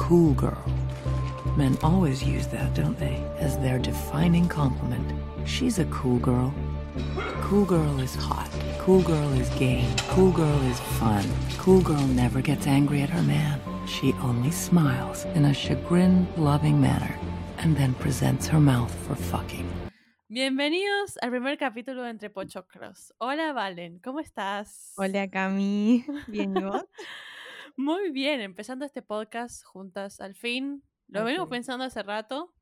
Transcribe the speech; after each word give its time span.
cool 0.00 0.32
girl. 0.32 0.64
Men 1.56 1.76
always 1.82 2.24
use 2.24 2.46
that, 2.48 2.74
don't 2.74 2.98
they, 2.98 3.22
as 3.38 3.58
their 3.58 3.78
defining 3.78 4.48
compliment. 4.48 5.06
She's 5.44 5.78
a 5.78 5.84
cool 5.86 6.18
girl. 6.18 6.54
Cool 7.42 7.66
girl 7.66 8.00
is 8.00 8.14
hot. 8.14 8.50
Cool 8.78 9.02
girl 9.02 9.30
is 9.34 9.50
game. 9.50 9.86
Cool 10.08 10.32
girl 10.32 10.60
is 10.72 10.80
fun. 10.98 11.24
Cool 11.58 11.82
girl 11.82 12.06
never 12.16 12.40
gets 12.40 12.66
angry 12.66 13.02
at 13.02 13.10
her 13.10 13.22
man. 13.22 13.60
She 13.86 14.14
only 14.22 14.50
smiles 14.50 15.26
in 15.36 15.44
a 15.44 15.52
chagrin 15.52 16.26
loving 16.36 16.80
manner 16.80 17.14
and 17.58 17.76
then 17.76 17.92
presents 17.94 18.48
her 18.48 18.60
mouth 18.60 18.92
for 19.06 19.14
fucking. 19.14 19.68
Bienvenidos 20.30 21.18
al 21.20 21.30
primer 21.30 21.58
capítulo 21.58 22.04
de 22.04 22.10
Entre 22.10 22.30
Pochoclos. 22.30 23.12
Hola 23.18 23.52
Valen, 23.52 23.98
¿cómo 23.98 24.20
estás? 24.20 24.94
Hola 24.96 25.28
Cami, 25.28 26.06
¿bien 26.28 26.56
y 26.56 26.62
vos? 26.62 26.84
Muy 27.80 28.10
bien, 28.10 28.42
empezando 28.42 28.84
este 28.84 29.00
podcast 29.00 29.64
juntas 29.64 30.20
al 30.20 30.34
fin. 30.34 30.84
Lo 31.08 31.24
venimos 31.24 31.48
pensando 31.48 31.82
hace 31.82 32.02
rato, 32.02 32.54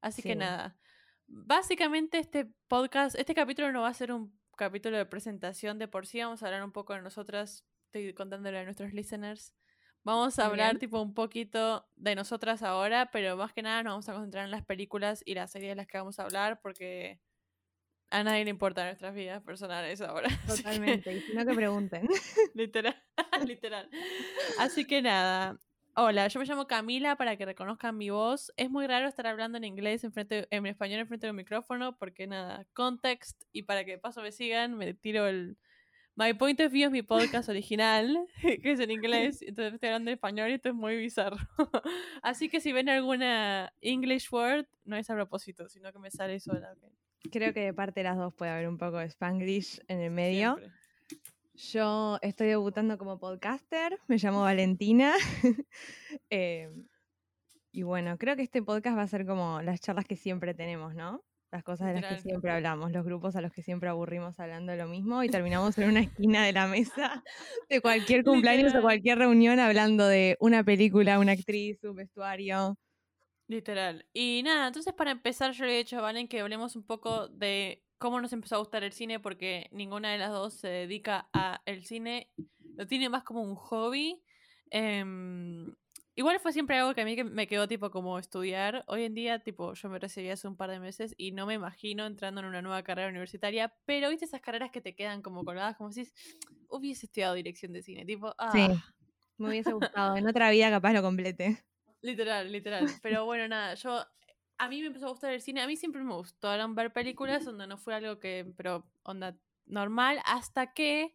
así 0.00 0.22
que 0.22 0.36
nada. 0.36 0.78
Básicamente 1.26 2.16
este 2.16 2.46
podcast, 2.66 3.14
este 3.18 3.34
capítulo 3.34 3.72
no 3.72 3.82
va 3.82 3.88
a 3.88 3.94
ser 3.94 4.10
un 4.10 4.34
capítulo 4.56 4.96
de 4.96 5.04
presentación 5.04 5.78
de 5.78 5.86
por 5.86 6.06
sí, 6.06 6.20
vamos 6.20 6.42
a 6.42 6.46
hablar 6.46 6.64
un 6.64 6.72
poco 6.72 6.94
de 6.94 7.02
nosotras, 7.02 7.66
estoy 7.88 8.14
contándole 8.14 8.58
a 8.58 8.64
nuestros 8.64 8.94
listeners. 8.94 9.54
Vamos 10.02 10.38
a 10.38 10.46
hablar 10.46 10.70
bien. 10.70 10.78
tipo 10.78 10.98
un 11.02 11.12
poquito 11.12 11.86
de 11.96 12.14
nosotras 12.14 12.62
ahora, 12.62 13.10
pero 13.10 13.36
más 13.36 13.52
que 13.52 13.60
nada 13.60 13.82
nos 13.82 13.92
vamos 13.92 14.08
a 14.08 14.14
concentrar 14.14 14.46
en 14.46 14.50
las 14.50 14.64
películas 14.64 15.22
y 15.26 15.34
las 15.34 15.50
series 15.50 15.72
de 15.72 15.76
las 15.76 15.86
que 15.86 15.98
vamos 15.98 16.18
a 16.18 16.22
hablar 16.22 16.62
porque 16.62 17.20
a 18.14 18.22
nadie 18.24 18.44
le 18.44 18.50
importan 18.50 18.86
nuestras 18.86 19.14
vidas 19.14 19.42
personales 19.42 20.00
ahora. 20.00 20.28
así 20.46 20.62
que- 20.62 20.62
Totalmente, 20.62 21.12
y 21.16 21.20
si 21.20 21.34
no 21.34 21.44
que 21.44 21.54
pregunten. 21.54 22.08
literal, 22.54 22.96
literal. 23.46 23.88
Así 24.58 24.84
que 24.84 25.02
nada. 25.02 25.58
Hola, 25.96 26.26
yo 26.28 26.40
me 26.40 26.46
llamo 26.46 26.66
Camila 26.66 27.16
para 27.16 27.36
que 27.36 27.44
reconozcan 27.44 27.96
mi 27.96 28.10
voz. 28.10 28.52
Es 28.56 28.68
muy 28.68 28.86
raro 28.86 29.06
estar 29.06 29.26
hablando 29.28 29.58
en 29.58 29.64
inglés, 29.64 30.02
enfrente, 30.04 30.46
en 30.50 30.66
español 30.66 31.00
enfrente 31.00 31.26
del 31.26 31.36
micrófono, 31.36 31.96
porque 31.98 32.26
nada, 32.26 32.66
context, 32.72 33.44
y 33.52 33.62
para 33.62 33.84
que 33.84 33.92
de 33.92 33.98
paso 33.98 34.20
me 34.22 34.32
sigan, 34.32 34.76
me 34.76 34.94
tiro 34.94 35.26
el... 35.28 35.56
My 36.16 36.32
Point 36.32 36.60
of 36.60 36.70
View 36.72 36.86
es 36.86 36.92
mi 36.92 37.02
podcast 37.02 37.48
original, 37.48 38.26
que 38.40 38.60
es 38.72 38.78
en 38.78 38.92
inglés, 38.92 39.42
entonces 39.42 39.74
estoy 39.74 39.88
hablando 39.88 40.10
en 40.12 40.14
español 40.14 40.50
y 40.50 40.54
esto 40.54 40.68
es 40.68 40.74
muy 40.76 40.96
bizarro. 40.96 41.36
Así 42.22 42.48
que 42.48 42.60
si 42.60 42.72
ven 42.72 42.88
alguna 42.88 43.72
English 43.80 44.28
word, 44.32 44.66
no 44.84 44.96
es 44.96 45.10
a 45.10 45.14
propósito, 45.14 45.68
sino 45.68 45.92
que 45.92 45.98
me 45.98 46.12
sale 46.12 46.38
sola. 46.38 46.72
ok. 46.72 46.92
Creo 47.30 47.52
que 47.52 47.60
de 47.60 47.74
parte 47.74 48.00
de 48.00 48.04
las 48.04 48.16
dos 48.16 48.34
puede 48.34 48.50
haber 48.50 48.68
un 48.68 48.78
poco 48.78 48.98
de 48.98 49.06
Spanglish 49.06 49.80
en 49.88 50.00
el 50.00 50.10
medio. 50.10 50.56
Siempre. 50.56 50.84
Yo 51.56 52.18
estoy 52.20 52.48
debutando 52.48 52.98
como 52.98 53.18
podcaster, 53.20 53.98
me 54.08 54.18
llamo 54.18 54.42
Valentina. 54.42 55.14
Eh, 56.30 56.68
y 57.70 57.82
bueno, 57.82 58.18
creo 58.18 58.34
que 58.34 58.42
este 58.42 58.62
podcast 58.62 58.96
va 58.96 59.02
a 59.02 59.08
ser 59.08 59.26
como 59.26 59.62
las 59.62 59.80
charlas 59.80 60.04
que 60.04 60.16
siempre 60.16 60.54
tenemos, 60.54 60.94
¿no? 60.94 61.22
Las 61.52 61.62
cosas 61.62 61.94
de 61.94 62.00
las 62.00 62.14
que 62.14 62.22
siempre 62.22 62.50
hablamos, 62.50 62.90
los 62.90 63.04
grupos 63.04 63.36
a 63.36 63.40
los 63.40 63.52
que 63.52 63.62
siempre 63.62 63.88
aburrimos 63.88 64.40
hablando 64.40 64.72
de 64.72 64.78
lo 64.78 64.88
mismo 64.88 65.22
y 65.22 65.28
terminamos 65.28 65.78
en 65.78 65.88
una 65.88 66.00
esquina 66.00 66.44
de 66.44 66.52
la 66.52 66.66
mesa 66.66 67.22
de 67.68 67.80
cualquier 67.80 68.24
cumpleaños 68.24 68.66
Literal. 68.66 68.80
o 68.80 68.84
cualquier 68.84 69.18
reunión 69.18 69.60
hablando 69.60 70.08
de 70.08 70.36
una 70.40 70.64
película, 70.64 71.20
una 71.20 71.32
actriz, 71.32 71.82
un 71.84 71.96
vestuario. 71.96 72.76
Literal. 73.46 74.06
Y 74.14 74.42
nada, 74.42 74.68
entonces 74.68 74.94
para 74.94 75.10
empezar 75.10 75.52
yo 75.52 75.66
le 75.66 75.74
he 75.74 75.78
dicho 75.78 75.98
a 75.98 76.00
Valen 76.00 76.28
que 76.28 76.40
hablemos 76.40 76.76
un 76.76 76.84
poco 76.84 77.28
de 77.28 77.84
cómo 77.98 78.20
nos 78.20 78.32
empezó 78.32 78.56
a 78.56 78.58
gustar 78.58 78.84
el 78.84 78.92
cine 78.92 79.20
porque 79.20 79.68
ninguna 79.70 80.12
de 80.12 80.18
las 80.18 80.30
dos 80.30 80.54
se 80.54 80.68
dedica 80.68 81.28
a 81.32 81.60
el 81.66 81.84
cine, 81.84 82.30
lo 82.76 82.86
tiene 82.86 83.10
más 83.10 83.22
como 83.22 83.42
un 83.42 83.54
hobby. 83.54 84.22
Em, 84.70 85.74
igual 86.14 86.40
fue 86.40 86.54
siempre 86.54 86.78
algo 86.78 86.94
que 86.94 87.02
a 87.02 87.04
mí 87.04 87.16
que 87.16 87.24
me 87.24 87.46
quedó 87.46 87.68
tipo 87.68 87.90
como 87.90 88.18
estudiar. 88.18 88.82
Hoy 88.88 89.04
en 89.04 89.14
día 89.14 89.38
tipo 89.40 89.74
yo 89.74 89.88
me 89.90 89.98
recibí 89.98 90.30
hace 90.30 90.48
un 90.48 90.56
par 90.56 90.70
de 90.70 90.80
meses 90.80 91.14
y 91.18 91.32
no 91.32 91.44
me 91.44 91.54
imagino 91.54 92.06
entrando 92.06 92.40
en 92.40 92.46
una 92.46 92.62
nueva 92.62 92.82
carrera 92.82 93.10
universitaria, 93.10 93.74
pero 93.84 94.08
viste 94.08 94.24
esas 94.24 94.40
carreras 94.40 94.70
que 94.70 94.80
te 94.80 94.94
quedan 94.94 95.20
como 95.20 95.44
colgadas 95.44 95.76
como 95.76 95.92
si 95.92 96.08
hubiese 96.68 97.06
estudiado 97.06 97.34
dirección 97.34 97.74
de 97.74 97.82
cine, 97.82 98.06
tipo, 98.06 98.34
ah, 98.38 98.52
Sí. 98.52 98.66
Me 99.36 99.48
hubiese 99.48 99.72
gustado. 99.74 100.16
En 100.16 100.26
otra 100.26 100.50
vida 100.50 100.70
capaz 100.70 100.94
lo 100.94 101.02
complete. 101.02 101.62
Literal, 102.04 102.52
literal. 102.52 102.86
Pero 103.02 103.24
bueno, 103.24 103.48
nada, 103.48 103.74
yo. 103.74 104.06
A 104.58 104.68
mí 104.68 104.80
me 104.80 104.88
empezó 104.88 105.06
a 105.06 105.10
gustar 105.10 105.32
el 105.32 105.40
cine. 105.40 105.62
A 105.62 105.66
mí 105.66 105.76
siempre 105.76 106.02
me 106.02 106.14
gustaron 106.14 106.74
ver 106.74 106.92
películas 106.92 107.44
donde 107.44 107.66
no 107.66 107.78
fue 107.78 107.94
algo 107.94 108.20
que. 108.20 108.52
Pero 108.56 108.84
onda 109.02 109.36
normal. 109.66 110.20
Hasta 110.26 110.74
que 110.74 111.14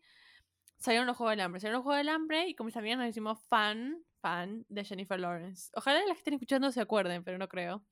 salieron 0.78 1.06
los 1.06 1.16
Juegos 1.16 1.34
del 1.34 1.42
Hambre. 1.42 1.62
Salieron 1.62 1.80
los 1.80 1.84
Juegos 1.84 2.00
del 2.00 2.10
Hambre 2.10 2.48
y 2.48 2.56
con 2.56 2.66
mis 2.66 2.76
amigas 2.76 2.98
nos 2.98 3.08
hicimos 3.08 3.40
fan, 3.48 4.04
fan 4.20 4.66
de 4.68 4.84
Jennifer 4.84 5.20
Lawrence. 5.20 5.72
Ojalá 5.76 6.00
las 6.00 6.16
que 6.16 6.20
estén 6.20 6.34
escuchando 6.34 6.72
se 6.72 6.82
acuerden, 6.82 7.24
pero 7.24 7.38
no 7.38 7.48
creo. 7.48 7.84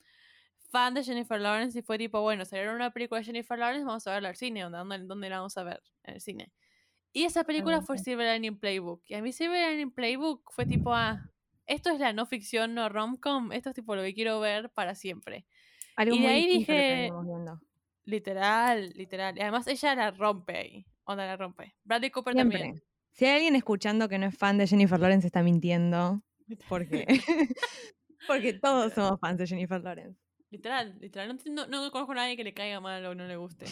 Fan 0.72 0.96
de 0.96 1.04
Jennifer 1.04 1.40
Lawrence 1.40 1.78
y 1.78 1.84
fue 1.84 1.98
tipo, 1.98 2.20
bueno, 2.22 2.44
salieron 2.44 2.76
una 2.76 2.92
película 2.92 3.20
de 3.20 3.26
Jennifer 3.26 3.58
Lawrence, 3.58 3.86
vamos 3.86 4.06
a 4.08 4.12
verla 4.12 4.30
al 4.30 4.36
cine. 4.36 4.66
onda, 4.66 4.80
¿Dónde, 4.80 5.00
dónde 5.00 5.30
la 5.30 5.38
vamos 5.38 5.56
a 5.58 5.64
ver? 5.64 5.82
En 6.04 6.16
el 6.16 6.22
cine. 6.22 6.52
Y 7.14 7.24
esa 7.24 7.44
película 7.44 7.82
fue. 7.82 7.98
Silver 8.00 8.34
Lining 8.34 8.60
Playbook. 8.60 9.04
Y 9.06 9.14
a 9.14 9.22
mí 9.22 9.32
Silver 9.32 9.72
Lining 9.72 9.92
Playbook 9.92 10.52
fue 10.52 10.66
tipo, 10.66 10.94
ah, 10.94 11.30
esto 11.68 11.92
es 11.92 12.00
la 12.00 12.14
no 12.14 12.26
ficción, 12.26 12.74
no 12.74 12.90
romcom, 12.90 13.52
esto 13.52 13.70
es 13.70 13.76
tipo 13.76 13.96
lo 13.96 14.02
que 14.02 14.14
quiero 14.14 14.40
ver 14.40 14.70
para 14.72 14.96
siempre. 14.96 15.46
Algo 15.96 16.16
Y 16.16 16.22
de 16.22 16.28
ahí 16.28 16.48
dije-. 16.48 17.12
Literal, 18.06 18.90
literal. 18.96 19.38
Y 19.38 19.42
además 19.42 19.68
ella 19.68 19.96
la 19.96 20.12
rompe 20.12 20.58
ahí. 20.58 20.86
Onda 21.04 21.26
la 21.26 21.36
rompe. 21.38 21.76
Bradley 21.84 22.10
Cooper 22.10 22.34
Siempre. 22.34 22.60
también. 22.60 22.84
Si 23.12 23.26
hay 23.26 23.36
alguien 23.36 23.56
escuchando 23.56 24.08
que 24.08 24.18
no 24.18 24.28
es 24.28 24.38
fan 24.38 24.58
de 24.58 24.68
Jennifer 24.68 25.00
Lawrence, 25.00 25.28
está 25.28 25.44
mintiendo. 25.44 26.22
Porque, 26.70 27.06
porque 28.28 28.54
todos 28.54 28.94
somos 28.94 29.20
fans 29.20 29.38
de 29.38 29.48
Jennifer 29.48 29.82
Lawrence. 29.82 30.20
Literal, 30.50 30.98
literal. 31.02 31.28
No, 31.28 31.34
entiendo- 31.34 31.68
no 31.68 31.92
conozco 31.92 32.14
a 32.14 32.16
nadie 32.16 32.38
que 32.38 32.44
le 32.44 32.54
caiga 32.54 32.80
mal 32.80 33.06
o 33.06 33.16
no 33.16 33.26
le 33.28 33.36
guste. 33.36 33.66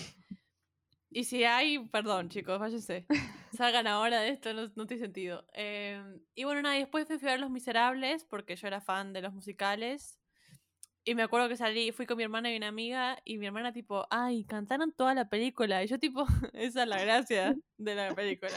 Y 1.15 1.23
si 1.23 1.45
hay, 1.45 1.79
perdón, 1.79 2.27
chicos, 2.27 2.59
váyanse. 2.59 3.05
Salgan 3.57 3.87
ahora 3.87 4.19
de 4.19 4.31
esto, 4.31 4.53
no, 4.53 4.69
no 4.75 4.85
tiene 4.85 5.01
sentido. 5.01 5.47
Eh, 5.53 6.03
y 6.35 6.43
bueno, 6.43 6.61
nada, 6.61 6.75
y 6.75 6.79
después 6.79 7.07
fui 7.07 7.29
a 7.29 7.31
ver 7.31 7.39
Los 7.39 7.51
Miserables, 7.51 8.25
porque 8.25 8.57
yo 8.57 8.67
era 8.67 8.81
fan 8.81 9.13
de 9.13 9.21
los 9.21 9.33
musicales. 9.33 10.19
Y 11.05 11.15
me 11.15 11.23
acuerdo 11.23 11.47
que 11.47 11.55
salí, 11.55 11.93
fui 11.93 12.05
con 12.05 12.17
mi 12.17 12.23
hermana 12.23 12.51
y 12.51 12.57
una 12.57 12.67
amiga, 12.67 13.17
y 13.23 13.37
mi 13.37 13.45
hermana 13.45 13.71
tipo, 13.71 14.05
ay, 14.09 14.43
cantaron 14.43 14.91
toda 14.91 15.13
la 15.13 15.29
película. 15.29 15.81
Y 15.85 15.87
yo 15.87 15.99
tipo, 15.99 16.25
esa 16.53 16.83
es 16.83 16.89
la 16.89 17.01
gracia 17.01 17.55
de 17.77 17.95
la 17.95 18.13
película. 18.13 18.51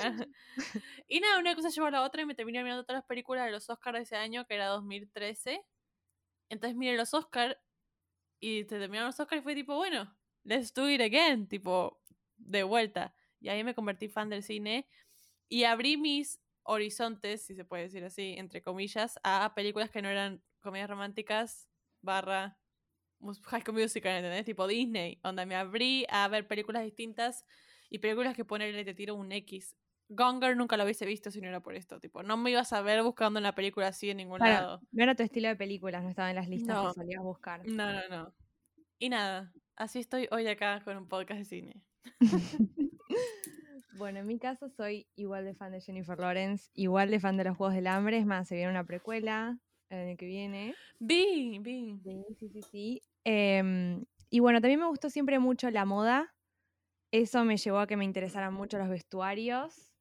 y 1.06 1.20
nada, 1.20 1.38
una 1.38 1.54
cosa 1.54 1.68
llevó 1.68 1.86
a 1.86 1.92
la 1.92 2.02
otra 2.02 2.22
y 2.22 2.26
me 2.26 2.34
terminé 2.34 2.64
mirando 2.64 2.82
todas 2.82 3.02
las 3.02 3.06
películas 3.06 3.46
de 3.46 3.52
los 3.52 3.70
Oscars 3.70 3.98
de 3.98 4.02
ese 4.02 4.16
año, 4.16 4.46
que 4.48 4.56
era 4.56 4.66
2013. 4.66 5.64
Entonces 6.48 6.76
miré 6.76 6.96
los 6.96 7.14
Oscars 7.14 7.56
y 8.40 8.64
te 8.64 8.80
terminaron 8.80 9.10
los 9.10 9.20
Oscars 9.20 9.42
y 9.42 9.44
fue 9.44 9.54
tipo, 9.54 9.76
bueno, 9.76 10.12
let's 10.42 10.74
do 10.74 10.90
it 10.90 11.00
again, 11.00 11.46
tipo, 11.46 12.00
de 12.38 12.62
vuelta. 12.62 13.14
Y 13.40 13.48
ahí 13.50 13.62
me 13.64 13.74
convertí 13.74 14.08
fan 14.08 14.28
del 14.30 14.42
cine 14.42 14.88
y 15.48 15.64
abrí 15.64 15.96
mis 15.96 16.40
horizontes, 16.62 17.44
si 17.46 17.54
se 17.54 17.64
puede 17.64 17.84
decir 17.84 18.04
así, 18.04 18.34
entre 18.36 18.62
comillas, 18.62 19.18
a 19.22 19.52
películas 19.54 19.90
que 19.90 20.02
no 20.02 20.08
eran 20.08 20.42
comedias 20.60 20.90
románticas 20.90 21.68
barra 22.02 22.58
High 23.20 23.62
School 23.62 23.74
Musical, 23.80 24.16
¿entendés? 24.16 24.44
Tipo 24.44 24.66
Disney, 24.66 25.18
donde 25.22 25.46
me 25.46 25.56
abrí 25.56 26.04
a 26.08 26.28
ver 26.28 26.46
películas 26.46 26.84
distintas 26.84 27.44
y 27.90 27.98
películas 27.98 28.34
que 28.36 28.44
ponerle 28.44 28.84
te 28.84 28.94
tiro 28.94 29.14
un 29.14 29.32
X. 29.32 29.76
Gonger 30.10 30.56
nunca 30.56 30.76
lo 30.76 30.84
hubiese 30.84 31.04
visto 31.04 31.30
si 31.30 31.40
no 31.40 31.48
era 31.48 31.60
por 31.60 31.74
esto, 31.74 32.00
tipo, 32.00 32.22
no 32.22 32.36
me 32.36 32.50
ibas 32.50 32.72
a 32.72 32.80
ver 32.80 33.02
buscando 33.02 33.38
una 33.40 33.54
película 33.54 33.88
así 33.88 34.08
en 34.10 34.18
ningún 34.18 34.38
lado. 34.38 34.80
no 34.90 35.02
era 35.02 35.14
tu 35.14 35.22
estilo 35.22 35.48
de 35.48 35.56
películas, 35.56 36.02
no 36.02 36.08
estaba 36.10 36.30
en 36.30 36.36
las 36.36 36.48
listas 36.48 36.76
No. 36.76 36.88
que 36.88 36.94
solías 36.94 37.22
buscar. 37.22 37.66
No, 37.66 37.92
no, 37.92 38.08
no. 38.08 38.34
Y 38.98 39.08
nada, 39.10 39.52
así 39.76 39.98
estoy 39.98 40.28
hoy 40.30 40.46
acá 40.46 40.82
con 40.84 40.96
un 40.96 41.08
podcast 41.08 41.40
de 41.40 41.44
cine. 41.44 41.82
Bueno, 43.90 44.20
en 44.20 44.26
mi 44.26 44.38
caso 44.38 44.68
soy 44.68 45.08
igual 45.16 45.44
de 45.44 45.54
fan 45.54 45.72
de 45.72 45.80
Jennifer 45.80 46.18
Lawrence, 46.18 46.70
igual 46.74 47.10
de 47.10 47.20
fan 47.20 47.36
de 47.36 47.44
los 47.44 47.56
Juegos 47.56 47.74
del 47.74 47.86
Hambre, 47.88 48.18
es 48.18 48.26
más, 48.26 48.46
se 48.46 48.54
viene 48.54 48.70
una 48.70 48.84
precuela 48.84 49.58
el 49.88 49.98
año 49.98 50.16
que 50.16 50.26
viene. 50.26 50.74
Vi, 51.00 51.58
vi. 51.60 51.98
Sí, 52.04 52.24
sí, 52.38 52.48
sí, 52.48 52.62
sí. 52.70 53.02
Em, 53.24 54.04
y 54.30 54.40
bueno, 54.40 54.60
también 54.60 54.80
me 54.80 54.86
gustó 54.86 55.10
siempre 55.10 55.38
mucho 55.38 55.70
la 55.70 55.84
moda. 55.84 56.34
Eso 57.10 57.44
me 57.44 57.56
llevó 57.56 57.78
a 57.78 57.86
que 57.86 57.96
me 57.96 58.04
interesaran 58.04 58.54
mucho 58.54 58.78
los 58.78 58.88
vestuarios. 58.88 59.94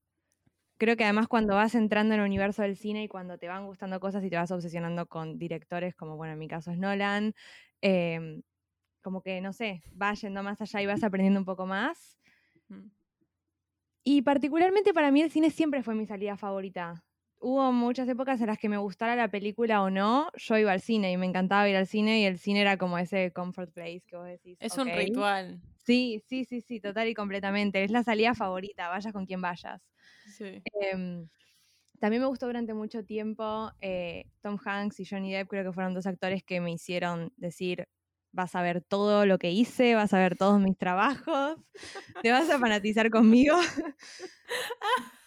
Creo 0.77 0.95
que 0.95 1.03
además 1.05 1.27
cuando 1.27 1.55
vas 1.55 1.73
entrando 1.73 2.13
en 2.13 2.19
el 2.21 2.27
universo 2.27 2.61
del 2.61 2.77
cine 2.77 3.03
y 3.03 3.07
cuando 3.07 3.37
te 3.39 3.47
van 3.47 3.65
gustando 3.65 3.99
cosas 3.99 4.23
y 4.23 4.29
te 4.29 4.35
vas 4.35 4.51
obsesionando 4.51 5.07
con 5.07 5.39
directores, 5.39 5.95
como 5.95 6.17
bueno, 6.17 6.33
en 6.33 6.39
mi 6.39 6.47
caso 6.47 6.71
es 6.71 6.77
Nolan, 6.77 7.33
em, 7.81 8.43
como 9.07 9.21
que, 9.21 9.39
no 9.39 9.53
sé, 9.53 9.81
vas 9.93 10.19
yendo 10.19 10.43
más 10.43 10.59
allá 10.59 10.81
y 10.81 10.85
vas 10.85 11.01
aprendiendo 11.01 11.39
un 11.39 11.45
poco 11.45 11.65
más. 11.65 12.19
Y 14.03 14.21
particularmente 14.21 14.93
para 14.93 15.11
mí 15.11 15.21
el 15.21 15.31
cine 15.31 15.49
siempre 15.49 15.81
fue 15.81 15.95
mi 15.95 16.05
salida 16.05 16.35
favorita. 16.35 17.05
Hubo 17.39 17.71
muchas 17.71 18.09
épocas 18.09 18.41
en 18.41 18.47
las 18.47 18.57
que 18.57 18.67
me 18.67 18.75
gustara 18.75 19.15
la 19.15 19.29
película 19.29 19.81
o 19.81 19.89
no, 19.89 20.29
yo 20.35 20.57
iba 20.57 20.73
al 20.73 20.81
cine 20.81 21.13
y 21.13 21.15
me 21.15 21.25
encantaba 21.25 21.69
ir 21.69 21.77
al 21.77 21.87
cine 21.87 22.19
y 22.19 22.25
el 22.25 22.37
cine 22.37 22.59
era 22.59 22.77
como 22.77 22.97
ese 22.97 23.31
comfort 23.31 23.71
place 23.71 24.01
que 24.05 24.17
vos 24.17 24.27
decís. 24.27 24.57
Es 24.59 24.77
un 24.77 24.87
ritual. 24.87 25.61
Sí, 25.85 26.21
sí, 26.27 26.43
sí, 26.43 26.59
sí, 26.59 26.81
total 26.81 27.07
y 27.07 27.13
completamente. 27.13 27.81
Es 27.81 27.91
la 27.91 28.03
salida 28.03 28.33
favorita, 28.33 28.89
vayas 28.89 29.13
con 29.13 29.25
quien 29.25 29.39
vayas. 29.39 29.81
Sí. 30.25 30.61
Em, 30.81 31.29
También 31.99 32.21
me 32.21 32.27
gustó 32.27 32.45
durante 32.47 32.73
mucho 32.75 33.03
tiempo 33.03 33.71
eh, 33.81 34.25
Tom 34.41 34.57
Hanks 34.63 34.99
y 34.99 35.05
Johnny 35.05 35.33
Depp, 35.33 35.49
creo 35.49 35.63
que 35.63 35.73
fueron 35.73 35.93
dos 35.95 36.05
actores 36.05 36.43
que 36.43 36.61
me 36.61 36.71
hicieron 36.71 37.33
decir, 37.37 37.87
vas 38.31 38.55
a 38.55 38.61
ver 38.61 38.81
todo 38.81 39.25
lo 39.25 39.37
que 39.37 39.51
hice, 39.51 39.95
vas 39.95 40.13
a 40.13 40.19
ver 40.19 40.37
todos 40.37 40.59
mis 40.59 40.77
trabajos, 40.77 41.57
te 42.23 42.31
vas 42.31 42.49
a 42.49 42.59
fanatizar 42.59 43.09
conmigo. 43.09 43.57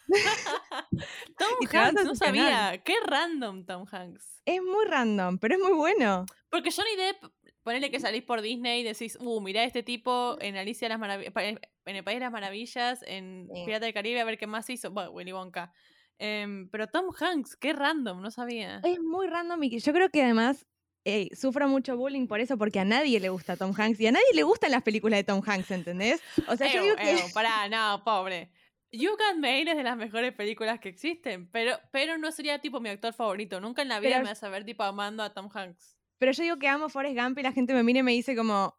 Tom 1.39 1.69
Hanks, 1.73 2.05
no 2.05 2.15
sabía. 2.15 2.83
Qué 2.85 2.95
random 3.07 3.65
Tom 3.65 3.87
Hanks. 3.91 4.43
Es 4.45 4.61
muy 4.63 4.85
random, 4.87 5.39
pero 5.39 5.55
es 5.55 5.61
muy 5.61 5.73
bueno. 5.73 6.27
Porque 6.51 6.71
Johnny 6.73 6.97
Depp, 6.97 7.33
ponele 7.63 7.91
que 7.91 8.01
salís 8.01 8.23
por 8.25 8.43
Disney 8.43 8.81
y 8.81 8.85
decís, 8.85 9.17
uh, 9.21 9.41
mirá 9.41 9.65
este 9.65 9.83
tipo 9.83 10.37
en 10.41 10.57
Alicia 10.57 10.87
de 10.87 10.91
las 10.91 10.99
Maravillas, 10.99 11.33
en 11.37 11.97
el 11.97 12.05
País 12.05 12.17
de 12.17 12.25
las 12.25 12.33
Maravillas, 12.33 13.05
en 13.07 13.49
Sí. 13.55 13.63
Pirata 13.65 13.85
del 13.87 13.95
Caribe, 13.95 14.21
a 14.21 14.25
ver 14.25 14.39
qué 14.39 14.47
más 14.47 14.69
hizo. 14.71 14.91
Bueno, 14.91 15.11
Willy 15.13 15.33
Wonka. 15.33 15.73
Em, 16.19 16.69
pero 16.71 16.89
Tom 16.89 17.07
Hanks, 17.19 17.57
qué 17.57 17.73
random, 17.73 18.21
no 18.21 18.31
sabía. 18.31 18.81
Es 18.85 19.01
muy 19.01 19.27
random 19.27 19.63
y 19.63 19.79
yo 19.79 19.93
creo 19.93 20.11
que 20.11 20.23
además 20.23 20.67
eh, 21.05 21.29
sufro 21.35 21.69
mucho 21.69 21.97
bullying 21.97 22.27
por 22.27 22.41
eso, 22.41 22.59
porque 22.59 22.81
a 22.81 22.85
nadie 22.85 23.21
le 23.21 23.29
gusta 23.29 23.57
Tom 23.57 23.73
Hanks 23.77 24.01
y 24.01 24.07
a 24.07 24.13
nadie 24.13 24.27
le 24.35 24.43
gustan 24.43 24.71
las 24.71 24.83
películas 24.83 25.19
de 25.19 25.25
Tom 25.25 25.43
Hanks, 25.45 25.71
¿entendés? 25.71 26.21
O 26.49 26.57
sea, 26.57 26.73
yo 26.73 26.81
Ew, 26.81 26.85
digo 26.85 26.97
que... 26.97 27.13
ew, 27.13 27.33
pará, 27.33 27.69
no, 27.69 28.03
pobre. 28.05 28.51
You 28.93 29.11
Got 29.11 29.37
Mail 29.39 29.69
es 29.69 29.77
de 29.77 29.85
las 29.85 29.97
mejores 29.97 30.33
películas 30.35 30.81
que 30.81 30.89
existen, 30.89 31.49
pero, 31.51 31.79
pero 31.93 32.19
no 32.19 32.33
sería 32.33 32.59
tipo 32.61 32.81
mi 32.81 32.89
actor 32.89 33.15
favorito. 33.15 33.61
Nunca 33.61 33.83
en 33.83 33.89
la 33.89 34.01
vida 34.01 34.15
Pero- 34.15 34.25
me 34.25 34.31
vas 34.31 34.43
a 34.43 34.49
ver 34.49 34.65
tipo 34.65 34.83
amando 34.83 35.23
a 35.23 35.33
Tom 35.33 35.49
Hanks. 35.53 35.97
Pero 36.19 36.33
yo 36.33 36.43
digo 36.43 36.59
que 36.59 36.69
amo 36.69 36.89
Forrest 36.89 37.17
Gump 37.17 37.39
y 37.39 37.43
la 37.43 37.53
gente 37.53 37.73
me 37.73 37.83
mira 37.83 38.01
y 38.01 38.03
me 38.03 38.13
dice 38.13 38.37
como... 38.37 38.77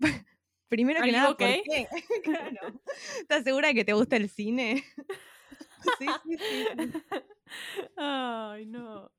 Primero 0.68 1.02
que 1.02 1.12
nada, 1.12 1.30
okay? 1.30 1.62
¿por 1.64 1.74
qué? 1.74 1.88
claro. 2.24 2.80
¿Estás 3.20 3.44
segura 3.44 3.68
de 3.68 3.74
que 3.74 3.84
te 3.84 3.92
gusta 3.92 4.16
el 4.16 4.28
cine? 4.30 4.82
sí, 5.98 6.06
sí, 6.24 6.36
sí, 6.38 6.66
sí. 6.78 7.18
Ay, 7.96 8.66
no. 8.66 9.12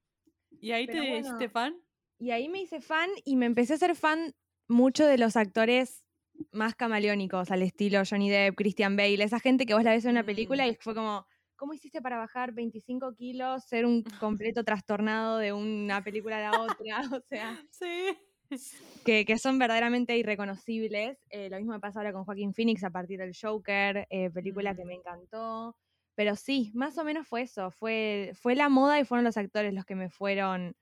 ¿Y 0.60 0.72
ahí 0.72 0.88
Pero 0.88 1.02
te 1.04 1.10
bueno. 1.10 1.28
hiciste 1.28 1.50
fan? 1.50 1.76
Y 2.20 2.32
ahí 2.32 2.50
me 2.50 2.62
hice 2.62 2.80
fan 2.82 3.10
y 3.26 3.36
me 3.36 3.46
empecé 3.46 3.74
a 3.74 3.78
ser 3.78 3.96
fan 3.96 4.34
mucho 4.68 5.06
de 5.06 5.18
los 5.18 5.36
actores 5.36 6.04
más 6.52 6.76
camaleónicos, 6.76 7.52
al 7.52 7.62
estilo 7.62 8.02
Johnny 8.10 8.30
Depp, 8.30 8.56
Christian 8.56 8.96
Bale, 8.96 9.24
esa 9.24 9.40
gente 9.40 9.66
que 9.66 9.74
vos 9.74 9.84
la 9.84 9.92
ves 9.92 10.06
en 10.06 10.12
una 10.12 10.24
película 10.26 10.66
Mm. 10.66 10.70
y 10.72 10.76
fue 10.80 10.96
como, 10.96 11.26
¿cómo 11.56 11.74
hiciste 11.74 12.02
para 12.02 12.18
bajar 12.18 12.54
25 12.54 13.14
kilos, 13.16 13.64
ser 13.66 13.86
un 13.86 14.04
completo 14.20 14.64
trastornado 14.64 15.38
de 15.38 15.54
una 15.54 16.04
película 16.04 16.38
a 16.38 16.52
la 16.52 16.60
otra? 16.62 17.02
O 17.22 17.22
sea, 17.28 17.62
Sí. 17.72 18.18
que, 19.06 19.26
que 19.26 19.38
son 19.38 19.60
verdaderamente 19.60 20.18
irreconocibles. 20.18 21.18
Eh, 21.30 21.50
lo 21.50 21.58
mismo 21.58 21.74
me 21.74 21.80
pasa 21.80 22.00
ahora 22.00 22.14
con 22.14 22.24
Joaquín 22.26 22.54
Phoenix 22.54 22.84
a 22.84 22.90
partir 22.92 23.20
del 23.20 23.34
Joker, 23.40 24.08
eh, 24.10 24.30
película 24.32 24.76
que 24.76 24.84
Mm. 24.86 24.88
me 24.88 24.94
encantó. 24.96 25.76
Pero 26.16 26.36
sí, 26.36 26.72
más 26.76 26.98
o 26.98 27.04
menos 27.04 27.28
fue 27.28 27.42
eso, 27.42 27.72
fue, 27.72 28.32
fue 28.36 28.56
la 28.56 28.70
moda 28.70 29.00
y 29.00 29.06
fueron 29.06 29.24
los 29.26 29.36
actores 29.38 29.74
los 29.74 29.86
que 29.86 29.96
me 29.96 30.10
fueron 30.10 30.76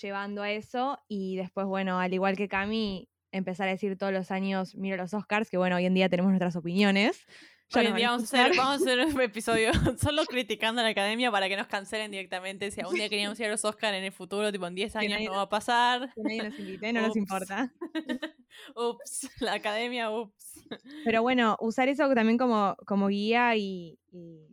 llevando 0.00 0.42
a 0.42 0.50
eso. 0.50 0.98
Y 1.08 1.36
después, 1.36 1.66
bueno, 1.66 1.98
al 1.98 2.12
igual 2.12 2.36
que 2.36 2.48
Cami, 2.48 3.08
empezar 3.32 3.68
a 3.68 3.72
decir 3.72 3.96
todos 3.96 4.12
los 4.12 4.30
años, 4.30 4.74
miro 4.74 4.96
los 4.96 5.14
Oscars, 5.14 5.50
que 5.50 5.56
bueno, 5.56 5.76
hoy 5.76 5.86
en 5.86 5.94
día 5.94 6.08
tenemos 6.08 6.30
nuestras 6.30 6.56
opiniones. 6.56 7.26
Ya 7.70 7.80
Hoy 7.80 7.86
en 7.86 7.96
día 7.96 8.10
vamos 8.10 8.32
a, 8.34 8.44
hacer, 8.44 8.56
vamos 8.56 8.72
a 8.72 8.76
hacer 8.76 9.06
un 9.06 9.20
episodio 9.20 9.70
solo 9.98 10.24
criticando 10.26 10.82
a 10.82 10.84
la 10.84 10.90
academia 10.90 11.30
para 11.30 11.48
que 11.48 11.56
nos 11.56 11.66
cancelen 11.66 12.10
directamente. 12.10 12.70
Si 12.70 12.80
algún 12.80 12.96
día 12.96 13.08
queríamos 13.08 13.40
ir 13.40 13.46
a 13.46 13.50
los 13.50 13.64
Oscar 13.64 13.94
en 13.94 14.04
el 14.04 14.12
futuro, 14.12 14.52
tipo 14.52 14.66
en 14.66 14.74
10 14.74 14.96
años, 14.96 15.20
no 15.22 15.32
va 15.32 15.42
a 15.42 15.48
pasar. 15.48 16.12
Que 16.14 16.22
nadie 16.22 16.42
nos 16.42 16.58
invite, 16.58 16.92
no 16.92 17.00
nos 17.00 17.16
importa. 17.16 17.72
Ups, 18.76 19.30
la 19.40 19.54
academia, 19.54 20.10
ups. 20.12 20.64
Pero 21.04 21.22
bueno, 21.22 21.56
usar 21.58 21.88
eso 21.88 22.08
también 22.14 22.38
como, 22.38 22.76
como 22.86 23.08
guía 23.08 23.56
y, 23.56 23.98
y 24.12 24.46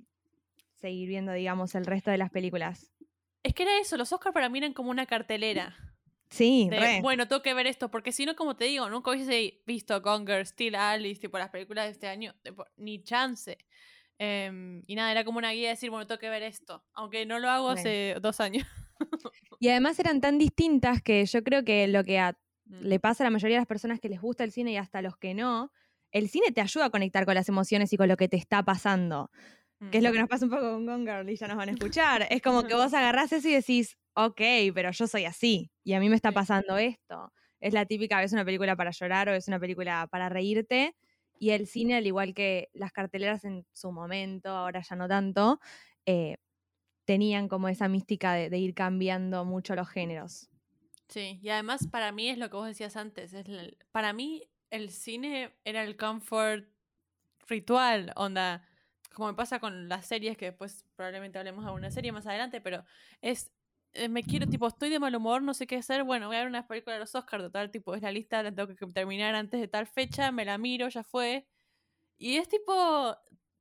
seguir 0.73 1.07
viendo, 1.07 1.33
digamos, 1.33 1.75
el 1.75 1.85
resto 1.85 2.09
de 2.09 2.17
las 2.17 2.31
películas. 2.31 2.90
Es 3.43 3.53
que 3.53 3.63
era 3.63 3.79
eso, 3.79 3.97
los 3.97 4.11
Oscar 4.13 4.33
para 4.33 4.49
mí 4.49 4.59
eran 4.59 4.73
como 4.73 4.91
una 4.91 5.05
cartelera. 5.05 5.75
Sí, 6.29 6.67
de, 6.69 6.79
re. 6.79 7.01
bueno, 7.01 7.27
tengo 7.27 7.41
que 7.41 7.53
ver 7.53 7.67
esto, 7.67 7.91
porque 7.91 8.11
si 8.13 8.25
no, 8.25 8.35
como 8.35 8.55
te 8.55 8.65
digo, 8.65 8.89
nunca 8.89 9.11
hubiese 9.11 9.61
visto 9.65 9.99
Gonger, 10.01 10.45
Still 10.47 10.75
Alice, 10.75 11.19
tipo 11.19 11.37
las 11.37 11.49
películas 11.49 11.85
de 11.85 11.91
este 11.91 12.07
año, 12.07 12.33
tipo, 12.43 12.65
ni 12.77 13.03
chance. 13.03 13.57
Em, 14.17 14.83
y 14.87 14.95
nada, 14.95 15.11
era 15.11 15.23
como 15.25 15.39
una 15.39 15.51
guía 15.51 15.63
de 15.69 15.73
decir, 15.75 15.89
bueno, 15.89 16.07
tengo 16.07 16.19
que 16.19 16.29
ver 16.29 16.43
esto, 16.43 16.85
aunque 16.93 17.25
no 17.25 17.39
lo 17.39 17.49
hago 17.49 17.73
Re. 17.73 17.79
hace 17.79 18.15
dos 18.21 18.39
años. 18.39 18.65
Y 19.59 19.69
además 19.69 19.99
eran 19.99 20.21
tan 20.21 20.37
distintas 20.37 21.01
que 21.01 21.25
yo 21.25 21.43
creo 21.43 21.63
que 21.65 21.87
lo 21.87 22.03
que 22.03 22.19
a- 22.19 22.37
Mm. 22.65 22.81
le 22.85 22.99
pasa 22.99 23.23
a 23.23 23.25
la 23.25 23.31
mayoría 23.31 23.57
de 23.57 23.61
las 23.61 23.67
personas 23.67 23.99
que 23.99 24.07
les 24.07 24.21
gusta 24.21 24.43
el 24.43 24.51
cine 24.51 24.71
y 24.71 24.77
hasta 24.77 24.99
a 24.99 25.01
los 25.01 25.17
que 25.17 25.33
no, 25.33 25.71
el 26.11 26.29
cine 26.29 26.51
te 26.51 26.61
ayuda 26.61 26.85
a 26.85 26.89
conectar 26.91 27.25
con 27.25 27.33
las 27.35 27.49
emociones 27.49 27.91
y 27.91 27.97
con 27.97 28.07
lo 28.07 28.15
que 28.15 28.29
te 28.29 28.37
está 28.37 28.63
pasando. 28.63 29.29
Que 29.89 29.97
es 29.97 30.03
lo 30.03 30.11
que 30.11 30.19
nos 30.19 30.29
pasa 30.29 30.45
un 30.45 30.51
poco 30.51 30.61
con 30.61 30.85
Gone 30.85 31.11
Girl 31.11 31.29
y 31.29 31.35
ya 31.35 31.47
nos 31.47 31.57
van 31.57 31.69
a 31.69 31.71
escuchar. 31.71 32.27
Es 32.29 32.41
como 32.41 32.63
que 32.63 32.75
vos 32.75 32.93
agarrás 32.93 33.31
eso 33.31 33.47
y 33.47 33.53
decís, 33.53 33.97
ok, 34.13 34.41
pero 34.75 34.91
yo 34.91 35.07
soy 35.07 35.25
así 35.25 35.71
y 35.83 35.93
a 35.93 35.99
mí 35.99 36.09
me 36.09 36.15
está 36.15 36.31
pasando 36.31 36.77
esto. 36.77 37.33
Es 37.59 37.73
la 37.73 37.85
típica, 37.85 38.21
es 38.21 38.33
una 38.33 38.45
película 38.45 38.75
para 38.75 38.91
llorar 38.91 39.29
o 39.29 39.33
es 39.33 39.47
una 39.47 39.59
película 39.59 40.07
para 40.11 40.29
reírte. 40.29 40.95
Y 41.39 41.51
el 41.51 41.65
cine, 41.65 41.95
al 41.95 42.05
igual 42.05 42.35
que 42.35 42.69
las 42.73 42.91
carteleras 42.91 43.43
en 43.45 43.65
su 43.71 43.91
momento, 43.91 44.49
ahora 44.49 44.81
ya 44.87 44.95
no 44.95 45.07
tanto, 45.07 45.59
eh, 46.05 46.37
tenían 47.05 47.47
como 47.47 47.67
esa 47.67 47.87
mística 47.87 48.33
de, 48.33 48.49
de 48.51 48.57
ir 48.59 48.75
cambiando 48.75 49.45
mucho 49.45 49.75
los 49.75 49.89
géneros. 49.89 50.49
Sí, 51.07 51.39
y 51.41 51.49
además 51.49 51.87
para 51.87 52.11
mí 52.11 52.29
es 52.29 52.37
lo 52.37 52.49
que 52.49 52.55
vos 52.57 52.67
decías 52.67 52.95
antes. 52.95 53.33
Es 53.33 53.45
para 53.91 54.13
mí 54.13 54.43
el 54.69 54.91
cine 54.91 55.53
era 55.65 55.83
el 55.83 55.97
comfort 55.97 56.65
ritual, 57.47 58.13
onda, 58.15 58.65
como 59.13 59.29
me 59.29 59.33
pasa 59.35 59.59
con 59.59 59.89
las 59.89 60.05
series, 60.07 60.37
que 60.37 60.45
después 60.45 60.85
probablemente 60.95 61.37
hablemos 61.39 61.65
de 61.65 61.71
una 61.71 61.91
serie 61.91 62.11
más 62.11 62.25
adelante, 62.27 62.61
pero 62.61 62.83
es, 63.21 63.51
eh, 63.93 64.09
me 64.09 64.23
quiero, 64.23 64.47
tipo, 64.47 64.67
estoy 64.67 64.89
de 64.89 64.99
mal 64.99 65.15
humor, 65.15 65.41
no 65.43 65.53
sé 65.53 65.67
qué 65.67 65.77
hacer, 65.77 66.03
bueno, 66.03 66.27
voy 66.27 66.35
a 66.37 66.39
ver 66.39 66.47
una 66.47 66.67
película 66.67 66.93
de 66.95 66.99
los 67.01 67.13
Oscars, 67.15 67.43
total, 67.43 67.71
tipo, 67.71 67.95
es 67.95 68.01
la 68.01 68.11
lista, 68.11 68.43
la 68.43 68.53
tengo 68.53 68.73
que 68.75 68.87
terminar 68.87 69.35
antes 69.35 69.59
de 69.59 69.67
tal 69.67 69.87
fecha, 69.87 70.31
me 70.31 70.45
la 70.45 70.57
miro, 70.57 70.87
ya 70.89 71.03
fue. 71.03 71.47
Y 72.17 72.37
es 72.37 72.47
tipo, 72.49 73.15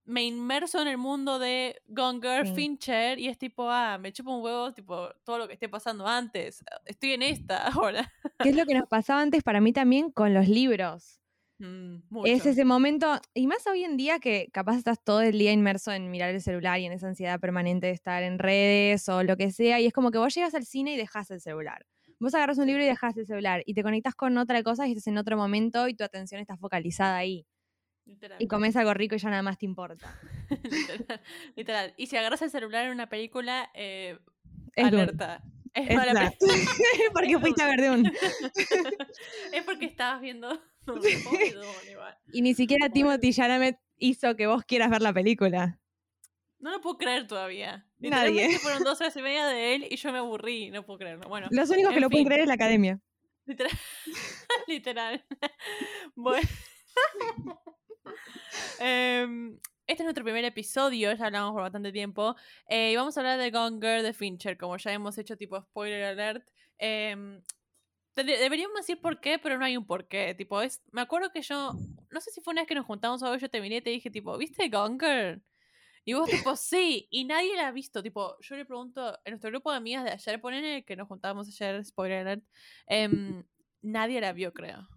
me 0.05 0.25
inmerso 0.25 0.81
en 0.82 0.88
el 0.88 0.99
mundo 0.99 1.38
de 1.38 1.82
Gone 1.87 2.20
Girl, 2.20 2.46
Sí. 2.46 2.55
Fincher, 2.55 3.19
y 3.19 3.29
es 3.29 3.38
tipo, 3.38 3.70
ah, 3.70 3.99
me 3.99 4.12
chupo 4.12 4.37
un 4.37 4.43
huevo, 4.44 4.73
tipo, 4.75 5.11
todo 5.25 5.38
lo 5.38 5.46
que 5.49 5.55
esté 5.55 5.69
pasando 5.69 6.06
antes. 6.06 6.64
Estoy 6.87 7.12
en 7.12 7.23
esta 7.23 7.69
ahora. 7.69 8.12
¿Qué 8.41 8.50
es 8.50 8.56
lo 8.56 8.67
que 8.67 8.75
nos 8.75 8.88
pasaba 8.88 9.23
antes 9.23 9.43
para 9.43 9.61
mí 9.61 9.73
también 9.73 10.11
con 10.11 10.35
los 10.35 10.49
libros? 10.49 11.19
Mm. 11.61 12.25
Es 12.25 12.47
ese 12.47 12.65
momento, 12.65 13.21
y 13.35 13.47
más 13.47 13.67
hoy 13.67 13.85
en 13.85 13.99
día 13.99 14.19
que 14.19 14.49
capaz 14.51 14.77
estás 14.77 15.03
todo 15.05 15.21
el 15.21 15.39
día 15.39 15.53
inmerso 15.53 15.93
en 15.93 16.11
mirar 16.11 16.31
el 16.31 16.41
celular 16.41 16.81
y 16.81 16.87
en 16.87 16.93
esa 16.93 17.07
ansiedad 17.07 17.39
permanente 17.39 17.87
de 17.89 17.93
estar 17.93 18.23
en 18.23 18.39
redes 18.39 19.07
o 19.11 19.23
lo 19.23 19.37
que 19.37 19.53
sea, 19.53 19.79
y 19.79 19.87
es 19.87 19.93
como 19.93 20.11
que 20.11 20.17
vos 20.17 20.35
llegas 20.35 20.55
al 20.55 20.65
cine 20.65 20.95
y 20.95 20.97
dejas 20.97 21.31
el 21.31 21.41
celular. 21.41 21.87
Vos 22.19 22.35
agarras 22.35 22.59
un 22.59 22.67
libro 22.67 22.83
y 22.83 22.87
dejas 22.87 23.17
el 23.19 23.27
celular 23.27 23.62
y 23.67 23.75
te 23.75 23.82
conectas 23.82 24.15
con 24.15 24.37
otra 24.39 24.63
cosa 24.63 24.87
y 24.87 24.93
estás 24.93 25.06
en 25.06 25.19
otro 25.19 25.37
momento 25.37 25.87
y 25.87 25.94
tu 25.94 26.05
atención 26.05 26.41
está 26.41 26.56
focalizada 26.56 27.17
ahí. 27.17 27.46
Literal. 28.06 28.39
Y 28.41 28.49
comes 28.49 28.75
algo 28.77 28.94
rico 28.94 29.15
y 29.15 29.19
ya 29.19 29.31
nada 29.31 29.43
más 29.43 29.58
te 29.58 29.67
importa. 29.67 30.19
literal, 30.51 31.20
literal. 31.56 31.94
Y 31.96 32.06
si 32.06 32.17
agarras 32.17 32.43
el 32.43 32.51
celular 32.51 32.87
en 32.87 32.93
una 32.93 33.08
película, 33.08 33.70
eh, 33.75 34.19
Es 34.75 34.84
alerta. 34.84 35.43
Es, 35.75 35.89
Es 35.89 35.99
Porque 37.13 37.39
fuiste 37.39 37.63
a 37.63 37.67
ver 37.67 37.81
Dune. 37.81 38.13
es 39.53 39.65
porque 39.65 39.87
estabas 39.87 40.20
viendo. 40.20 40.61
Y 42.32 42.43
ni 42.43 42.55
siquiera 42.55 42.89
Timothy 42.89 43.32
Chalamet 43.32 43.79
hizo 43.99 44.37
que 44.37 44.47
vos 44.47 44.65
quieras 44.65 44.91
ver 44.91 45.03
la 45.03 45.13
película. 45.13 45.79
No 46.59 46.70
lo 46.70 46.81
puedo 46.81 46.99
creer 46.99 47.27
todavía. 47.27 47.87
Nadie. 47.99 48.59
Fueron 48.59 48.85
dos 48.85 49.01
horas 49.01 49.17
y 49.17 49.23
media 49.23 49.47
de 49.47 49.75
él 49.75 49.87
y 49.91 49.97
yo 49.97 50.13
me 50.13 50.19
aburrí. 50.19 50.70
No 50.70 50.85
puedo 50.85 50.99
creerlo. 50.99 51.29
Bueno, 51.29 51.49
Los 51.51 51.70
únicos 51.70 51.93
que 51.94 52.01
lo 52.01 52.11
pueden 52.11 52.27
creer 52.27 52.43
es 52.43 52.47
la 52.49 52.55
academia. 52.55 53.01
Literal. 53.47 53.73
Literal. 54.69 55.25
Bueno. 56.15 56.49
Em, 58.79 59.55
este 59.87 60.03
es 60.03 60.05
nuestro 60.05 60.25
primer 60.25 60.44
episodio, 60.44 61.13
ya 61.15 61.27
hablamos 61.27 61.53
por 61.53 61.63
bastante 61.63 61.93
tiempo. 61.93 62.37
eh, 62.69 62.93
y 62.93 62.97
vamos 62.97 63.17
a 63.17 63.20
hablar 63.20 63.39
de 63.39 63.51
Gone 63.51 63.79
Girl 63.81 64.03
de 64.03 64.13
Fincher, 64.13 64.56
como 64.56 64.77
ya 64.77 64.93
hemos 64.93 65.17
hecho 65.19 65.37
tipo 65.37 65.61
spoiler 65.61 66.05
alert. 66.05 66.44
Te- 66.79 67.17
deberíamos 68.24 68.77
decir 68.77 69.00
por 69.00 69.20
qué, 69.20 69.39
pero 69.39 69.58
no 69.58 69.65
hay 69.65 69.77
un 69.77 69.86
por 69.86 70.08
qué. 70.08 70.34
Tipo, 70.34 70.62
es, 70.62 70.82
me 70.93 71.00
acuerdo 71.00 71.31
que 71.32 71.43
yo, 71.43 71.72
no 72.10 72.20
sé 72.20 72.31
si 72.31 72.41
fue 72.41 72.53
una 72.53 72.62
vez 72.62 72.69
que 72.69 72.74
nos 72.74 72.86
juntamos 72.86 73.22
o 73.22 73.27
algo, 73.27 73.39
yo 73.39 73.50
te 73.50 73.60
miré 73.60 73.77
y 73.77 73.81
te 73.81 73.91
dije, 73.91 74.10
tipo, 74.10 74.36
¿viste 74.39 74.65
Girl? 74.65 75.43
Y 76.05 76.15
vos, 76.15 76.31
tipo, 76.31 76.56
sí, 76.56 77.06
y 77.10 77.24
nadie 77.24 77.55
la 77.56 77.69
ha 77.69 77.72
visto. 77.72 78.03
Tipo, 78.03 78.36
yo 78.41 78.56
le 78.56 78.65
pregunto, 78.65 79.19
en 79.24 79.32
nuestro 79.32 79.50
grupo 79.50 79.70
de 79.70 79.77
amigas 79.77 80.05
de 80.05 80.10
ayer, 80.10 80.41
ponen 80.41 80.84
que 80.84 80.96
nos 80.96 81.08
juntábamos 81.08 81.48
ayer, 81.48 81.84
spoiler 81.84 82.27
alert, 82.27 82.44
em, 82.86 83.44
nadie 83.82 84.20
la 84.20 84.32
vio, 84.32 84.53
creo. 84.53 84.89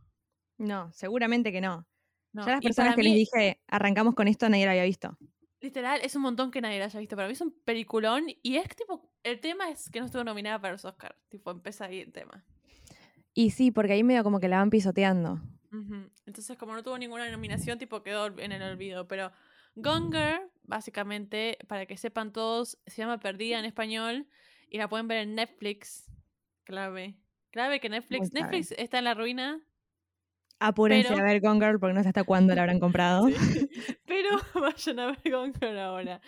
No, 0.58 0.92
seguramente 0.94 1.52
que 1.52 1.62
no. 1.62 1.86
No, 2.32 2.46
ya 2.46 2.54
las 2.54 2.62
personas 2.62 2.96
que 2.96 3.04
les 3.04 3.14
mí, 3.14 3.20
dije, 3.20 3.62
arrancamos 3.68 4.16
con 4.16 4.28
esto, 4.28 4.50
nadie 4.50 4.66
lo 4.66 4.72
había 4.72 4.86
visto. 4.86 5.16
Literal, 5.60 6.02
es 6.04 6.16
un 6.16 6.24
montón 6.24 6.52
que 6.52 6.62
nadie 6.62 6.80
la 6.80 6.86
haya 6.86 7.00
visto. 7.00 7.16
Para 7.16 7.28
mí 7.28 7.34
es 7.34 7.42
un 7.42 7.58
peliculón 7.64 8.26
y 8.42 8.58
es 8.58 8.68
tipo, 8.76 9.12
el 9.22 9.40
tema 9.40 9.70
es 9.70 9.90
que 9.90 10.00
no 10.00 10.08
estuvo 10.08 10.24
nominada 10.24 10.60
para 10.60 10.74
los 10.74 10.84
Oscars. 10.84 11.16
Tipo, 11.30 11.52
empieza 11.52 11.86
ahí 11.86 12.00
el 12.00 12.12
tema. 12.12 12.44
Y 13.34 13.52
sí, 13.52 13.72
porque 13.72 13.94
ahí 13.94 14.04
medio 14.04 14.24
como 14.24 14.40
que 14.40 14.48
la 14.48 14.58
van 14.58 14.70
pisoteando. 14.70 15.42
Entonces, 16.26 16.56
como 16.58 16.74
no 16.74 16.84
tuvo 16.84 16.98
ninguna 17.00 17.30
nominación, 17.32 17.80
tipo 17.80 18.04
quedó 18.04 18.28
en 18.40 18.52
el 18.52 18.62
olvido. 18.62 19.08
Pero 19.08 19.32
Gone 19.76 20.16
Girl, 20.16 20.52
básicamente, 20.64 21.58
para 21.68 21.88
que 21.88 21.98
sepan 21.98 22.32
todos, 22.32 22.78
se 22.86 22.98
llama 23.02 23.20
Perdida 23.20 23.58
en 23.58 23.66
español 23.66 24.28
y 24.70 24.78
la 24.78 24.88
pueden 24.88 25.08
ver 25.08 25.18
en 25.20 25.34
Netflix. 25.36 26.12
Clave. 26.64 27.16
Clave 27.50 27.80
que 27.80 27.90
Netflix. 27.90 28.32
Netflix 28.34 28.72
está 28.74 29.00
en 29.00 29.06
la 29.06 29.14
ruina, 29.16 29.62
Apúrense 30.60 31.10
Pero- 31.10 31.20
a 31.22 31.26
ver 31.26 31.42
Gone 31.42 31.60
Girl 31.60 31.80
porque 31.80 31.94
no 31.94 32.02
sé 32.04 32.08
hasta 32.10 32.24
cuándo 32.24 32.56
la 32.56 32.62
habrán 32.62 32.80
comprado. 32.80 33.28
Sí. 33.54 33.70
Pero 34.06 34.30
vayan 34.54 35.00
a 35.00 35.08
ver 35.08 35.20
Gone 35.30 35.54
Girl 35.60 35.78
ahora. 35.80 36.22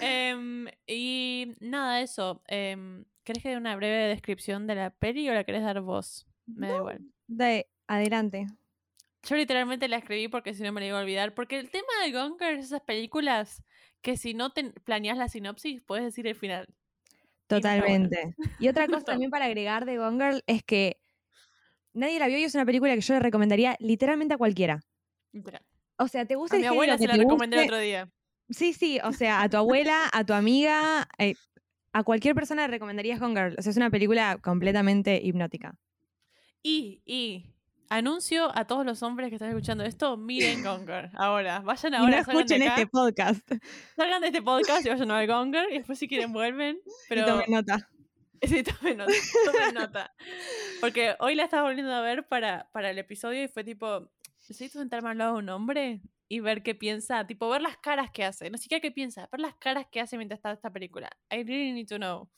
Em, 0.00 0.66
y 0.88 1.54
nada, 1.60 2.00
eso. 2.00 2.42
em, 2.48 3.04
¿Querés 3.22 3.42
que 3.42 3.50
dé 3.50 3.56
una 3.56 3.76
breve 3.76 4.08
descripción 4.08 4.66
de 4.66 4.74
la 4.74 4.90
peli 4.90 5.28
o 5.28 5.34
la 5.34 5.44
querés 5.44 5.62
dar 5.62 5.80
vos? 5.82 6.26
Me 6.46 6.68
da 6.68 6.76
igual. 6.76 7.00
De, 7.26 7.66
adelante. 7.86 8.46
Yo 9.22 9.36
literalmente 9.36 9.88
la 9.88 9.96
escribí 9.96 10.28
porque 10.28 10.54
si 10.54 10.62
no 10.62 10.72
me 10.72 10.80
la 10.80 10.86
iba 10.86 10.98
a 10.98 11.02
olvidar. 11.02 11.34
Porque 11.34 11.58
el 11.58 11.70
tema 11.70 11.88
de 12.04 12.12
Gone 12.12 12.36
Girl 12.38 12.58
es 12.58 12.66
esas 12.66 12.82
películas 12.82 13.62
que 14.00 14.16
si 14.16 14.34
no 14.34 14.50
te 14.50 14.70
planeas 14.84 15.18
la 15.18 15.28
sinopsis, 15.28 15.82
puedes 15.82 16.04
decir 16.04 16.26
el 16.26 16.36
final. 16.36 16.68
Totalmente. 17.48 18.34
Y 18.58 18.68
otra 18.68 18.86
cosa 18.86 19.04
también 19.04 19.30
para 19.30 19.46
agregar 19.46 19.84
de 19.84 19.98
Gone 19.98 20.24
Girl 20.24 20.42
es 20.46 20.62
que 20.62 21.00
nadie 21.92 22.18
la 22.18 22.28
vio 22.28 22.38
y 22.38 22.44
es 22.44 22.54
una 22.54 22.64
película 22.64 22.94
que 22.94 23.00
yo 23.00 23.14
le 23.14 23.20
recomendaría 23.20 23.76
literalmente 23.80 24.34
a 24.34 24.38
cualquiera. 24.38 24.80
O 25.98 26.08
sea, 26.08 26.24
¿te 26.24 26.36
gusta 26.36 26.56
A 26.56 26.58
el 26.58 26.62
mi 26.62 26.68
abuela 26.68 26.96
se 26.98 27.06
la 27.06 27.16
recomendé 27.16 27.58
el 27.58 27.64
otro 27.64 27.78
día. 27.78 28.08
Sí, 28.48 28.72
sí, 28.72 29.00
o 29.02 29.12
sea, 29.12 29.42
a 29.42 29.48
tu 29.48 29.56
abuela, 29.56 30.08
a 30.12 30.24
tu 30.24 30.32
amiga, 30.32 31.08
eh, 31.18 31.34
a 31.92 32.04
cualquier 32.04 32.34
persona 32.34 32.62
le 32.62 32.68
recomendarías 32.68 33.18
Gone 33.18 33.34
Girl. 33.34 33.56
O 33.58 33.62
sea, 33.62 33.70
es 33.70 33.76
una 33.76 33.90
película 33.90 34.38
completamente 34.40 35.20
hipnótica. 35.20 35.74
Y, 36.68 37.00
y, 37.06 37.44
anuncio 37.90 38.50
a 38.58 38.66
todos 38.66 38.84
los 38.84 39.00
hombres 39.04 39.28
que 39.28 39.36
están 39.36 39.50
escuchando 39.50 39.84
esto, 39.84 40.16
miren 40.16 40.64
Girl. 40.64 41.10
Ahora, 41.14 41.60
vayan 41.60 41.92
Y 41.92 41.96
ahora, 41.96 42.18
no 42.18 42.24
salgan 42.24 42.36
de 42.36 42.42
escuchen 42.42 42.62
acá, 42.62 42.74
este 42.74 42.86
podcast. 42.88 43.52
salgan 43.94 44.20
de 44.20 44.26
este 44.26 44.42
podcast 44.42 44.84
y 44.84 44.88
vayan 44.88 45.10
a 45.12 45.18
ver 45.20 45.28
Girl, 45.28 45.72
y 45.72 45.78
después 45.78 45.96
si 45.96 46.08
quieren 46.08 46.32
vuelven. 46.32 46.80
Pero 47.08 47.20
Y 47.20 47.24
tomen 47.24 47.50
nota. 47.50 47.88
Sí, 48.42 48.64
tomen 48.64 48.98
nota, 48.98 49.12
tomen 49.44 49.74
nota. 49.74 50.14
Porque 50.80 51.14
hoy 51.20 51.36
la 51.36 51.44
estaba 51.44 51.62
volviendo 51.62 51.94
a 51.94 52.00
ver 52.00 52.26
para, 52.26 52.68
para 52.72 52.90
el 52.90 52.98
episodio 52.98 53.44
y 53.44 53.48
fue 53.48 53.62
tipo, 53.62 54.10
necesito 54.40 54.80
sentarme 54.80 55.10
al 55.10 55.18
lado 55.18 55.34
de 55.34 55.38
un 55.38 55.48
hombre 55.50 56.02
y 56.28 56.40
ver 56.40 56.64
qué 56.64 56.74
piensa, 56.74 57.28
tipo 57.28 57.48
ver 57.48 57.62
las 57.62 57.76
caras 57.76 58.10
que 58.10 58.24
hace, 58.24 58.50
no 58.50 58.58
siquiera 58.58 58.82
qué 58.82 58.90
piensa, 58.90 59.28
ver 59.30 59.40
las 59.40 59.54
caras 59.54 59.86
que 59.88 60.00
hace 60.00 60.16
mientras 60.16 60.38
está 60.38 60.50
esta 60.50 60.72
película. 60.72 61.10
I 61.30 61.44
really 61.44 61.70
need 61.70 61.86
to 61.86 61.96
know. 61.96 62.28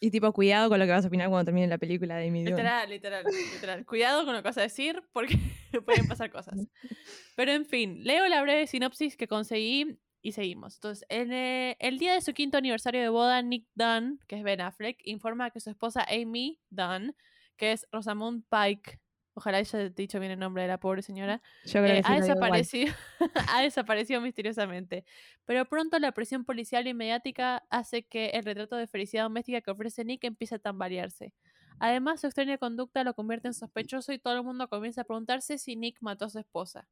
Y 0.00 0.10
tipo, 0.10 0.32
cuidado 0.32 0.68
con 0.68 0.78
lo 0.78 0.86
que 0.86 0.92
vas 0.92 1.04
a 1.04 1.08
opinar 1.08 1.28
cuando 1.28 1.46
termine 1.46 1.66
la 1.66 1.78
película 1.78 2.16
de 2.16 2.28
Amy 2.28 2.44
Dune. 2.44 2.50
Literal, 2.52 2.88
literal, 2.88 3.24
literal. 3.54 3.84
Cuidado 3.84 4.24
con 4.24 4.34
lo 4.34 4.42
que 4.42 4.48
vas 4.48 4.58
a 4.58 4.62
decir 4.62 5.02
porque 5.12 5.36
pueden 5.84 6.06
pasar 6.06 6.30
cosas. 6.30 6.54
Pero 7.36 7.52
en 7.52 7.64
fin, 7.64 8.04
leo 8.04 8.26
la 8.28 8.40
breve 8.42 8.66
sinopsis 8.66 9.16
que 9.16 9.26
conseguí 9.26 9.98
y 10.22 10.32
seguimos. 10.32 10.76
Entonces, 10.76 11.04
en 11.08 11.32
eh, 11.32 11.76
el 11.80 11.98
día 11.98 12.14
de 12.14 12.20
su 12.20 12.32
quinto 12.32 12.58
aniversario 12.58 13.00
de 13.00 13.08
boda, 13.08 13.42
Nick 13.42 13.66
Dunn, 13.74 14.20
que 14.28 14.36
es 14.36 14.42
Ben 14.42 14.60
Affleck, 14.60 15.00
informa 15.04 15.50
que 15.50 15.60
su 15.60 15.70
esposa 15.70 16.06
Amy 16.08 16.60
Dunn, 16.70 17.16
que 17.56 17.72
es 17.72 17.86
Rosamund 17.90 18.44
Pike, 18.48 19.00
ojalá 19.38 19.58
haya 19.58 19.88
dicho 19.88 20.20
bien 20.20 20.32
el 20.32 20.38
nombre 20.38 20.62
de 20.62 20.68
la 20.68 20.78
pobre 20.78 21.02
señora, 21.02 21.40
Yo 21.64 21.80
creo 21.80 21.96
eh, 21.96 22.02
que 22.02 22.12
ha, 22.12 22.20
desaparecido, 22.20 22.92
ha 23.48 23.62
desaparecido 23.62 24.20
misteriosamente. 24.20 25.04
Pero 25.44 25.64
pronto 25.64 25.98
la 25.98 26.12
presión 26.12 26.44
policial 26.44 26.86
y 26.86 26.94
mediática 26.94 27.64
hace 27.70 28.02
que 28.02 28.30
el 28.30 28.44
retrato 28.44 28.76
de 28.76 28.86
felicidad 28.86 29.22
doméstica 29.22 29.60
que 29.60 29.70
ofrece 29.70 30.04
Nick 30.04 30.24
empiece 30.24 30.56
a 30.56 30.58
tambalearse. 30.58 31.32
Además, 31.78 32.20
su 32.20 32.26
extraña 32.26 32.58
conducta 32.58 33.04
lo 33.04 33.14
convierte 33.14 33.48
en 33.48 33.54
sospechoso 33.54 34.12
y 34.12 34.18
todo 34.18 34.34
el 34.34 34.42
mundo 34.42 34.68
comienza 34.68 35.02
a 35.02 35.04
preguntarse 35.04 35.58
si 35.58 35.76
Nick 35.76 35.98
mató 36.00 36.24
a 36.24 36.30
su 36.30 36.40
esposa. 36.40 36.88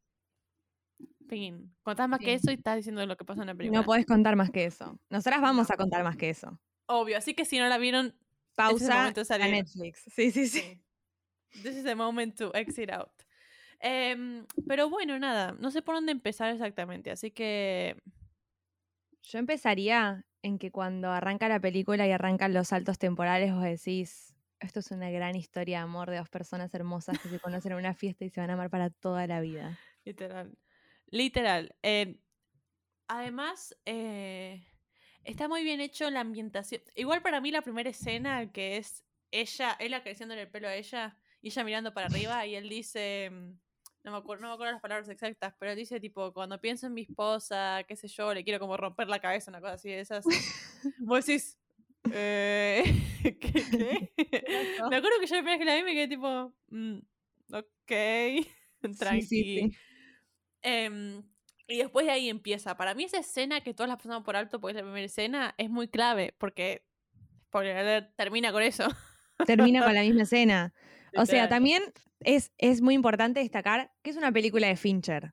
Fin. 1.29 1.75
Contás 1.83 2.09
más 2.09 2.21
que 2.21 2.35
eso 2.35 2.53
y 2.53 2.55
estás 2.55 2.77
diciendo 2.77 3.05
lo 3.05 3.17
que 3.17 3.25
pasa 3.25 3.43
en 3.43 3.49
la 3.49 3.55
película. 3.55 3.81
No 3.81 3.85
podés 3.85 4.07
contar 4.07 4.37
más 4.37 4.51
que 4.51 4.65
eso. 4.65 4.99
Nosotras 5.11 5.41
vamos 5.41 5.71
a 5.73 5.77
contar 5.77 6.05
más 6.05 6.17
que 6.17 6.31
eso. 6.31 6.59
Obvio, 6.87 7.19
así 7.19 7.35
que 7.35 7.45
si 7.45 7.59
no 7.59 7.69
la 7.69 7.79
vieron, 7.79 8.15
Pausa 8.55 9.13
de 9.13 9.45
a. 9.45 9.49
Netflix. 9.49 10.05
Sí, 10.15 10.31
sí, 10.31 10.47
sí. 10.47 10.61
Sí. 10.61 10.86
This 11.53 11.77
is 11.77 11.85
the 11.85 11.95
moment 11.95 12.37
to 12.37 12.53
exit 12.55 12.91
out. 12.91 13.11
Em, 13.81 14.47
pero 14.67 14.89
bueno, 14.91 15.19
nada, 15.19 15.53
no 15.59 15.71
sé 15.71 15.83
por 15.83 15.95
dónde 15.95 16.13
empezar 16.13 16.53
exactamente, 16.53 17.11
así 17.11 17.31
que 17.31 17.97
Yo 19.23 19.39
empezaría 19.39 20.25
en 20.43 20.59
que 20.59 20.71
cuando 20.71 21.11
arranca 21.11 21.49
la 21.49 21.61
película 21.61 22.07
y 22.07 22.13
arrancan 22.13 22.55
los 22.55 22.69
saltos 22.69 22.99
temporales, 22.99 23.53
vos 23.53 23.63
decís, 23.65 24.35
esto 24.61 24.81
es 24.81 24.91
una 24.91 25.11
gran 25.11 25.37
historia 25.37 25.79
de 25.79 25.85
amor 25.85 26.11
de 26.11 26.19
dos 26.19 26.29
personas 26.31 26.73
hermosas 26.75 27.19
que 27.19 27.29
se 27.29 27.41
conocen 27.41 27.73
en 27.73 27.79
una 27.79 27.95
fiesta 27.95 28.25
y 28.25 28.31
se 28.31 28.41
van 28.41 28.51
a 28.51 28.55
amar 28.55 28.71
para 28.71 28.91
toda 28.91 29.27
la 29.27 29.41
vida. 29.41 29.81
literal, 30.05 30.59
literal. 31.11 31.75
em, 31.83 32.19
además, 33.09 33.77
eh, 33.87 34.67
está 35.25 35.49
muy 35.49 35.65
bien 35.65 35.81
hecho 35.81 36.11
la 36.11 36.21
ambientación. 36.21 36.83
Igual 36.97 37.23
para 37.23 37.41
mí 37.41 37.51
la 37.51 37.63
primera 37.63 37.91
escena 37.91 38.53
que 38.53 38.77
es 38.79 39.05
ella, 39.31 39.77
él 39.81 39.95
acariciándole 39.95 40.43
el 40.43 40.51
pelo 40.51 40.69
a 40.69 40.75
ella 40.77 41.19
y 41.47 41.51
ella 41.51 41.63
mirando 41.63 41.95
para 41.95 42.09
arriba 42.09 42.45
y 42.45 42.57
él 42.57 42.69
dice, 42.69 43.31
mm, 43.31 43.53
no 44.03 44.11
me 44.11 44.17
acuerdo, 44.19 44.43
no 44.43 44.49
me 44.49 44.55
acuerdo 44.55 44.73
las 44.73 44.83
palabras 44.83 45.09
exactas, 45.09 45.55
pero 45.61 45.71
él 45.71 45.79
dice 45.79 46.01
tipo, 46.01 46.33
cuando 46.33 46.61
pienso 46.61 46.89
en 46.89 46.95
mi 46.95 47.03
esposa, 47.03 47.85
qué 47.87 47.95
sé 47.95 48.09
yo, 48.09 48.35
le 48.35 48.43
quiero 48.43 48.59
como 48.59 48.77
romper 48.77 49.07
la 49.07 49.21
cabeza, 49.21 49.53
una 49.53 49.61
cosa 49.61 49.75
así 49.75 49.89
de 49.89 50.01
esas. 50.01 50.25
Vos 50.99 51.25
decís, 51.25 51.57
eh, 52.13 52.83
¿qué? 53.23 53.37
qué? 53.39 54.45
pasó? 54.77 54.91
me 54.91 54.97
acuerdo 54.97 55.21
que 55.21 55.27
yo 55.29 55.37
la 55.37 55.43
primera 55.43 55.59
que 55.59 55.65
la 55.65 55.77
vi 55.77 55.83
me 55.85 55.93
quedé 55.93 56.09
tipo, 56.09 56.53
mm, 56.69 56.99
ok, 57.53 58.97
tranqui. 58.99 59.23
Sí, 59.29 59.45
sí, 59.45 59.71
sí. 59.71 59.77
Em, 60.63 61.23
y 61.69 61.79
después 61.79 62.07
de 62.07 62.13
ahí 62.13 62.29
empieza. 62.29 62.77
Para 62.77 62.95
mí 62.95 63.05
esa 63.05 63.19
escena 63.19 63.61
que 63.61 63.73
todas 63.73 63.89
las 63.89 63.99
pasamos 63.99 64.25
por 64.25 64.35
alto 64.35 64.61
porque 64.61 64.73
es 64.73 64.77
la 64.79 64.83
primera 64.83 65.07
escena 65.07 65.55
es 65.59 65.71
muy 65.71 65.87
clave 65.87 66.35
porque 66.39 66.85
spoiler 67.45 68.13
termina 68.17 68.51
con 68.51 68.65
eso. 68.65 68.89
Termina 69.47 69.85
con 69.85 69.95
la 69.95 70.03
misma 70.03 70.23
escena. 70.23 70.75
O 71.19 71.27
sea, 71.27 71.49
también 71.49 71.83
es, 72.21 72.53
es 72.59 72.81
muy 72.83 72.95
importante 72.95 73.41
destacar 73.41 73.93
que 74.03 74.11
es 74.11 74.17
una 74.17 74.33
película 74.33 74.67
de 74.69 74.77
Fincher. 74.77 75.33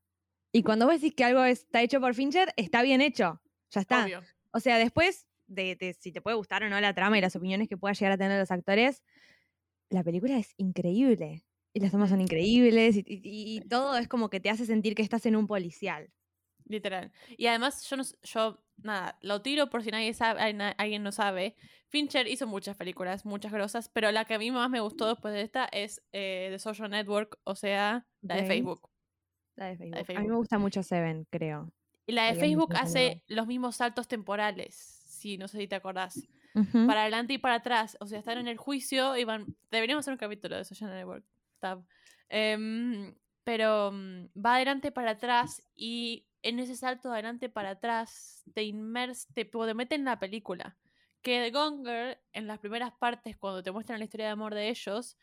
Y 0.52 0.63
cuando 0.63 0.86
vos 0.86 0.96
decís 0.96 1.16
que 1.16 1.24
algo 1.24 1.44
está 1.44 1.82
hecho 1.82 2.00
por 2.00 2.13
Fincher, 2.13 2.54
está 2.58 2.82
bien 2.84 3.02
hecho. 3.02 3.42
Ya 3.72 3.82
está. 3.82 4.06
Obvio. 4.06 4.22
O 4.52 4.60
sea, 4.60 4.78
después 4.78 5.28
de, 5.48 5.75
de 5.75 5.94
si 5.94 6.12
te 6.12 6.22
puede 6.22 6.36
gustar 6.38 6.63
o 6.63 6.70
no 6.70 6.80
la 6.80 6.94
trama 6.94 7.18
y 7.18 7.22
las 7.22 7.36
opiniones 7.36 7.68
que 7.68 7.78
pueda 7.78 7.94
llegar 7.94 8.12
a 8.13 8.18
tener 8.18 8.40
los 8.40 8.52
actores, 8.52 9.02
la 9.90 10.04
película 10.04 10.38
es 10.38 10.54
increíble. 10.58 11.44
Y 11.74 11.80
las 11.80 11.92
tomas 11.92 12.10
son 12.12 12.22
increíbles 12.22 12.98
y, 12.98 13.00
y- 13.08 13.58
y 13.58 13.62
todo 13.62 13.98
es 13.98 14.08
como 14.08 14.30
que 14.30 14.40
te 14.40 14.50
hace 14.52 14.66
sentir 14.68 14.94
que 14.94 15.02
estás 15.02 15.25
en 15.25 15.36
un 15.36 15.48
policial. 15.48 16.12
Literal. 16.66 17.12
Y 17.36 17.48
además, 17.48 17.84
yo, 17.90 17.98
no, 17.98 18.04
yo 18.22 18.62
nada, 18.77 19.18
lo 19.22 19.42
tiro 19.42 19.70
por 19.70 19.84
si 19.84 19.92
nadie 19.92 20.13
sabe, 20.13 20.42
alguien 20.77 21.03
no 21.03 21.12
sabe. 21.12 21.56
Fincher 21.88 22.27
hizo 22.27 22.48
muchas 22.48 22.75
películas, 22.75 23.25
muchas 23.25 23.51
grosas, 23.51 23.89
pero 23.89 24.12
la 24.12 24.25
que 24.25 24.34
a 24.34 24.39
mí 24.39 24.51
más 24.51 24.70
me 24.70 24.80
gustó 24.80 25.08
después 25.08 25.34
de 25.34 25.42
esta 25.42 25.65
es 25.65 26.01
eh, 26.12 26.48
The 26.51 26.60
Social 26.60 26.89
Network, 26.89 27.39
o 27.44 27.56
sea, 27.56 28.06
la 28.22 28.36
de 28.36 28.42
Ok. 28.42 28.48
Facebook. 28.48 28.89
La 29.56 29.68
de 29.68 29.77
Facebook. 29.77 30.18
A 30.18 30.22
mí 30.22 30.27
me 30.27 30.36
gusta 30.36 30.58
mucho 30.58 30.82
Seven, 30.82 31.27
creo. 31.30 31.72
Y 32.06 32.13
la 32.13 32.34
de 32.34 32.39
Facebook 32.39 32.74
hace 32.75 33.24
los 33.27 33.48
mismos 33.48 33.77
saltos 33.77 34.08
temporales, 34.08 34.75
si 34.75 35.38
no 35.38 35.48
sé 35.48 35.58
si 35.60 35.68
te 35.68 35.75
acordás. 35.75 36.27
Para 36.86 37.01
adelante 37.01 37.34
y 37.34 37.38
para 37.39 37.56
atrás. 37.56 37.98
O 38.00 38.06
sea, 38.06 38.20
están 38.20 38.38
en 38.38 38.48
el 38.48 38.58
juicio 38.58 39.15
y 39.18 39.24
van. 39.24 39.56
Deberíamos 39.72 40.03
hacer 40.03 40.13
un 40.13 40.20
capítulo 40.20 40.56
de 40.56 40.65
Social 40.65 40.92
Network. 40.92 41.25
Tab. 41.60 41.84
Em, 42.30 43.15
pero 43.44 43.92
mm, 43.92 44.25
va 44.46 44.56
adelante 44.56 44.92
para 44.92 45.12
atrás 45.12 45.63
y 45.75 46.25
en 46.44 46.60
ese 46.60 46.76
salto 46.76 47.10
de 47.10 47.16
adelante 47.16 47.50
para 47.50 47.72
atrás 47.72 48.44
te 48.54 48.64
inmers, 48.64 49.28
te, 49.34 49.46
te 49.46 49.74
mete 49.74 49.96
en 49.96 50.06
la 50.06 50.20
película. 50.20 50.78
Que 51.22 51.40
de 51.40 51.52
Gone 51.52 51.78
Girl, 51.78 52.18
en 52.34 52.48
las 52.48 52.60
primeras 52.60 52.92
partes, 52.92 53.38
cuando 53.38 53.64
te 53.64 53.72
muestran 53.72 54.00
la 54.00 54.06
historia 54.06 54.28
de 54.28 54.34
amor 54.34 54.54
de 54.54 54.70
ellos, 54.70 55.18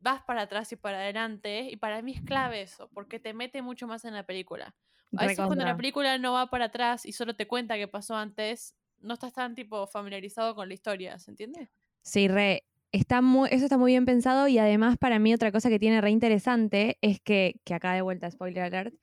vas 0.00 0.22
para 0.22 0.42
atrás 0.42 0.70
y 0.72 0.76
para 0.76 0.98
adelante. 0.98 1.68
Y 1.70 1.76
para 1.76 2.00
mí 2.02 2.12
es 2.12 2.22
clave 2.22 2.62
eso, 2.62 2.88
porque 2.94 3.18
te 3.18 3.34
mete 3.34 3.60
mucho 3.62 3.88
más 3.88 4.04
en 4.04 4.14
la 4.14 4.24
película. 4.24 4.74
A 5.16 5.26
veces 5.26 5.44
cuando 5.44 5.64
la 5.64 5.76
película 5.76 6.18
no 6.18 6.34
va 6.34 6.50
para 6.50 6.66
atrás 6.66 7.04
y 7.04 7.12
solo 7.12 7.34
te 7.34 7.48
cuenta 7.48 7.76
qué 7.76 7.88
pasó 7.88 8.14
antes, 8.14 8.76
no 9.00 9.14
estás 9.14 9.32
tan 9.32 9.54
tipo 9.54 9.86
familiarizado 9.86 10.54
con 10.54 10.68
la 10.68 10.74
historia, 10.74 11.18
¿se 11.18 11.30
entiende? 11.30 11.70
Sí, 12.02 12.28
re. 12.28 12.64
Está 12.92 13.20
muy, 13.20 13.48
eso 13.52 13.64
está 13.64 13.76
muy 13.76 13.92
bien 13.92 14.06
pensado 14.06 14.48
y 14.48 14.58
además 14.58 14.96
para 14.96 15.18
mí 15.18 15.34
otra 15.34 15.52
cosa 15.52 15.68
que 15.68 15.78
tiene 15.78 16.00
re 16.00 16.10
interesante 16.10 16.96
es 17.02 17.20
que, 17.20 17.60
que 17.64 17.74
acá 17.74 17.92
de 17.92 18.00
vuelta, 18.00 18.30
spoiler 18.30 18.62
alert, 18.62 18.94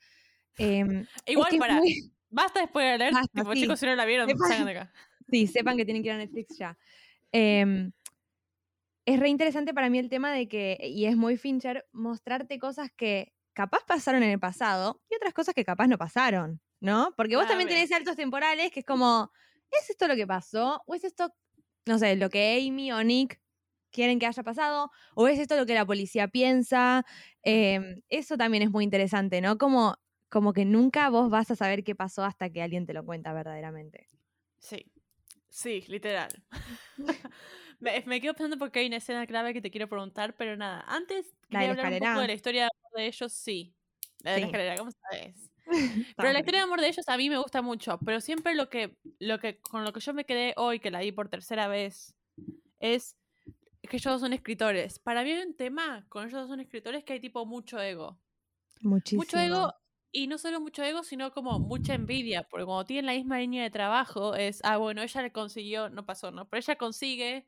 em, 0.58 1.02
es 1.26 1.34
Igual 1.34 1.50
que 1.52 1.58
para, 1.58 1.76
muy- 1.78 2.12
basta 2.30 2.62
después 2.62 2.86
de 2.92 2.98
leer, 2.98 3.14
Basta, 3.14 3.42
tipo, 3.42 3.54
sí. 3.54 3.62
chicos, 3.62 3.80
si 3.80 3.86
no 3.86 3.96
la 3.96 4.06
vieron, 4.06 4.28
Sepan- 4.30 4.48
salgan 4.48 4.66
de 4.66 4.72
acá. 4.72 4.94
Sí, 5.30 5.48
sepan 5.48 5.76
que 5.76 5.86
tienen 5.86 6.04
que 6.04 6.10
ir 6.10 6.14
a 6.14 6.18
Netflix 6.18 6.58
ya. 6.58 6.78
Em, 7.32 7.92
es 9.06 9.20
re 9.20 9.30
interesante 9.30 9.74
para 9.74 9.90
mí 9.90 10.00
el 10.00 10.10
tema 10.10 10.32
de 10.32 10.48
que, 10.48 10.78
y 10.82 11.06
es 11.06 11.16
muy 11.16 11.38
Fincher, 11.38 11.86
mostrarte 11.92 12.58
cosas 12.60 12.90
que 12.96 13.34
capaz 13.54 13.86
pasaron 13.86 14.24
en 14.24 14.32
el 14.32 14.40
pasado 14.40 15.02
y 15.10 15.16
otras 15.16 15.34
cosas 15.34 15.54
que 15.54 15.64
capaz 15.64 15.88
no 15.88 15.98
pasaron, 15.98 16.60
¿no? 16.80 17.14
Porque 17.16 17.36
vos 17.36 17.48
también 17.48 17.70
tenés 17.70 17.90
saltos 17.90 18.16
temporales 18.16 18.72
que 18.72 18.82
es 18.82 18.86
como, 18.86 19.32
¿es 19.72 19.90
esto 19.90 20.08
lo 20.08 20.16
que 20.16 20.28
pasó? 20.28 20.82
¿O 20.88 20.96
es 20.96 21.04
esto, 21.04 21.34
no 21.86 22.00
sé, 22.00 22.16
lo 22.16 22.30
que 22.30 22.58
Amy 22.68 22.92
o 22.92 23.04
Nick 23.04 23.40
quieren 23.92 24.20
que 24.20 24.26
haya 24.26 24.44
pasado? 24.44 24.92
¿O 25.16 25.28
es 25.28 25.40
esto 25.40 25.56
lo 25.56 25.66
que 25.66 25.74
la 25.76 25.86
policía 25.86 26.28
piensa? 26.28 27.06
Em, 27.44 28.02
eso 28.10 28.38
también 28.38 28.64
es 28.64 28.72
muy 28.72 28.84
interesante, 28.84 29.40
¿no? 29.40 29.58
Como, 29.58 29.96
como 30.36 30.52
que 30.52 30.66
nunca 30.66 31.10
vos 31.10 31.30
vas 31.30 31.50
a 31.52 31.56
saber 31.56 31.86
qué 31.86 31.96
pasó 31.96 32.26
hasta 32.26 32.50
que 32.50 32.62
alguien 32.62 32.86
te 32.86 32.94
lo 32.94 33.06
cuenta 33.06 33.32
verdaderamente. 33.32 34.10
Sí, 34.60 34.92
sí, 35.50 35.86
literal. 35.88 36.46
me, 37.80 38.04
me 38.08 38.22
quedo 38.22 38.34
pensando 38.34 38.58
porque 38.58 38.80
hay 38.80 38.88
una 38.88 38.98
escena 38.98 39.28
clave 39.28 39.54
que 39.54 39.62
te 39.62 39.72
quiero 39.72 39.90
preguntar, 39.90 40.36
pero 40.38 40.58
nada, 40.58 40.84
antes 40.88 41.36
La 41.50 41.62
de 41.62 41.68
quería 41.68 41.70
la 41.70 41.74
hablar 41.74 41.88
un 41.88 41.98
poco 42.00 42.20
de 42.20 42.28
la 42.28 42.34
historia 42.34 42.70
de 42.96 43.08
ellos, 43.08 43.34
sí. 43.34 43.76
La 44.24 44.34
de 44.34 44.40
la 44.42 44.46
Sí. 44.46 44.48
escalera, 44.48 44.78
¿cómo 44.78 44.92
sabes? 44.92 45.52
Pero 46.20 46.34
la 46.34 46.40
historia 46.40 46.62
de 46.62 46.66
amor 46.66 46.82
de 46.82 46.88
ellos 46.90 47.06
a 47.10 47.18
mí 47.18 47.30
me 47.30 47.38
gusta 47.40 47.62
mucho, 47.62 48.00
pero 48.06 48.22
siempre 48.22 48.56
lo 48.56 48.70
que, 48.70 49.00
lo 49.20 49.40
que, 49.40 49.60
con 49.62 49.84
lo 49.86 49.94
que 49.94 50.00
yo 50.02 50.14
me 50.14 50.26
quedé 50.26 50.54
hoy, 50.58 50.80
que 50.80 50.92
la 50.92 51.02
vi 51.02 51.12
por 51.12 51.30
tercera 51.30 51.68
vez, 51.68 52.16
es 52.80 53.18
que 53.84 53.98
ellos 53.98 54.14
dos 54.14 54.22
son 54.22 54.34
escritores. 54.34 55.00
Para 55.00 55.24
mí 55.24 55.32
hay 55.32 55.44
un 55.48 55.56
tema 55.58 56.08
con 56.10 56.24
ellos 56.28 56.42
dos 56.42 56.50
son 56.50 56.62
escritores 56.62 57.04
que 57.06 57.14
hay 57.14 57.22
tipo 57.22 57.46
mucho 57.46 57.82
ego. 57.82 58.22
Muchísimo. 58.82 59.16
Mucho 59.16 59.38
ego, 59.38 59.74
y 60.16 60.28
no 60.28 60.38
solo 60.38 60.62
mucho 60.62 60.82
ego, 60.82 61.04
sino 61.04 61.34
como 61.34 61.60
mucha 61.60 61.94
envidia, 61.94 62.44
porque 62.44 62.66
cuando 62.66 62.86
tienen 62.86 63.06
la 63.06 63.12
misma 63.12 63.38
línea 63.38 63.64
de 63.64 63.70
trabajo 63.70 64.34
es, 64.34 64.62
ah, 64.64 64.78
bueno, 64.78 65.02
ella 65.02 65.22
le 65.22 65.32
consiguió, 65.34 65.90
no 65.90 66.06
pasó, 66.06 66.32
¿no? 66.32 66.48
Pero 66.48 66.60
ella 66.60 66.78
consigue 66.78 67.46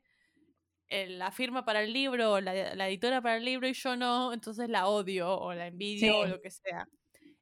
eh, 0.88 1.08
la 1.08 1.30
firma 1.30 1.64
para 1.64 1.82
el 1.82 1.94
libro, 1.94 2.32
o 2.32 2.40
la, 2.42 2.74
la 2.74 2.88
editora 2.88 3.22
para 3.22 3.38
el 3.38 3.46
libro, 3.46 3.66
y 3.66 3.72
yo 3.72 3.96
no, 3.96 4.34
entonces 4.34 4.68
la 4.68 4.86
odio, 4.86 5.34
o 5.38 5.54
la 5.54 5.68
envidio, 5.68 6.18
o 6.18 6.26
lo 6.26 6.42
que 6.42 6.50
sea. 6.50 6.86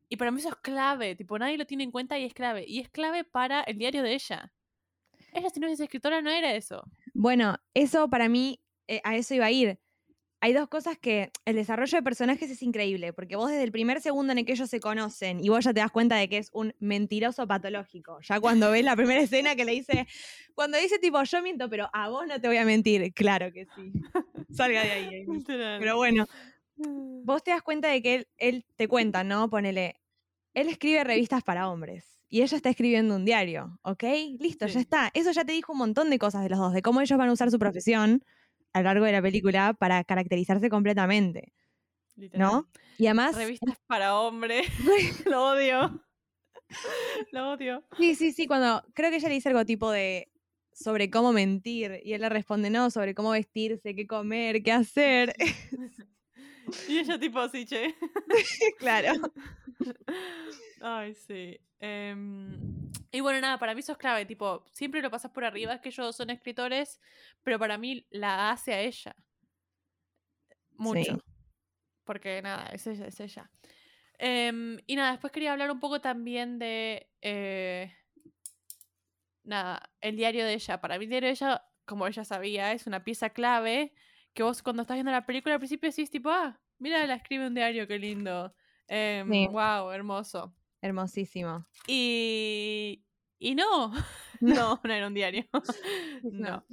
Y 0.09 0.17
para 0.17 0.31
mí 0.31 0.39
eso 0.39 0.51
es 0.51 0.57
clave, 0.57 1.17
tipo, 1.17 1.37
nadie 1.41 1.59
lo 1.59 1.67
tiene 1.67 1.83
en 1.83 1.91
cuenta 1.91 2.17
y 2.21 2.25
es 2.25 2.33
clave. 2.33 2.65
Y 2.65 2.79
es 2.79 2.89
clave 2.89 3.25
para 3.25 3.63
el 3.63 3.79
diario 3.79 4.05
de 4.05 4.15
ella. 4.15 4.53
Ella, 5.33 5.51
si 5.51 5.59
no 5.59 5.67
es 5.67 5.81
escritora, 5.81 6.23
no 6.23 6.31
era 6.31 6.55
eso. 6.55 6.85
Bueno, 7.15 7.57
eso 7.75 8.09
para 8.09 8.29
mí, 8.29 8.61
eh, 8.87 9.01
a 9.03 9.17
eso 9.17 9.35
iba 9.35 9.47
a 9.47 9.51
ir. 9.51 9.81
Hay 10.41 10.53
dos 10.53 10.69
cosas 10.69 10.99
que 10.99 11.33
el 11.47 11.57
desarrollo 11.57 11.97
de 11.97 12.03
personajes 12.03 12.51
es 12.51 12.63
increíble, 12.63 13.13
porque 13.15 13.37
vos 13.37 13.51
desde 13.51 13.65
el 13.65 13.73
primer 13.73 14.01
segundo 14.03 14.33
en 14.33 14.39
el 14.39 14.45
que 14.45 14.53
ellos 14.53 14.69
se 14.69 14.81
conocen 14.81 15.43
y 15.43 15.49
vos 15.49 15.65
ya 15.65 15.73
te 15.73 15.81
das 15.81 15.91
cuenta 15.91 16.17
de 16.17 16.29
que 16.29 16.37
es 16.39 16.51
un 16.53 16.75
mentiroso 16.79 17.47
patológico. 17.47 18.19
Ya 18.21 18.39
cuando 18.39 18.71
ves 18.71 18.85
la 18.85 18.95
primera 18.97 19.21
escena 19.23 19.57
que 19.57 19.65
le 19.65 19.73
dice, 19.73 20.07
cuando 20.55 20.79
dice 20.79 20.99
tipo, 20.99 21.23
yo 21.23 21.43
miento, 21.43 21.71
pero 21.71 21.89
a 21.93 22.11
vos 22.11 22.27
no 22.27 22.39
te 22.41 22.49
voy 22.49 22.59
a 22.59 22.65
mentir. 22.67 23.13
Claro 23.15 23.51
que 23.53 23.65
sí. 23.75 23.93
Salga 24.53 24.83
de 24.83 24.91
ahí. 24.91 25.25
Amy. 25.27 25.43
Pero 25.47 25.97
bueno, 25.97 26.27
vos 26.77 27.43
te 27.43 27.51
das 27.51 27.63
cuenta 27.63 27.89
de 27.89 28.03
que 28.03 28.15
él, 28.17 28.29
él 28.37 28.67
te 28.77 28.89
cuenta, 28.89 29.25
¿no? 29.25 29.49
Ponele, 29.49 29.97
él 30.53 30.69
escribe 30.69 31.03
revistas 31.03 31.43
para 31.43 31.69
hombres 31.71 32.21
y 32.29 32.43
ella 32.43 32.57
está 32.57 32.69
escribiendo 32.69 33.17
un 33.17 33.25
diario, 33.25 33.79
¿ok? 33.83 34.05
Listo, 34.39 34.69
Sí. 34.69 34.75
ya 34.75 34.81
está. 34.81 35.11
Eso 35.15 35.31
ya 35.33 35.45
te 35.45 35.53
dijo 35.53 35.73
un 35.73 35.79
montón 35.79 36.11
de 36.11 36.19
cosas 36.19 36.43
de 36.43 36.51
los 36.51 36.59
dos, 36.59 36.75
de 36.75 36.83
cómo 36.83 37.01
ellos 37.01 37.19
van 37.19 37.31
a 37.31 37.33
usar 37.33 37.51
su 37.51 37.59
profesión 37.59 38.23
a 38.77 38.81
lo 38.81 38.85
largo 38.85 39.07
de 39.07 39.13
la 39.13 39.23
película 39.23 39.73
para 39.73 40.05
caracterizarse 40.05 40.69
completamente, 40.69 41.55
Literal. 42.15 42.47
¿no? 42.47 42.69
Y 42.99 43.07
además, 43.07 43.35
Revistas 43.35 43.79
para 43.87 44.19
hombre. 44.19 44.63
lo 45.25 45.47
odio. 45.47 46.05
lo 47.33 47.53
odio. 47.53 47.85
sí, 47.97 48.15
sí, 48.15 48.33
sí, 48.33 48.47
cuando 48.47 48.85
creo 48.93 49.11
que 49.11 49.17
ella 49.17 49.29
le 49.29 49.35
dice 49.37 49.49
algo 49.49 49.65
tipo 49.65 49.91
de 49.91 50.31
sobre 50.73 51.09
cómo 51.09 51.33
mentir 51.33 52.03
y 52.05 52.13
él 52.13 52.21
le 52.21 52.29
responde, 52.29 52.69
no, 52.69 52.91
sobre 52.91 53.15
cómo 53.15 53.31
vestirse, 53.31 53.95
qué 53.95 54.07
comer, 54.07 54.63
qué 54.63 54.73
hacer. 54.73 55.35
y 56.89 56.99
ella 56.99 57.19
tipo 57.19 57.41
así, 57.41 57.65
che. 57.65 57.95
claro. 58.79 59.13
Ay, 60.81 61.15
sí. 61.15 61.59
Em, 61.79 62.91
y 63.11 63.21
bueno, 63.21 63.41
nada, 63.41 63.59
para 63.59 63.75
mí 63.75 63.81
eso 63.81 63.93
es 63.93 63.99
clave, 63.99 64.25
tipo, 64.27 64.65
siempre 64.73 65.03
lo 65.03 65.11
pasas 65.11 65.31
por 65.31 65.45
arriba, 65.45 65.75
es 65.75 65.81
que 65.81 65.89
ellos 65.91 66.17
son 66.17 66.31
escritores, 66.31 67.01
pero 67.43 67.59
para 67.59 67.79
mí 67.79 68.07
la 68.11 68.51
hace 68.51 68.73
a 68.75 68.81
ella. 68.81 69.17
Mucho. 70.77 71.15
Sí. 71.15 71.21
Porque 72.05 72.41
nada, 72.43 72.69
es 72.69 72.87
ella, 72.87 73.07
es 73.07 73.21
ella. 73.21 73.51
Em, 74.19 74.79
y 74.87 74.97
nada, 74.97 75.11
después 75.13 75.33
quería 75.33 75.53
hablar 75.53 75.71
un 75.71 75.81
poco 75.81 76.01
también 76.01 76.59
de... 76.59 77.11
eh, 77.21 77.93
nada, 79.45 79.91
el 80.01 80.17
diario 80.17 80.45
de 80.45 80.55
ella. 80.55 80.81
Para 80.81 80.99
mí 80.99 81.05
el 81.05 81.11
diario 81.11 81.29
de 81.29 81.33
ella, 81.33 81.65
como 81.85 82.07
ella 82.07 82.25
sabía, 82.25 82.73
es 82.73 82.87
una 82.87 83.05
pieza 83.05 83.31
clave 83.31 83.93
que 84.37 84.43
vos 84.43 84.63
cuando 84.63 84.83
estás 84.83 84.97
viendo 84.97 85.11
la 85.11 85.25
película 85.25 85.55
al 85.55 85.61
principio 85.61 85.89
decís 85.89 86.11
tipo, 86.11 86.29
ah, 86.31 86.61
mira, 86.79 87.05
la 87.07 87.15
escribe 87.15 87.47
un 87.47 87.55
diario, 87.55 87.89
qué 87.89 87.99
lindo. 87.99 88.55
Em, 88.87 89.29
Sí. 89.33 89.49
Wow, 89.49 89.91
hermoso. 89.91 90.55
Hermosísimo. 90.83 91.67
Y, 91.89 93.03
y 93.39 93.55
no, 93.57 93.93
no, 94.41 94.81
no 94.85 94.93
era 94.93 95.07
un 95.07 95.15
diario. 95.15 95.47
No. 96.23 96.51
no. 96.51 96.65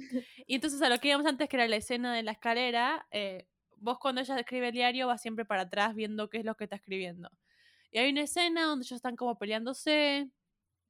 Y 0.46 0.56
entonces 0.56 0.80
a 0.82 0.90
lo 0.90 0.98
que 0.98 1.08
íbamos 1.08 1.26
antes, 1.26 1.48
que 1.48 1.56
era 1.56 1.66
la 1.66 1.76
escena 1.76 2.14
de 2.14 2.22
la 2.22 2.32
escalera, 2.32 3.06
eh, 3.10 3.46
vos 3.78 3.98
cuando 3.98 4.20
ella 4.20 4.38
escribe 4.38 4.68
el 4.68 4.74
diario 4.74 5.06
vas 5.06 5.22
siempre 5.22 5.46
para 5.46 5.62
atrás 5.62 5.94
viendo 5.94 6.28
qué 6.28 6.38
es 6.38 6.44
lo 6.44 6.54
que 6.56 6.64
está 6.64 6.76
escribiendo. 6.76 7.30
Y 7.90 7.98
hay 7.98 8.10
una 8.10 8.22
escena 8.22 8.64
donde 8.64 8.82
ellos 8.82 8.96
están 8.96 9.16
como 9.16 9.38
peleándose, 9.38 10.28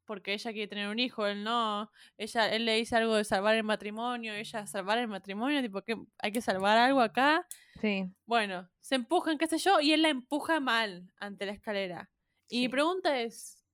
porque 0.05 0.35
ella 0.35 0.53
quiere 0.53 0.69
tener 0.69 0.89
un 0.89 0.99
hijo, 0.99 1.27
él 1.27 1.45
no. 1.45 1.91
Ella, 2.17 2.53
él 2.55 2.65
le 2.65 2.77
dice 2.77 2.97
algo 2.97 3.17
de 3.17 3.25
salvar 3.25 3.55
el 3.55 3.65
matrimonio, 3.65 4.35
ella 4.35 4.67
salvar 4.67 4.99
el 4.99 5.09
matrimonio, 5.09 5.63
tipo 5.63 5.83
que 5.83 5.97
hay 6.19 6.33
que 6.33 6.41
salvar 6.41 6.79
algo 6.79 7.01
acá. 7.01 7.47
Sí. 7.81 8.11
Bueno, 8.27 8.71
se 8.81 8.95
empujan, 8.95 9.39
qué 9.39 9.47
sé 9.47 9.59
yo, 9.59 9.81
y 9.81 9.93
él 9.93 10.03
la 10.03 10.09
empuja 10.09 10.61
mal 10.61 11.11
ante 11.19 11.47
la 11.47 11.53
escalera. 11.53 12.11
Y 12.49 12.61
mi 12.61 12.69
pregunta 12.69 13.21
es, 13.21 13.65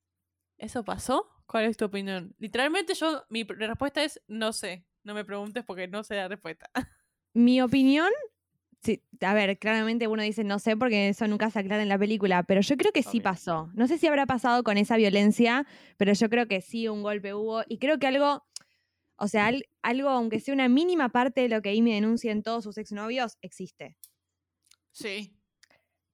¿eso 0.56 0.84
pasó? 0.84 1.28
¿Cuál 1.46 1.64
es 1.64 1.76
tu 1.76 1.84
opinión? 1.84 2.34
Literalmente 2.38 2.94
yo, 2.94 3.24
mi 3.28 3.42
respuesta 3.44 4.04
es, 4.04 4.22
no 4.28 4.52
sé. 4.52 4.86
No 5.02 5.14
me 5.14 5.24
preguntes 5.24 5.64
porque 5.64 5.88
no 5.88 6.04
sé 6.04 6.16
la 6.16 6.28
respuesta. 6.28 6.70
Mi 7.32 7.62
opinión, 7.62 8.10
sí, 8.82 9.02
a 9.20 9.34
ver, 9.34 9.58
claramente 9.58 10.08
uno 10.08 10.22
dice 10.22 10.44
no 10.44 10.58
sé 10.58 10.76
porque 10.76 11.08
eso 11.10 11.26
nunca 11.28 11.50
se 11.50 11.58
aclara 11.58 11.82
en 11.82 11.88
la 11.88 11.98
película, 11.98 12.42
pero 12.42 12.60
yo 12.60 12.76
creo 12.76 12.92
que 12.92 13.02
sí 13.02 13.20
pasó. 13.20 13.70
No 13.74 13.86
sé 13.86 13.98
si 13.98 14.06
habrá 14.06 14.26
pasado 14.26 14.62
con 14.62 14.76
esa 14.78 14.96
violencia, 14.96 15.66
pero 15.96 16.12
yo 16.12 16.28
creo 16.30 16.46
que 16.48 16.60
sí, 16.60 16.88
un 16.88 17.02
golpe 17.02 17.34
hubo. 17.34 17.62
Y 17.68 17.78
creo 17.78 17.98
que 17.98 18.06
algo, 18.06 18.44
o 19.16 19.28
sea, 19.28 19.46
al- 19.46 19.66
algo, 19.82 20.08
aunque 20.08 20.40
sea 20.40 20.54
una 20.54 20.68
mínima 20.68 21.08
parte 21.10 21.42
de 21.42 21.48
lo 21.48 21.62
que 21.62 21.70
Amy 21.70 21.92
denuncia 21.94 22.32
en 22.32 22.42
todos 22.42 22.64
sus 22.64 22.78
exnovios, 22.78 23.36
existe. 23.42 23.96
Sí. 24.92 25.36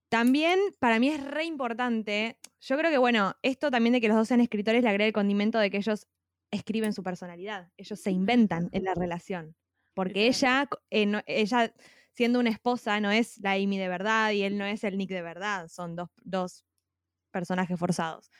También 0.08 0.58
para 0.78 0.98
mí 1.00 1.08
es 1.08 1.22
re 1.24 1.44
importante, 1.44 2.38
yo 2.60 2.76
creo 2.78 2.90
que 2.90 2.98
bueno, 2.98 3.34
esto 3.42 3.70
también 3.70 3.92
de 3.94 4.00
que 4.00 4.08
los 4.08 4.16
dos 4.16 4.28
sean 4.28 4.40
escritores 4.40 4.82
le 4.82 4.88
agrega 4.88 5.06
el 5.06 5.12
condimento 5.12 5.58
de 5.58 5.68
que 5.70 5.78
ellos 5.78 6.06
escriben 6.52 6.92
su 6.92 7.02
personalidad, 7.02 7.70
ellos 7.76 7.98
se 8.00 8.12
inventan 8.12 8.68
en 8.72 8.84
la 8.84 8.94
relación, 8.94 9.56
porque 9.94 10.28
ella, 10.28 10.68
eh, 10.90 11.06
no- 11.06 11.22
ella 11.26 11.74
siendo 12.16 12.40
una 12.40 12.50
esposa 12.50 12.98
no 12.98 13.10
es 13.10 13.38
la 13.38 13.52
Amy 13.52 13.76
de 13.76 13.88
verdad 13.88 14.30
y 14.32 14.42
él 14.42 14.56
no 14.56 14.64
es 14.64 14.84
el 14.84 14.96
Nick 14.96 15.10
de 15.10 15.20
verdad, 15.20 15.68
son 15.68 15.94
dos, 15.96 16.08
dos 16.24 16.64
personajes 17.30 17.78
forzados. 17.78 18.30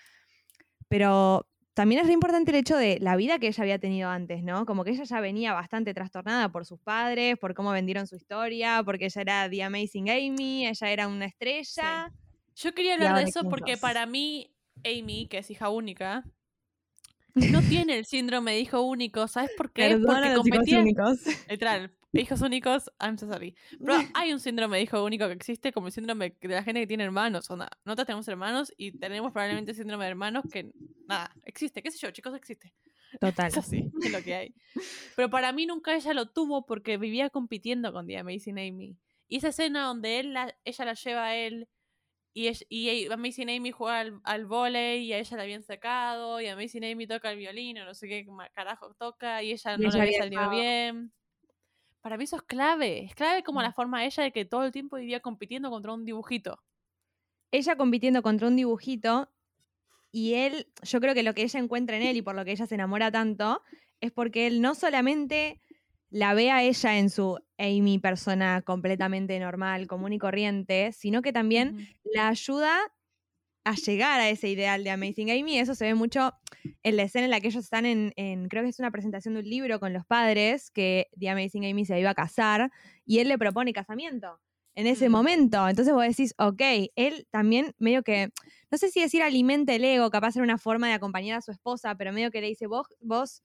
Pero 0.88 1.46
también 1.74 2.00
es 2.00 2.06
re 2.06 2.14
importante 2.14 2.52
el 2.52 2.56
hecho 2.56 2.78
de 2.78 2.98
la 3.00 3.16
vida 3.16 3.38
que 3.38 3.48
ella 3.48 3.62
había 3.62 3.78
tenido 3.78 4.08
antes, 4.08 4.42
¿no? 4.42 4.64
Como 4.64 4.82
que 4.82 4.92
ella 4.92 5.04
ya 5.04 5.20
venía 5.20 5.52
bastante 5.52 5.92
trastornada 5.92 6.50
por 6.50 6.64
sus 6.64 6.80
padres, 6.80 7.36
por 7.36 7.52
cómo 7.52 7.70
vendieron 7.70 8.06
su 8.06 8.16
historia, 8.16 8.82
porque 8.82 9.04
ella 9.04 9.20
era 9.20 9.50
The 9.50 9.62
Amazing 9.64 10.08
Amy, 10.08 10.66
ella 10.66 10.90
era 10.90 11.06
una 11.06 11.26
estrella. 11.26 12.10
Yo 12.54 12.72
quería 12.72 12.94
hablar 12.94 13.16
de 13.16 13.24
eso 13.24 13.46
porque 13.50 13.76
para 13.76 14.06
mí, 14.06 14.50
Amy, 14.84 15.26
que 15.28 15.38
es 15.38 15.50
hija 15.50 15.68
única, 15.68 16.24
no 17.34 17.60
tiene 17.60 17.98
el 17.98 18.06
síndrome 18.06 18.52
de 18.52 18.60
hijo 18.60 18.80
único. 18.80 19.28
¿Sabes 19.28 19.50
por 19.54 19.70
qué? 19.70 19.90
Perdona 19.90 20.34
porque 20.34 20.34
competía. 20.34 20.80
únicos. 20.80 21.18
Literal, 21.50 21.94
hijos 22.20 22.40
únicos, 22.42 22.90
I'm 23.00 23.16
so 23.18 23.26
sorry. 23.26 23.54
Pero 23.78 23.94
hay 24.14 24.32
un 24.32 24.40
síndrome 24.40 24.76
de 24.78 24.82
hijo 24.84 25.04
único 25.04 25.26
que 25.26 25.32
existe 25.34 25.72
como 25.72 25.86
el 25.88 25.92
síndrome 25.92 26.36
de 26.40 26.48
la 26.48 26.62
gente 26.62 26.80
que 26.80 26.86
tiene 26.86 27.04
hermanos. 27.04 27.50
Onda, 27.50 27.68
nosotros 27.84 28.06
tenemos 28.06 28.28
hermanos 28.28 28.72
y 28.76 28.92
tenemos 28.92 29.32
probablemente 29.32 29.74
síndrome 29.74 30.04
de 30.04 30.10
hermanos 30.10 30.44
que, 30.52 30.70
nada, 31.08 31.32
existe. 31.44 31.82
¿Qué 31.82 31.90
sé 31.90 31.98
yo, 31.98 32.10
chicos? 32.10 32.34
Existe. 32.34 32.72
Total. 33.20 33.46
Es 33.48 33.56
así, 33.56 33.90
es 34.02 34.10
lo 34.12 34.22
que 34.22 34.34
hay. 34.34 34.54
Pero 35.14 35.30
para 35.30 35.52
mí 35.52 35.64
nunca 35.66 35.94
ella 35.94 36.12
lo 36.12 36.26
tuvo 36.30 36.66
porque 36.66 36.98
vivía 36.98 37.30
compitiendo 37.30 37.92
con 37.92 38.06
The 38.06 38.18
Amazing 38.18 38.58
Amy. 38.58 38.96
Y 39.28 39.36
esa 39.38 39.48
escena 39.48 39.84
donde 39.86 40.20
él 40.20 40.32
la- 40.34 40.56
ella 40.64 40.84
la 40.84 40.94
lleva 40.94 41.24
a 41.26 41.36
él 41.36 41.68
y, 42.34 42.48
ella- 42.48 42.66
y 42.68 43.06
Amazing 43.10 43.48
Amy 43.48 43.70
juega 43.70 44.00
al, 44.00 44.20
al 44.24 44.44
vóley 44.46 45.04
y 45.06 45.12
a 45.14 45.18
ella 45.18 45.36
la 45.38 45.42
habían 45.44 45.62
sacado 45.62 46.40
y 46.40 46.48
Amazing 46.48 46.84
Amy 46.84 47.06
toca 47.06 47.30
el 47.30 47.38
violín 47.38 47.78
o 47.78 47.84
no 47.86 47.94
sé 47.94 48.08
qué 48.08 48.26
carajo 48.54 48.92
toca 48.98 49.42
y 49.42 49.52
ella 49.52 49.74
Y 49.74 49.78
no 49.82 49.88
ella 49.88 49.96
le 49.96 50.02
había 50.02 50.18
salido 50.18 50.50
bien. 50.50 51.12
Para 52.06 52.18
mí 52.18 52.22
eso 52.22 52.36
es 52.36 52.42
clave. 52.42 53.02
Es 53.02 53.16
clave 53.16 53.42
como 53.42 53.58
Mm. 53.58 53.64
la 53.64 53.72
forma 53.72 53.98
de 53.98 54.06
ella 54.06 54.22
de 54.22 54.30
que 54.30 54.44
todo 54.44 54.62
el 54.62 54.70
tiempo 54.70 54.94
vivía 54.96 55.18
compitiendo 55.18 55.70
contra 55.70 55.92
un 55.92 56.04
dibujito. 56.04 56.62
Ella 57.50 57.74
compitiendo 57.76 58.22
contra 58.22 58.46
un 58.46 58.54
dibujito 58.54 59.32
y 60.12 60.34
él, 60.34 60.68
yo 60.82 61.00
creo 61.00 61.14
que 61.14 61.24
lo 61.24 61.34
que 61.34 61.42
ella 61.42 61.58
encuentra 61.58 61.96
en 61.96 62.04
él 62.04 62.16
y 62.16 62.22
por 62.22 62.36
lo 62.36 62.44
que 62.44 62.52
ella 62.52 62.66
se 62.66 62.76
enamora 62.76 63.10
tanto 63.10 63.60
es 64.00 64.12
porque 64.12 64.46
él 64.46 64.62
no 64.62 64.76
solamente 64.76 65.60
la 66.10 66.34
ve 66.34 66.52
a 66.52 66.62
ella 66.62 66.96
en 66.96 67.10
su 67.10 67.40
Amy 67.58 67.98
persona 67.98 68.62
completamente 68.62 69.40
normal, 69.40 69.88
común 69.88 70.12
y 70.12 70.18
corriente, 70.18 70.92
sino 70.92 71.22
que 71.22 71.32
también 71.32 71.88
la 72.04 72.28
ayuda 72.28 72.78
a 73.66 73.74
llegar 73.74 74.20
a 74.20 74.28
ese 74.30 74.48
ideal 74.48 74.84
de 74.84 74.90
Amazing 74.90 75.30
Amy. 75.30 75.58
Eso 75.58 75.74
se 75.74 75.84
ve 75.86 75.94
mucho 75.94 76.32
en 76.82 76.96
la 76.96 77.02
escena 77.04 77.24
en 77.26 77.30
la 77.30 77.40
que 77.40 77.48
ellos 77.48 77.64
están 77.64 77.84
en, 77.86 78.12
en- 78.16 78.48
creo 78.48 78.62
que 78.62 78.70
es 78.70 78.78
una 78.78 78.90
presentación 78.90 79.34
de 79.34 79.40
un 79.40 79.48
libro 79.50 79.80
con 79.80 79.92
los 79.92 80.06
padres, 80.06 80.70
que 80.70 81.08
The 81.18 81.30
Amazing 81.30 81.66
Amy 81.66 81.84
se 81.84 81.98
iba 82.00 82.10
a 82.10 82.14
casar 82.14 82.70
y 83.04 83.18
él 83.18 83.28
le 83.28 83.38
propone 83.38 83.72
casamiento. 83.72 84.40
en 84.74 84.86
ese 84.86 85.08
Mm. 85.08 85.12
momento. 85.12 85.68
Entonces 85.68 85.94
vos 85.94 86.04
decís, 86.06 86.34
ok, 86.38 86.60
él 86.96 87.26
también 87.30 87.74
medio 87.78 88.02
que, 88.02 88.28
no 88.70 88.76
sé 88.78 88.90
si 88.90 89.00
decir 89.00 89.22
alimenta 89.22 89.74
el 89.74 89.84
ego, 89.84 90.10
capaz 90.10 90.36
era 90.36 90.44
una 90.44 90.58
forma 90.58 90.86
de 90.88 90.92
acompañar 90.94 91.38
a 91.38 91.40
su 91.40 91.50
esposa, 91.50 91.94
pero 91.96 92.12
medio 92.12 92.30
que 92.30 92.42
le 92.42 92.48
dice, 92.48 92.66
vos, 92.66 92.86
vos 93.00 93.42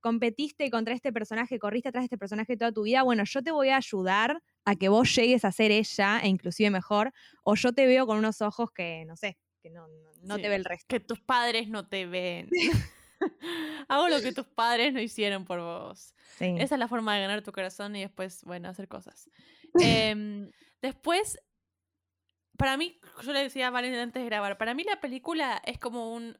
competiste 0.00 0.70
contra 0.70 0.92
este 0.94 1.12
personaje, 1.12 1.58
corriste 1.58 1.88
atrás 1.88 2.02
de 2.02 2.06
este 2.06 2.18
personaje 2.18 2.56
toda 2.58 2.72
tu 2.72 2.82
vida, 2.82 3.02
bueno, 3.02 3.24
yo 3.24 3.42
te 3.42 3.50
voy 3.50 3.70
a 3.70 3.76
ayudar 3.78 4.42
a 4.66 4.76
que 4.76 4.88
vos 4.90 5.14
llegues 5.14 5.44
a 5.46 5.52
ser 5.52 5.70
ella, 5.70 6.20
e 6.22 6.28
inclusive 6.28 6.68
mejor, 6.70 7.12
o 7.42 7.54
yo 7.54 7.72
te 7.72 7.86
veo 7.86 8.06
con 8.06 8.18
unos 8.18 8.42
ojos 8.42 8.70
que, 8.70 9.04
no 9.06 9.16
sé, 9.16 9.38
que 9.64 9.70
no, 9.70 9.88
no, 9.88 10.10
no 10.22 10.36
Sí. 10.36 10.42
te 10.42 10.48
ve 10.50 10.56
el 10.56 10.64
resto. 10.66 10.84
Que 10.86 11.00
tus 11.00 11.20
padres 11.20 11.68
no 11.70 11.88
te 11.88 12.04
ven. 12.04 12.50
Hago 13.88 14.08
lo 14.10 14.20
que 14.20 14.32
tus 14.32 14.44
padres 14.46 14.92
no 14.92 15.00
hicieron 15.00 15.46
por 15.46 15.58
vos. 15.60 16.14
Sí. 16.36 16.54
Esa 16.58 16.74
es 16.74 16.78
la 16.78 16.86
forma 16.86 17.14
de 17.14 17.22
ganar 17.22 17.42
tu 17.42 17.50
corazón 17.50 17.96
y 17.96 18.02
después, 18.02 18.44
bueno, 18.44 18.68
hacer 18.68 18.88
cosas. 18.88 19.30
Em, 20.10 20.50
después, 20.82 21.38
para 22.58 22.76
mí, 22.76 23.00
yo 23.22 23.32
le 23.32 23.40
decía 23.40 23.68
a 23.68 23.70
Valen 23.70 23.94
antes 23.94 24.22
de 24.22 24.26
grabar, 24.28 24.58
para 24.58 24.74
mí 24.74 24.84
la 24.84 25.00
película 25.00 25.62
es 25.64 25.78
como 25.78 26.12
un... 26.12 26.38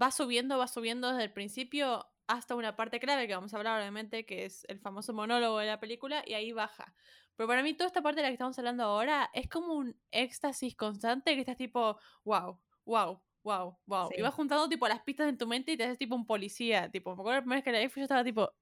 Va 0.00 0.10
subiendo, 0.10 0.58
va 0.58 0.68
subiendo 0.68 1.08
desde 1.10 1.24
el 1.24 1.32
principio 1.32 2.06
hasta 2.26 2.54
una 2.54 2.76
parte 2.76 3.00
clave 3.00 3.26
que 3.26 3.34
vamos 3.34 3.54
a 3.54 3.56
hablar 3.56 3.80
obviamente, 3.80 4.26
que 4.26 4.44
es 4.44 4.64
el 4.68 4.78
famoso 4.78 5.12
monólogo 5.14 5.58
de 5.58 5.66
la 5.66 5.80
película, 5.80 6.22
y 6.26 6.34
ahí 6.34 6.52
baja. 6.52 6.94
Pero 7.36 7.46
para 7.48 7.62
mí 7.62 7.74
toda 7.74 7.88
esta 7.88 8.02
parte 8.02 8.16
de 8.20 8.22
la 8.22 8.28
que 8.28 8.34
estamos 8.34 8.58
hablando 8.58 8.84
ahora 8.84 9.30
es 9.32 9.48
como 9.48 9.74
un 9.74 9.96
éxtasis 10.10 10.74
constante 10.76 11.34
que 11.34 11.40
estás 11.40 11.56
tipo, 11.56 11.98
wow, 12.24 12.58
wow, 12.84 13.20
wow, 13.42 13.76
wow. 13.86 14.10
Y 14.12 14.16
Sí. 14.16 14.22
vas 14.22 14.34
juntando 14.34 14.68
tipo 14.68 14.86
las 14.86 15.02
pistas 15.02 15.28
en 15.28 15.38
tu 15.38 15.46
mente 15.46 15.72
y 15.72 15.76
te 15.76 15.84
haces 15.84 15.98
tipo 15.98 16.14
un 16.14 16.26
policía. 16.26 16.90
Tipo, 16.90 17.10
me 17.16 17.20
acuerdo 17.22 17.36
la 17.38 17.42
primera 17.42 17.56
vez 17.58 17.64
que 17.64 17.72
la 17.72 17.78
vi 17.80 17.88
yo 17.94 18.02
estaba 18.02 18.24
tipo, 18.24 18.52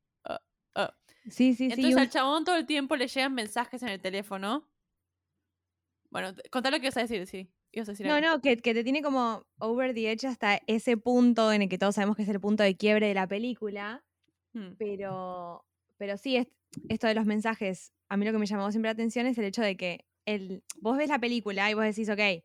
Sí, 1.29 1.55
sí, 1.55 1.55
sí. 1.55 1.65
entonces 1.65 1.95
un- 1.95 2.01
al 2.01 2.11
chabón 2.11 2.45
todo 2.45 2.57
el 2.57 2.65
tiempo 2.67 2.97
le 2.97 3.07
llegan 3.07 3.35
mensajes 3.35 3.83
en 3.83 3.91
el 3.91 4.01
teléfono. 4.01 4.67
Bueno, 6.11 6.35
contá 6.51 6.71
lo 6.71 6.79
que 6.79 6.87
ibas 6.87 6.97
a 6.97 7.01
decir, 7.03 7.27
sí. 7.27 7.53
A 7.77 7.85
decir 7.85 8.07
No, 8.07 8.15
algo. 8.15 8.29
no, 8.29 8.41
que, 8.41 8.57
que 8.57 8.75
te 8.75 8.83
tiene 8.83 9.01
como 9.03 9.47
over 9.59 9.95
the 9.95 10.11
edge 10.11 10.27
hasta 10.27 10.61
ese 10.67 10.97
punto 10.97 11.53
en 11.53 11.63
el 11.63 11.69
que 11.69 11.79
todos 11.79 11.95
sabemos 11.95 12.17
que 12.17 12.23
es 12.23 12.29
el 12.29 12.41
punto 12.41 12.63
de 12.65 12.77
quiebre 12.77 13.07
de 13.09 13.15
la 13.15 13.29
película. 13.29 14.03
Mm, 14.55 14.73
Pero, 14.79 15.65
pero 16.01 16.17
sí, 16.17 16.37
es- 16.37 16.49
esto 16.89 17.07
de 17.07 17.15
los 17.15 17.27
mensajes, 17.27 17.93
a 18.09 18.17
mí 18.17 18.25
lo 18.25 18.33
que 18.33 18.39
me 18.39 18.47
llamó 18.47 18.71
siempre 18.71 18.89
la 18.89 18.93
atención 18.95 19.27
es 19.27 19.37
el 19.37 19.45
hecho 19.45 19.61
de 19.61 19.77
que 19.77 20.07
el, 20.25 20.63
vos 20.81 20.97
ves 20.97 21.11
la 21.11 21.19
película 21.19 21.71
y 21.71 21.75
vos 21.75 21.85
decís, 21.85 22.09
ok, 22.09 22.43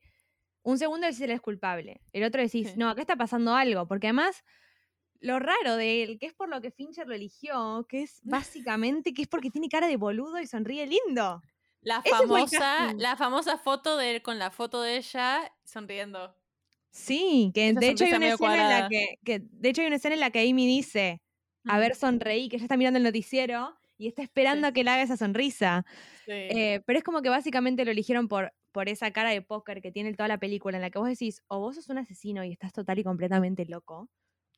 un 0.63 0.77
segundo 0.77 1.07
decís 1.07 1.21
él 1.21 1.31
es 1.31 1.39
culpable, 1.41 2.01
el 2.11 2.23
otro 2.25 2.41
decís, 2.41 2.71
Sí. 2.71 2.73
no, 2.75 2.89
acá 2.89 3.01
está 3.01 3.15
pasando 3.15 3.55
algo, 3.55 3.87
porque 3.87 4.07
además 4.07 4.43
lo 5.21 5.39
raro 5.39 5.77
de 5.77 6.03
él, 6.03 6.19
que 6.19 6.25
es 6.25 6.33
por 6.33 6.49
lo 6.49 6.59
que 6.61 6.69
Fincher 6.71 7.07
lo 7.07 7.15
eligió, 7.15 7.85
que 7.87 8.03
es 8.03 8.19
básicamente 8.23 9.13
que 9.13 9.21
es 9.21 9.27
porque 9.29 9.49
tiene 9.49 9.69
cara 9.69 9.87
de 9.87 9.95
boludo 9.95 10.39
y 10.39 10.47
sonríe 10.47 10.85
lindo. 10.85 11.41
La 11.81 11.99
Ese 12.03 12.09
famosa, 12.09 12.93
la 12.97 13.15
famosa 13.15 13.57
foto 13.57 13.95
de 13.97 14.15
él 14.15 14.21
con 14.21 14.37
la 14.37 14.51
foto 14.51 14.81
de 14.81 14.97
ella 14.97 15.51
sonriendo. 15.63 16.35
Sí, 16.91 17.51
que 17.53 17.69
Esa 17.69 17.79
de 17.79 17.89
hecho 17.89 18.05
hay 18.05 18.13
una 18.13 18.27
escena 18.33 18.53
en 18.63 18.69
la 18.69 18.89
que- 19.23 19.39
de 19.39 19.69
hecho 19.69 19.81
hay 19.81 19.87
una 19.87 19.95
escena 19.97 20.15
en 20.15 20.21
la 20.21 20.31
que 20.31 20.39
Amy 20.49 20.65
dice, 20.67 21.21
a 21.67 21.79
ver, 21.79 21.95
sonreí, 21.95 22.49
que 22.49 22.57
ella 22.57 22.65
está 22.65 22.77
mirando 22.77 22.97
el 22.97 23.03
noticiero 23.03 23.77
y 23.97 24.07
está 24.07 24.21
esperando 24.23 24.67
Sí. 24.67 24.69
a 24.69 24.73
que 24.73 24.83
le 24.83 24.91
haga 24.91 25.03
esa 25.03 25.17
sonrisa. 25.17 25.85
sí. 26.25 26.31
Eh, 26.31 26.81
pero 26.85 26.99
es 26.99 27.03
como 27.05 27.21
que 27.21 27.29
básicamente 27.29 27.85
lo 27.85 27.91
eligieron 27.91 28.27
por, 28.27 28.53
por 28.71 28.89
esa 28.89 29.11
cara 29.11 29.29
de 29.31 29.41
póker 29.41 29.81
que 29.81 29.91
tiene 29.91 30.13
toda 30.13 30.27
la 30.27 30.39
película, 30.39 30.77
en 30.77 30.81
la 30.81 30.89
que 30.89 30.99
vos 30.99 31.07
decís, 31.07 31.43
o 31.47 31.59
vos 31.59 31.75
sos 31.75 31.89
un 31.89 31.97
asesino 31.99 32.43
y 32.43 32.51
estás 32.51 32.73
total 32.73 32.99
y 32.99 33.03
completamente 33.03 33.65
loco, 33.65 34.09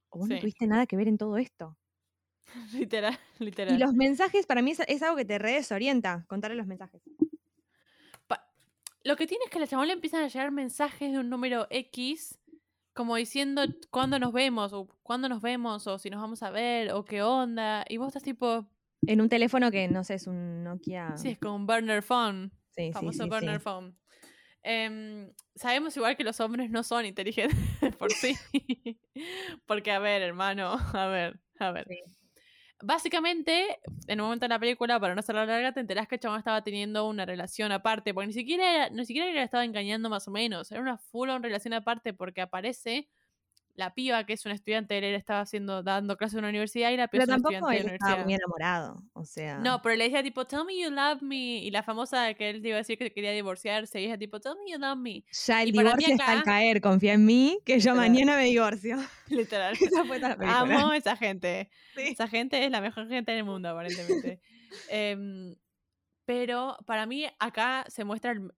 o 0.10 0.20
vos 0.20 0.30
no 0.30 0.40
tuviste 0.40 0.68
nada 0.68 0.86
que 0.88 0.98
ver 0.98 1.08
en 1.08 1.18
todo 1.18 1.38
esto. 1.38 1.78
literal, 2.74 3.18
literal. 3.40 3.76
Y 3.76 3.78
los 3.78 3.94
mensajes, 3.94 4.46
para 4.46 4.62
mí 4.62 4.72
es, 4.72 4.80
es 4.88 5.04
algo 5.04 5.18
que 5.18 5.26
te 5.26 5.38
re 5.38 5.54
desorienta, 5.54 6.26
contarle 6.28 6.56
los 6.58 6.68
mensajes. 6.68 7.02
Lo 9.04 9.16
que 9.16 9.26
tiene 9.28 9.46
es 9.46 9.52
que 9.52 9.58
a 9.58 9.62
la 9.62 9.68
chabón 9.68 9.88
le 9.88 9.94
empiezan 9.94 10.24
a 10.24 10.28
llegar 10.28 10.52
mensajes 10.52 11.12
de 11.14 11.20
un 11.20 11.30
número 11.30 11.68
X, 11.70 12.40
como 12.98 13.16
diciendo 13.16 13.62
cuándo 13.92 14.18
nos 14.18 14.34
vemos, 14.34 14.74
o 14.74 14.88
cuándo 15.04 15.30
nos 15.30 15.44
vemos, 15.44 15.86
o 15.86 16.00
si 16.00 16.10
nos 16.10 16.20
vamos 16.20 16.42
a 16.42 16.50
ver, 16.50 16.92
o 16.94 17.06
qué 17.06 17.22
onda. 17.22 17.86
Y 17.88 17.98
vos 17.98 18.08
estás 18.08 18.24
tipo, 18.24 18.68
En 19.06 19.22
un 19.22 19.30
teléfono 19.30 19.70
que, 19.70 19.88
no 19.88 20.04
sé, 20.04 20.16
es 20.16 20.26
un 20.26 20.64
Nokia. 20.64 21.16
sí, 21.16 21.30
es 21.30 21.38
como 21.38 21.58
un 21.58 21.68
burner 21.68 22.02
phone. 22.02 22.52
sí, 22.72 22.92
famoso 22.92 23.24
sí, 23.26 23.30
burner 23.30 23.60
sí. 23.60 23.64
phone. 23.64 23.96
Em, 24.64 25.32
sabemos 25.56 25.96
igual 25.96 26.18
que 26.18 26.24
los 26.24 26.40
hombres 26.40 26.72
no 26.72 26.82
son 26.82 27.06
inteligentes 27.06 27.56
por 28.00 28.12
sí. 28.12 28.36
Porque, 29.68 29.92
a 29.92 30.00
ver, 30.00 30.24
hermano, 30.24 30.74
a 30.94 31.06
ver, 31.06 31.40
a 31.60 31.72
ver. 31.72 31.86
Básicamente, 32.82 33.80
en 34.08 34.22
un 34.22 34.26
momento 34.28 34.46
de 34.46 34.50
la 34.50 34.60
película, 34.60 35.00
para 35.00 35.16
no 35.16 35.20
hacerla 35.20 35.46
larga, 35.48 35.72
te 35.74 35.80
enterás 35.80 36.08
que 36.08 36.16
el 36.16 36.22
estaba 36.38 36.64
teniendo 36.64 37.08
una 37.08 37.26
relación 37.26 37.72
aparte. 37.72 38.14
Porque 38.14 38.28
ni 38.28 38.34
siquiera, 38.34 38.72
era- 38.72 38.90
ni 38.92 39.04
siquiera 39.06 39.32
le 39.32 39.42
estaba 39.42 39.66
engañando 39.66 40.10
más 40.10 40.28
o 40.28 40.32
menos. 40.32 40.72
Era 40.72 40.82
una 40.82 40.98
full 40.98 41.30
on 41.30 41.42
relación 41.42 41.74
aparte 41.74 42.14
porque 42.14 42.42
aparece 42.42 43.10
la 43.78 43.94
piba, 43.94 44.26
que 44.26 44.34
es 44.34 44.44
una 44.44 44.56
estudiante, 44.56 44.98
él 44.98 45.04
estaba 45.04 45.42
haciendo, 45.42 45.84
dando 45.84 46.18
clases 46.18 46.34
en 46.34 46.40
una 46.40 46.50
universidad 46.50 46.90
y 46.90 46.98
la 46.98 47.08
piba 47.08 47.24
Pero 47.24 47.24
es 47.24 47.28
una 47.28 47.36
tampoco 47.36 47.72
estudiante 47.72 47.78
él 47.78 47.88
de 47.90 47.94
estaba 47.94 48.16
universidad. 48.16 48.26
muy 48.26 48.34
enamorado, 48.34 49.04
o 49.14 49.24
sea... 49.24 49.60
No, 49.60 49.82
pero 49.84 49.96
le 49.96 50.06
decía 50.06 50.24
tipo, 50.24 50.46
tell 50.48 50.66
me 50.66 50.80
you 50.80 50.90
love 50.90 51.22
me. 51.22 51.60
Y 51.60 51.70
la 51.70 51.84
famosa 51.84 52.34
que 52.34 52.50
él 52.50 52.62
te 52.64 52.70
iba 52.70 52.78
a 52.78 52.80
decir 52.80 52.98
que 52.98 53.14
quería 53.14 53.32
divorciarse. 53.32 54.02
Y 54.02 54.06
ella 54.06 54.18
tipo, 54.18 54.40
tell 54.40 54.54
me 54.66 54.72
you 54.72 54.80
love 54.80 54.98
me. 54.98 55.24
Ya 55.46 55.62
el 55.62 55.70
y 55.70 55.72
divorcio 55.74 56.08
está 56.10 56.32
al 56.32 56.44
caer, 56.44 56.82
confía 56.82 57.14
en 57.14 57.24
mí, 57.26 57.60
que 57.66 57.80
yo 57.80 57.92
Literal. 57.92 57.98
mañana 57.98 58.36
me 58.36 58.46
divorcio. 58.46 58.98
Literal. 59.30 59.76
Esa 59.80 60.04
fue 60.06 60.18
toda 60.18 60.30
la 60.30 60.38
película. 60.38 60.60
Amo 60.60 60.90
a 60.90 60.98
esa 60.98 61.16
gente. 61.16 61.70
Sí. 61.96 62.02
Esa 62.08 62.28
gente 62.28 62.66
es 62.66 62.72
la 62.72 62.82
mejor 62.82 63.08
gente 63.08 63.32
del 63.32 63.44
mundo, 63.44 63.70
aparentemente. 63.70 64.42
Em, 64.90 65.56
pero 66.26 66.78
para 66.86 67.06
mí 67.06 67.26
acá 67.40 67.86
se 67.88 68.04
muestra 68.04 68.32
el, 68.32 68.52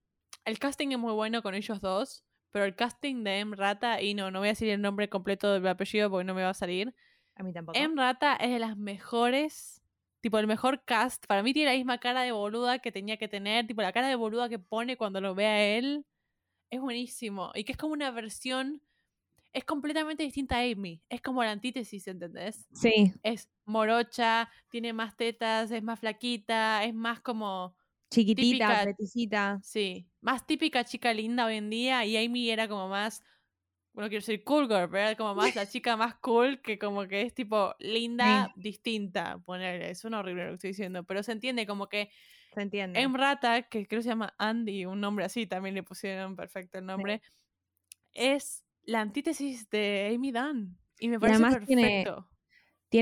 el 0.45 0.57
casting 0.59 0.89
es 0.89 0.97
muy 0.97 1.13
bueno 1.13 1.43
con 1.43 1.53
ellos 1.53 1.81
dos, 1.81 2.23
pero 2.51 2.65
el 2.65 2.75
casting 2.75 3.23
de 3.23 3.39
M. 3.39 3.55
Rata, 3.55 4.01
y 4.01 4.13
no, 4.13 4.31
no 4.31 4.39
voy 4.39 4.49
a 4.49 4.51
decir 4.51 4.69
el 4.69 4.81
nombre 4.81 5.09
completo 5.09 5.53
del 5.53 5.67
apellido 5.67 6.09
porque 6.09 6.25
no 6.25 6.33
me 6.33 6.43
va 6.43 6.49
a 6.49 6.53
salir. 6.53 6.93
A 7.35 7.43
mí 7.43 7.53
tampoco. 7.53 7.77
M. 7.77 7.95
Rata 7.95 8.35
es 8.35 8.49
de 8.49 8.59
las 8.59 8.77
mejores, 8.77 9.81
tipo 10.21 10.37
el 10.39 10.47
mejor 10.47 10.83
cast. 10.83 11.25
Para 11.27 11.43
mí 11.43 11.53
tiene 11.53 11.71
la 11.71 11.77
misma 11.77 11.99
cara 11.99 12.21
de 12.21 12.31
boluda 12.31 12.79
que 12.79 12.91
tenía 12.91 13.17
que 13.17 13.27
tener, 13.27 13.67
tipo 13.67 13.81
la 13.81 13.93
cara 13.93 14.07
de 14.07 14.15
boluda 14.15 14.49
que 14.49 14.59
pone 14.59 14.97
cuando 14.97 15.21
lo 15.21 15.35
ve 15.35 15.45
a 15.45 15.77
él. 15.77 16.05
Es 16.69 16.81
buenísimo. 16.81 17.51
Y 17.55 17.63
que 17.63 17.71
es 17.71 17.77
como 17.77 17.93
una 17.93 18.11
versión, 18.11 18.81
es 19.53 19.63
completamente 19.63 20.23
distinta 20.23 20.57
a 20.57 20.61
Amy. 20.61 21.01
Es 21.09 21.21
como 21.21 21.43
la 21.43 21.51
antítesis, 21.51 22.07
¿entendés? 22.07 22.67
Sí, 22.73 23.13
es 23.23 23.49
morocha, 23.65 24.49
tiene 24.69 24.93
más 24.93 25.15
tetas, 25.15 25.71
es 25.71 25.83
más 25.83 25.99
flaquita, 25.99 26.83
es 26.83 26.93
más 26.93 27.21
como, 27.21 27.75
chiquitita, 28.09 28.83
peticita. 28.83 29.61
sí, 29.61 30.09
más 30.21 30.45
típica 30.47 30.83
chica 30.83 31.13
linda 31.13 31.45
hoy 31.45 31.55
en 31.57 31.69
día 31.69 32.05
y 32.05 32.17
Amy 32.17 32.49
era 32.49 32.67
como 32.67 32.89
más, 32.89 33.23
bueno, 33.93 34.09
quiero 34.09 34.21
decir 34.21 34.43
cool 34.43 34.67
girl, 34.67 34.89
pero 34.89 34.99
era 34.99 35.15
como 35.15 35.35
más 35.35 35.55
la 35.55 35.67
chica 35.67 35.97
más 35.97 36.15
cool 36.15 36.61
que 36.61 36.79
como 36.79 37.07
que 37.07 37.21
es 37.23 37.33
tipo 37.33 37.75
linda, 37.79 38.51
distinta, 38.55 39.39
ponerle, 39.39 39.95
suena 39.95 40.19
horrible 40.19 40.45
lo 40.45 40.49
que 40.51 40.55
estoy 40.55 40.69
diciendo, 40.71 41.03
pero 41.03 41.23
se 41.23 41.33
entiende 41.33 41.67
como 41.67 41.87
que 41.89 42.11
Se 42.53 42.61
entiende. 42.61 42.99
M. 43.01 43.17
Rata, 43.17 43.63
que 43.63 43.87
creo 43.87 43.99
que 43.99 44.03
se 44.03 44.09
llama 44.09 44.33
Andy, 44.37 44.85
un 44.85 44.99
nombre 44.99 45.25
así, 45.25 45.47
también 45.47 45.75
le 45.75 45.83
pusieron 45.83 46.35
perfecto 46.35 46.79
el 46.79 46.85
nombre, 46.85 47.21
es 48.13 48.65
la 48.83 49.01
antítesis 49.01 49.69
de 49.69 50.11
Amy 50.15 50.31
Dunn 50.31 50.77
y 50.99 51.09
me 51.09 51.19
parece 51.19 51.43
perfecto. 51.43 51.65
Tiene 51.67 52.15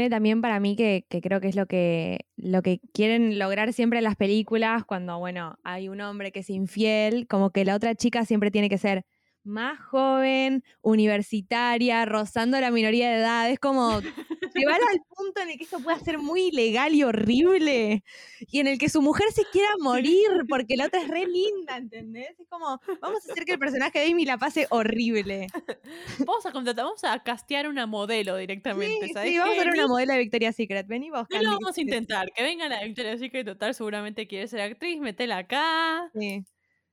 también 0.10 0.42
para 0.42 0.60
mí 0.60 0.76
que, 0.76 1.06
que 1.10 1.22
creo 1.22 1.40
que 1.40 1.48
es 1.48 1.56
lo 1.56 1.66
que, 1.66 2.26
lo 2.36 2.62
que 2.62 2.80
quieren 2.94 3.40
lograr 3.40 3.74
siempre 3.74 4.00
en 4.00 4.04
las 4.04 4.16
películas, 4.16 4.84
cuando, 4.86 5.18
bueno, 5.20 5.58
hay 5.64 5.90
un 5.90 6.02
hombre 6.02 6.32
que 6.32 6.40
es 6.40 6.50
infiel, 6.50 7.28
como 7.28 7.52
que 7.52 7.66
la 7.66 7.76
otra 7.76 7.96
chica 7.96 8.26
siempre 8.26 8.52
tiene 8.52 8.70
que 8.70 8.78
ser 8.78 9.06
más 9.44 9.80
joven, 9.80 10.64
universitaria, 10.82 12.06
rozando 12.06 12.60
la 12.60 12.70
minoría 12.70 13.10
de 13.10 13.18
edad. 13.18 13.50
Es 13.50 13.60
como 13.60 14.02
llevar 14.54 14.80
al 14.92 15.00
punto 15.16 15.42
en 15.42 15.50
el 15.52 15.58
que 15.58 15.64
esto 15.64 15.80
pueda 15.80 16.00
ser 16.00 16.18
muy 16.20 16.48
ilegal 16.50 16.94
y 16.96 17.04
horrible, 17.04 18.04
y 18.52 18.60
en 18.60 18.68
el 18.68 18.78
que 18.80 18.90
su 18.90 19.02
mujer 19.02 19.32
se 19.32 19.44
quiera 19.52 19.70
morir 19.80 20.28
porque 20.50 20.76
la 20.78 20.86
otra 20.88 21.02
es 21.02 21.08
re 21.08 21.26
linda, 21.26 21.78
¿entendés? 21.78 22.40
Es 22.40 22.48
como, 22.50 22.80
vamos 23.02 23.20
a 23.28 23.32
hacer 23.32 23.46
que 23.46 23.54
el 23.54 23.60
personaje 23.60 24.00
de 24.00 24.12
Amy 24.12 24.26
la 24.26 24.38
pase 24.38 24.68
horrible. 24.70 25.48
Vamos 26.28 26.46
a 26.46 26.52
contratar, 26.52 26.86
vamos 26.86 27.04
a 27.04 27.24
castear 27.24 27.68
una 27.68 27.86
modelo 27.88 28.36
directamente, 28.38 29.08
Sí, 29.08 29.14
¿sabes? 29.14 29.32
sí, 29.32 29.38
vamos 29.38 29.58
a 29.58 29.62
hacer 29.62 29.74
una 29.74 29.88
modelo 29.88 30.14
de 30.14 30.20
Victoria's 30.20 30.56
Secret. 30.56 30.88
Vení 30.88 31.10
vos, 31.10 31.28
¿qué 31.30 31.42
lo 31.42 31.52
Candy, 31.52 31.52
vamos 31.52 31.78
a 31.78 31.82
intentar? 31.82 32.32
Que 32.34 32.44
venga 32.44 32.68
la 32.70 32.84
Victoria's 32.84 33.20
Secret 33.20 33.46
total, 33.46 33.74
seguramente 33.76 34.28
quiere 34.28 34.48
ser 34.48 34.62
actriz, 34.62 35.00
metela 35.00 35.38
acá. 35.40 36.10
Sí. 36.14 36.46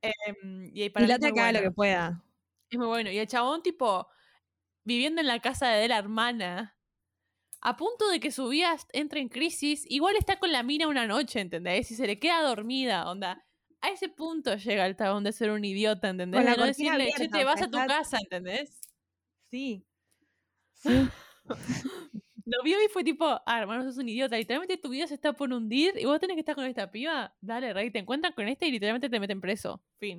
em, 0.02 0.70
y 0.74 0.84
Y 0.84 0.90
para 0.90 1.06
la 1.06 1.16
otra 1.16 1.30
muy 1.30 1.34
que 1.34 1.40
haga 1.40 1.52
lo 1.52 1.60
que 1.62 1.70
pueda. 1.70 2.24
Es 2.70 2.78
muy 2.78 2.86
bueno. 2.88 3.10
Y 3.10 3.18
el 3.18 3.26
chabón, 3.26 3.62
tipo, 3.62 4.08
viviendo 4.84 5.20
en 5.20 5.26
la 5.28 5.40
casa 5.40 5.68
de 5.70 5.88
la 5.88 5.98
hermana, 5.98 6.76
a 7.64 7.76
punto 7.76 8.08
de 8.10 8.20
que 8.20 8.30
su 8.30 8.48
vida 8.48 8.76
entre 8.92 9.20
en 9.20 9.30
crisis, 9.30 9.86
igual 9.88 10.16
está 10.16 10.38
con 10.38 10.52
la 10.52 10.62
mina 10.62 10.86
una 10.86 11.06
noche, 11.06 11.40
¿entendés? 11.40 11.90
Y 11.90 11.94
se 11.94 12.06
le 12.06 12.18
queda 12.18 12.42
dormida, 12.42 13.10
onda. 13.10 13.42
A 13.80 13.88
ese 13.88 14.10
punto 14.10 14.54
llega 14.56 14.84
el 14.86 14.96
chabón 14.96 15.24
de 15.24 15.32
ser 15.32 15.50
un 15.50 15.64
idiota, 15.64 16.10
¿entendés? 16.10 16.38
Con 16.38 16.44
la 16.44 16.52
de 16.52 16.56
no 16.58 16.66
decirle, 16.66 17.10
che, 17.16 17.28
te 17.28 17.42
vas 17.42 17.62
a 17.62 17.70
tu 17.70 17.78
casa, 17.78 18.18
¿entendés? 18.18 18.80
Sí. 19.50 19.82
Sí. 20.74 21.08
lo 22.44 22.62
vio 22.62 22.76
y 22.84 22.88
fue 22.88 23.02
tipo, 23.02 23.24
ah, 23.26 23.58
hermano, 23.58 23.82
sos 23.82 23.96
un 23.96 24.10
idiota. 24.10 24.36
Literalmente 24.36 24.76
tu 24.76 24.90
vida 24.90 25.06
se 25.06 25.14
está 25.14 25.32
por 25.32 25.50
hundir 25.50 25.94
y 25.98 26.04
vos 26.04 26.20
tenés 26.20 26.34
que 26.34 26.40
estar 26.40 26.54
con 26.54 26.66
esta 26.66 26.90
piba. 26.90 27.34
Dale, 27.40 27.72
rey, 27.72 27.90
te 27.90 27.98
encuentran 27.98 28.34
con 28.34 28.46
esta 28.46 28.66
y 28.66 28.72
literalmente 28.72 29.08
te 29.08 29.20
meten 29.20 29.40
preso. 29.40 29.82
Fin. 29.98 30.18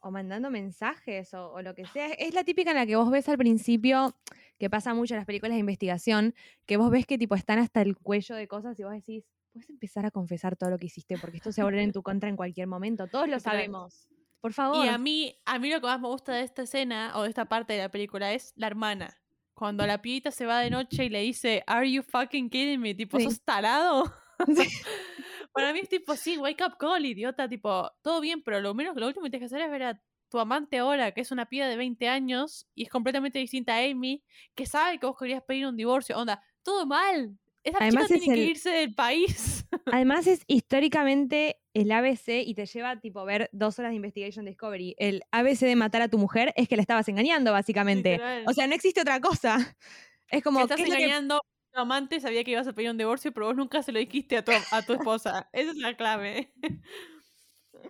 O 0.00 0.10
mandando 0.10 0.50
mensajes 0.50 1.32
o, 1.32 1.52
o 1.52 1.62
lo 1.62 1.76
que 1.76 1.86
sea. 1.86 2.08
Es 2.14 2.34
la 2.34 2.42
típica 2.42 2.72
en 2.72 2.76
la 2.76 2.86
que 2.86 2.96
vos 2.96 3.08
ves 3.08 3.28
al 3.28 3.38
principio, 3.38 4.16
que 4.62 4.70
pasa 4.70 4.94
mucho 4.94 5.14
en 5.14 5.18
las 5.18 5.26
películas 5.26 5.56
de 5.56 5.58
investigación, 5.58 6.36
que 6.66 6.76
vos 6.76 6.88
ves 6.88 7.04
que 7.04 7.18
tipo 7.18 7.34
están 7.34 7.58
hasta 7.58 7.82
el 7.82 7.96
cuello 7.96 8.36
de 8.36 8.46
cosas 8.46 8.78
y 8.78 8.84
vos 8.84 8.92
decís, 8.92 9.24
puedes 9.52 9.68
empezar 9.68 10.06
a 10.06 10.12
confesar 10.12 10.54
todo 10.54 10.70
lo 10.70 10.78
que 10.78 10.86
hiciste 10.86 11.18
porque 11.18 11.38
esto 11.38 11.50
se 11.50 11.62
va 11.62 11.64
a 11.64 11.66
volver 11.66 11.82
en 11.82 11.90
tu 11.90 12.04
contra 12.04 12.28
en 12.28 12.36
cualquier 12.36 12.68
momento. 12.68 13.08
Todos 13.08 13.28
lo 13.28 13.40
sabemos. 13.40 14.06
Por 14.40 14.52
favor. 14.52 14.86
Y 14.86 14.88
a 14.88 14.98
mí, 14.98 15.36
a 15.46 15.58
mí 15.58 15.68
lo 15.68 15.80
que 15.80 15.88
más 15.88 16.00
me 16.00 16.06
gusta 16.06 16.34
de 16.34 16.42
esta 16.42 16.62
escena 16.62 17.10
o 17.16 17.24
de 17.24 17.30
esta 17.30 17.46
parte 17.46 17.72
de 17.72 17.80
la 17.80 17.88
película 17.88 18.32
es 18.34 18.52
la 18.54 18.68
hermana. 18.68 19.20
Cuando 19.52 19.84
la 19.84 20.00
pibita 20.00 20.30
se 20.30 20.46
va 20.46 20.60
de 20.60 20.70
noche 20.70 21.06
y 21.06 21.08
le 21.08 21.22
dice, 21.22 21.64
Are 21.66 21.90
you 21.90 22.04
fucking 22.04 22.48
kidding 22.48 22.80
me? 22.80 22.94
Tipo, 22.94 23.18
Sí. 23.18 23.24
¿sos 23.24 23.42
tarado? 23.42 24.14
Sí. 24.46 24.68
Para 25.52 25.72
mí 25.72 25.80
es 25.80 25.88
tipo, 25.88 26.14
sí, 26.14 26.38
wake 26.38 26.64
up 26.64 26.76
call, 26.78 27.04
idiota. 27.04 27.48
Tipo, 27.48 27.90
todo 28.00 28.20
bien, 28.20 28.44
pero 28.44 28.60
lo 28.60 28.74
menos, 28.74 28.94
lo 28.94 29.08
último 29.08 29.24
que 29.24 29.30
tienes 29.30 29.50
que 29.50 29.56
hacer 29.56 29.66
es 29.66 29.72
ver 29.72 29.82
a 29.82 30.02
tu 30.32 30.40
amante 30.40 30.78
ahora, 30.78 31.12
que 31.12 31.20
es 31.20 31.30
una 31.30 31.46
piba 31.46 31.66
de 31.68 31.76
20 31.76 32.08
años 32.08 32.66
y 32.74 32.82
es 32.82 32.88
completamente 32.88 33.38
distinta 33.38 33.76
a 33.76 33.84
Amy, 33.84 34.24
que 34.56 34.66
sabe 34.66 34.98
que 34.98 35.06
vos 35.06 35.16
querías 35.16 35.42
pedir 35.44 35.66
un 35.66 35.76
divorcio. 35.76 36.18
Onda, 36.18 36.42
todo 36.64 36.86
mal. 36.86 37.38
Esa 37.64 37.78
Además 37.78 38.04
chica 38.08 38.14
es 38.16 38.20
tiene 38.22 38.34
que 38.34 38.42
el- 38.42 38.50
irse 38.50 38.70
del 38.70 38.94
país. 38.94 39.64
Además 39.86 40.26
es 40.26 40.42
históricamente 40.48 41.60
el 41.74 41.92
ABC 41.92 42.42
y 42.44 42.54
te 42.54 42.66
lleva 42.66 42.98
tipo 42.98 43.24
ver 43.24 43.48
dos 43.52 43.78
horas 43.78 43.92
de 43.92 43.96
Investigation 43.96 44.44
Discovery. 44.44 44.96
El 44.98 45.22
ABC 45.30 45.60
de 45.60 45.76
matar 45.76 46.02
a 46.02 46.08
tu 46.08 46.18
mujer 46.18 46.52
es 46.56 46.66
que 46.68 46.74
la 46.76 46.82
estabas 46.82 47.06
engañando, 47.08 47.52
básicamente. 47.52 48.12
Literal. 48.12 48.44
O 48.48 48.52
sea, 48.52 48.66
no 48.66 48.74
existe 48.74 49.00
otra 49.00 49.20
cosa. 49.20 49.56
Es 50.30 50.42
como, 50.42 50.58
que 50.60 50.62
estás 50.62 50.76
¿qué 50.78 50.82
es 50.84 50.88
lo 50.88 50.96
que- 50.96 51.02
engañando 51.04 51.36
a 51.36 51.40
tu 51.74 51.80
amante, 51.80 52.18
sabía 52.18 52.42
que 52.42 52.52
ibas 52.52 52.66
a 52.66 52.72
pedir 52.72 52.88
un 52.90 52.96
divorcio, 52.96 53.32
pero 53.32 53.46
vos 53.46 53.54
nunca 53.56 53.82
se 53.82 53.92
lo 53.92 53.98
dijiste 53.98 54.38
a 54.38 54.42
tu, 54.44 54.50
a 54.70 54.80
tu 54.82 54.94
esposa. 54.94 55.48
Esa 55.52 55.70
es 55.72 55.76
la 55.76 55.94
clave. 55.94 56.50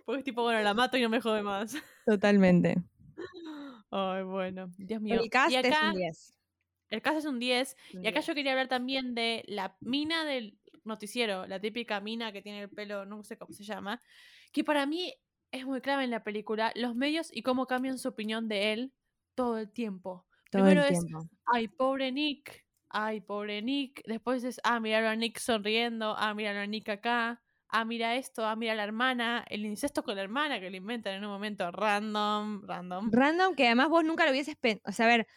Porque 0.05 0.19
es 0.19 0.23
tipo, 0.25 0.41
bueno, 0.43 0.61
la 0.61 0.73
mato 0.73 0.97
y 0.97 1.01
no 1.01 1.09
me 1.09 1.21
jode 1.21 1.43
más. 1.43 1.75
Totalmente. 2.05 2.75
Ay, 3.91 4.23
bueno, 4.23 4.71
Dios 4.77 5.01
mío. 5.01 5.21
El 5.21 5.29
cast 5.29 5.53
es 5.53 5.65
un 5.81 5.93
10. 5.93 6.39
el 6.89 7.01
caso 7.01 7.17
es 7.19 7.25
un 7.25 7.39
10. 7.39 7.75
un 7.93 8.03
Y 8.03 8.07
acá 8.07 8.19
10. 8.19 8.27
yo 8.27 8.35
quería 8.35 8.51
hablar 8.53 8.67
también 8.67 9.13
de 9.13 9.43
la 9.47 9.77
mina 9.81 10.25
del 10.25 10.57
noticiero, 10.83 11.45
la 11.47 11.59
típica 11.59 11.99
mina 12.01 12.31
que 12.31 12.41
tiene 12.41 12.63
el 12.63 12.69
pelo, 12.69 13.05
no 13.05 13.23
sé 13.23 13.37
cómo 13.37 13.53
se 13.53 13.63
llama, 13.63 14.01
que 14.51 14.63
para 14.63 14.85
mí 14.85 15.13
es 15.51 15.65
muy 15.65 15.79
clave 15.81 16.03
en 16.03 16.09
la 16.09 16.23
película, 16.23 16.71
los 16.75 16.95
medios 16.95 17.29
y 17.31 17.43
cómo 17.43 17.67
cambian 17.67 17.99
su 17.99 18.09
opinión 18.09 18.47
de 18.47 18.73
él 18.73 18.93
todo 19.35 19.59
el 19.59 19.71
tiempo. 19.71 20.25
Todo 20.49 20.63
Primero 20.63 20.81
el 20.83 20.93
es, 20.93 20.99
tiempo. 21.05 21.29
ay, 21.45 21.67
pobre 21.67 22.11
Nick, 22.11 22.65
ay, 22.89 23.21
pobre 23.21 23.61
Nick. 23.61 24.01
Después 24.07 24.43
es, 24.43 24.59
ah, 24.63 24.79
mira 24.79 25.09
a 25.09 25.15
Nick 25.15 25.37
sonriendo, 25.39 26.15
ah, 26.17 26.33
mira 26.33 26.59
a 26.59 26.65
Nick 26.65 26.89
acá, 26.89 27.42
ah, 27.73 27.85
mira 27.85 28.15
esto, 28.15 28.45
ah, 28.45 28.55
mira 28.55 28.75
la 28.75 28.83
hermana, 28.83 29.43
el 29.49 29.65
incesto 29.65 30.03
con 30.03 30.15
la 30.15 30.21
hermana 30.21 30.59
que 30.59 30.69
lo 30.69 30.77
inventan 30.77 31.15
en 31.15 31.25
un 31.25 31.31
momento 31.31 31.71
random, 31.71 32.61
random. 32.65 33.11
Random 33.11 33.55
que 33.55 33.65
además 33.65 33.89
vos 33.89 34.05
nunca 34.05 34.25
lo 34.25 34.31
hubieses 34.31 34.55
pensado. 34.55 34.89
O 34.89 34.93
sea, 34.93 35.07
a 35.07 35.09
ver, 35.09 35.27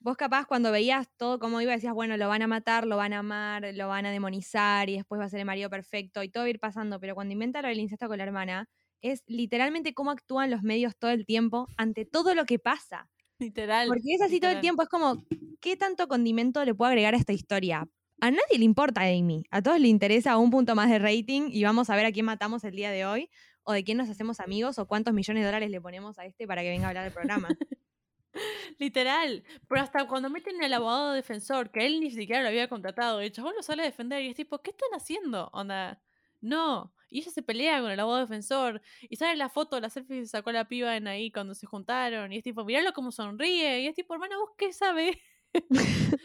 vos 0.00 0.16
capaz 0.16 0.46
cuando 0.46 0.72
veías 0.72 1.06
todo 1.18 1.38
como 1.38 1.60
iba 1.60 1.72
decías, 1.72 1.92
bueno, 1.92 2.16
lo 2.16 2.28
van 2.28 2.42
a 2.42 2.46
matar, 2.46 2.86
lo 2.86 2.96
van 2.96 3.12
a 3.12 3.18
amar, 3.18 3.66
lo 3.74 3.88
van 3.88 4.06
a 4.06 4.10
demonizar 4.10 4.88
y 4.88 4.96
después 4.96 5.20
va 5.20 5.26
a 5.26 5.28
ser 5.28 5.40
el 5.40 5.46
marido 5.46 5.68
perfecto 5.68 6.22
y 6.22 6.30
todo 6.30 6.44
va 6.44 6.46
a 6.46 6.50
ir 6.50 6.60
pasando. 6.60 6.98
Pero 6.98 7.14
cuando 7.14 7.34
inventa 7.34 7.60
lo 7.60 7.68
del 7.68 7.80
incesto 7.80 8.08
con 8.08 8.16
la 8.16 8.24
hermana, 8.24 8.66
es 9.02 9.22
literalmente 9.26 9.92
cómo 9.92 10.10
actúan 10.10 10.50
los 10.50 10.62
medios 10.62 10.96
todo 10.98 11.10
el 11.10 11.26
tiempo 11.26 11.68
ante 11.76 12.06
todo 12.06 12.34
lo 12.34 12.46
que 12.46 12.58
pasa. 12.58 13.10
Literal. 13.38 13.88
Porque 13.88 14.14
es 14.14 14.22
así 14.22 14.40
todo 14.40 14.50
el 14.50 14.60
tiempo, 14.60 14.82
es 14.82 14.88
como, 14.88 15.26
¿qué 15.60 15.76
tanto 15.76 16.08
condimento 16.08 16.64
le 16.64 16.74
puedo 16.74 16.88
agregar 16.88 17.14
a 17.14 17.18
esta 17.18 17.32
historia? 17.32 17.86
A 18.20 18.30
nadie 18.30 18.58
le 18.58 18.64
importa 18.64 19.02
Amy, 19.02 19.44
a 19.50 19.62
todos 19.62 19.80
le 19.80 19.88
interesa 19.88 20.36
un 20.36 20.50
punto 20.50 20.74
más 20.74 20.90
de 20.90 20.98
rating 20.98 21.48
y 21.50 21.64
vamos 21.64 21.88
a 21.88 21.96
ver 21.96 22.04
a 22.04 22.12
quién 22.12 22.26
matamos 22.26 22.64
el 22.64 22.76
día 22.76 22.90
de 22.90 23.06
hoy, 23.06 23.30
o 23.62 23.72
de 23.72 23.82
quién 23.82 23.96
nos 23.96 24.10
hacemos 24.10 24.40
amigos, 24.40 24.78
o 24.78 24.86
cuántos 24.86 25.14
millones 25.14 25.42
de 25.42 25.46
dólares 25.46 25.70
le 25.70 25.80
ponemos 25.80 26.18
a 26.18 26.26
este 26.26 26.46
para 26.46 26.60
que 26.60 26.68
venga 26.68 26.86
a 26.86 26.88
hablar 26.88 27.04
del 27.04 27.14
programa. 27.14 27.48
Literal. 28.78 29.42
Pero 29.68 29.80
hasta 29.80 30.06
cuando 30.06 30.28
meten 30.28 30.62
al 30.62 30.72
abogado 30.72 31.12
defensor, 31.12 31.70
que 31.70 31.86
él 31.86 32.00
ni 32.00 32.10
siquiera 32.10 32.42
lo 32.42 32.48
había 32.48 32.68
contratado, 32.68 33.20
el 33.20 33.32
chabón 33.32 33.54
lo 33.56 33.62
sale 33.62 33.82
a 33.82 33.86
defender 33.86 34.22
y 34.22 34.28
es 34.28 34.36
tipo, 34.36 34.60
¿qué 34.60 34.70
están 34.70 34.90
haciendo? 34.94 35.48
Onda, 35.52 36.02
no. 36.40 36.94
Y 37.08 37.20
ella 37.20 37.30
se 37.30 37.42
pelea 37.42 37.80
con 37.80 37.90
el 37.90 37.98
abogado 38.00 38.26
defensor. 38.26 38.82
Y 39.08 39.16
sale 39.16 39.36
la 39.36 39.48
foto, 39.48 39.80
la 39.80 39.90
selfie 39.90 40.18
que 40.20 40.26
se 40.26 40.30
sacó 40.30 40.52
la 40.52 40.68
piba 40.68 40.96
en 40.96 41.08
ahí 41.08 41.32
cuando 41.32 41.54
se 41.54 41.66
juntaron. 41.66 42.32
Y 42.32 42.36
es 42.38 42.44
tipo, 42.44 42.64
miralo 42.64 42.92
cómo 42.92 43.10
sonríe. 43.12 43.80
Y 43.80 43.86
es 43.86 43.94
tipo, 43.94 44.14
hermana, 44.14 44.36
¿vos 44.38 44.50
qué 44.56 44.72
sabés? 44.72 45.16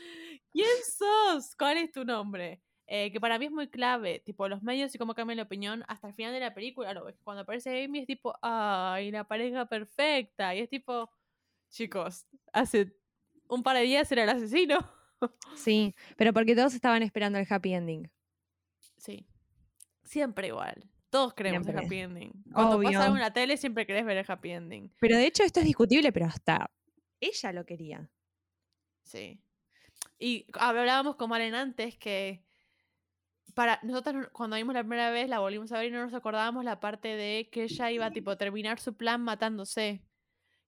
¿Quién 0.52 0.68
sos? 0.98 1.56
¿Cuál 1.58 1.78
es 1.78 1.92
tu 1.92 2.06
nombre? 2.06 2.62
Eh, 2.88 3.12
que 3.12 3.20
para 3.20 3.40
mí 3.40 3.46
es 3.46 3.52
muy 3.52 3.68
clave, 3.68 4.20
tipo 4.20 4.48
los 4.48 4.62
medios 4.62 4.94
y 4.94 4.98
cómo 5.00 5.16
cambian 5.16 5.38
la 5.38 5.44
opinión 5.44 5.84
hasta 5.88 6.08
el 6.08 6.14
final 6.14 6.34
de 6.34 6.40
la 6.40 6.54
película. 6.54 6.94
Cuando 7.24 7.42
aparece 7.42 7.84
Amy 7.84 8.00
es 8.00 8.08
tipo, 8.08 8.36
ay, 8.42 9.12
la 9.12 9.24
pareja 9.24 9.66
perfecta. 9.66 10.54
Y 10.54 10.60
es 10.60 10.70
tipo, 10.70 11.10
chicos, 11.70 12.28
hace 12.54 12.96
un 13.48 13.64
par 13.64 13.76
de 13.78 13.84
días 13.84 14.12
era 14.12 14.24
el 14.24 14.30
asesino. 14.30 14.78
Sí, 15.56 15.96
pero 16.18 16.34
porque 16.34 16.56
todos 16.56 16.76
estaban 16.76 17.02
esperando 17.02 17.40
el 17.40 17.48
happy 17.50 17.74
ending. 17.74 18.12
Sí. 18.98 19.26
Siempre 20.04 20.50
igual. 20.50 20.88
Todos 21.10 21.34
queremos 21.34 21.66
el 21.68 21.80
happy 21.80 22.00
ending. 22.00 22.44
Cuando 22.54 22.76
Obvio. 22.76 23.00
pasa 23.00 23.08
en 23.08 23.20
la 23.20 23.34
tele 23.34 23.56
siempre 23.58 23.88
querés 23.88 24.06
ver 24.06 24.18
el 24.18 24.26
happy 24.28 24.52
ending. 24.52 24.94
Pero 25.00 25.18
de 25.18 25.26
hecho 25.26 25.44
esto 25.44 25.62
es 25.62 25.66
discutible, 25.66 26.12
pero 26.12 26.26
hasta 26.26 26.70
ella 27.22 27.54
lo 27.54 27.66
quería. 27.66 28.08
Sí. 29.16 29.42
Y 30.20 30.46
hablábamos 30.54 31.16
con 31.16 31.30
Maren 31.30 31.56
antes 31.56 31.98
que 31.98 32.44
para 33.54 33.80
nosotros 33.84 34.16
no- 34.16 34.30
cuando 34.32 34.56
vimos 34.58 34.74
la 34.74 34.82
primera 34.84 35.12
vez 35.12 35.30
la 35.30 35.40
volvimos 35.40 35.72
a 35.72 35.78
ver 35.80 35.88
y 35.88 35.92
no 35.92 36.04
nos 36.04 36.14
acordábamos 36.14 36.64
la 36.66 36.80
parte 36.80 37.10
de 37.16 37.50
que 37.52 37.64
ella 37.64 37.92
iba 37.92 38.12
tipo 38.12 38.32
a 38.32 38.38
terminar 38.38 38.80
su 38.80 38.96
plan 38.96 39.22
matándose. 39.22 40.02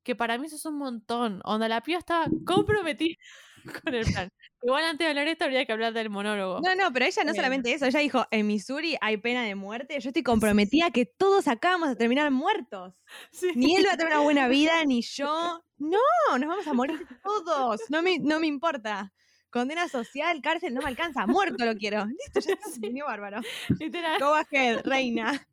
Que 0.08 0.16
para 0.16 0.38
mí 0.38 0.48
eso 0.48 0.56
es 0.56 0.66
un 0.66 0.78
montón. 0.78 1.42
Onda 1.44 1.68
la 1.68 1.82
piba 1.82 2.00
estaba 2.00 2.28
comprometida 2.46 3.18
con 3.84 3.94
el 3.94 4.06
plan. 4.06 4.30
Igual 4.62 4.86
antes 4.86 5.04
de 5.04 5.10
hablar 5.10 5.26
de 5.26 5.32
esto 5.32 5.44
habría 5.44 5.66
que 5.66 5.74
hablar 5.74 5.92
del 5.92 6.10
monólogo. 6.10 6.62
No, 6.62 6.76
no, 6.76 6.94
pero 6.94 7.04
ella 7.04 7.24
no 7.26 7.34
Bien. 7.34 7.36
solamente 7.36 7.74
eso, 7.74 7.86
ella 7.86 8.00
dijo, 8.00 8.26
en 8.32 8.48
Missouri 8.48 8.96
hay 9.02 9.18
pena 9.18 9.44
de 9.44 9.56
muerte, 9.56 10.00
yo 10.00 10.10
estoy 10.10 10.24
comprometida 10.24 10.92
que 10.92 11.06
todos 11.06 11.50
acá 11.50 11.72
vamos 11.72 11.90
a 11.90 11.96
terminar 11.96 12.32
muertos. 12.32 12.94
Sí. 13.32 13.52
Ni 13.54 13.76
él 13.76 13.86
va 13.86 13.94
a 13.94 13.98
tener 13.98 14.14
una 14.14 14.22
buena 14.22 14.48
vida, 14.48 14.86
ni 14.86 15.02
yo. 15.02 15.62
No, 15.78 16.38
nos 16.40 16.48
vamos 16.48 16.68
a 16.68 16.74
morir 16.74 17.06
todos. 17.22 17.82
No 17.90 18.02
me, 18.02 18.18
no 18.18 18.40
me 18.40 18.48
importa. 18.48 19.14
Condena 19.50 19.90
social, 19.90 20.42
cárcel, 20.42 20.74
no 20.74 20.82
me 20.82 20.88
alcanza. 20.88 21.28
Muerto 21.28 21.66
lo 21.66 21.76
quiero. 21.76 22.06
Listo, 22.06 22.40
ya 22.40 22.54
está. 22.54 22.70
Sí. 22.70 23.02
Bárbaro. 23.06 23.42
Literal. 23.78 24.20
Go 24.20 24.34
ahead, 24.34 24.86
reina. 24.86 25.46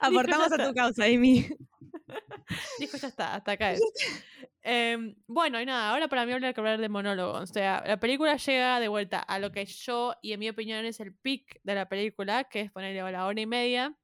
Aportamos 0.00 0.52
a 0.52 0.68
tu 0.68 0.74
causa, 0.74 1.04
Amy. 1.04 1.48
Dijo, 2.78 2.96
ya 2.96 3.08
está, 3.08 3.34
hasta 3.34 3.52
acá 3.52 3.72
es. 3.72 3.80
Em, 4.68 5.14
bueno, 5.28 5.60
y 5.60 5.66
nada, 5.66 5.90
ahora 5.92 6.08
para 6.08 6.26
mí 6.26 6.32
habría 6.32 6.52
que 6.52 6.60
hablar 6.60 6.80
de 6.80 6.88
monólogo. 6.88 7.34
O 7.34 7.46
sea, 7.46 7.84
la 7.86 8.00
película 8.00 8.36
llega 8.36 8.80
de 8.80 8.88
vuelta 8.88 9.20
a 9.20 9.38
lo 9.38 9.52
que 9.52 9.64
yo, 9.64 10.14
y 10.22 10.32
en 10.32 10.40
mi 10.40 10.48
opinión, 10.48 10.84
es 10.84 10.98
el 10.98 11.14
pic 11.14 11.60
de 11.62 11.74
la 11.76 11.88
película, 11.88 12.44
que 12.44 12.62
es 12.62 12.72
ponerle 12.72 13.00
a 13.00 13.10
la 13.12 13.26
hora 13.26 13.40
y 13.40 13.46
media, 13.46 13.96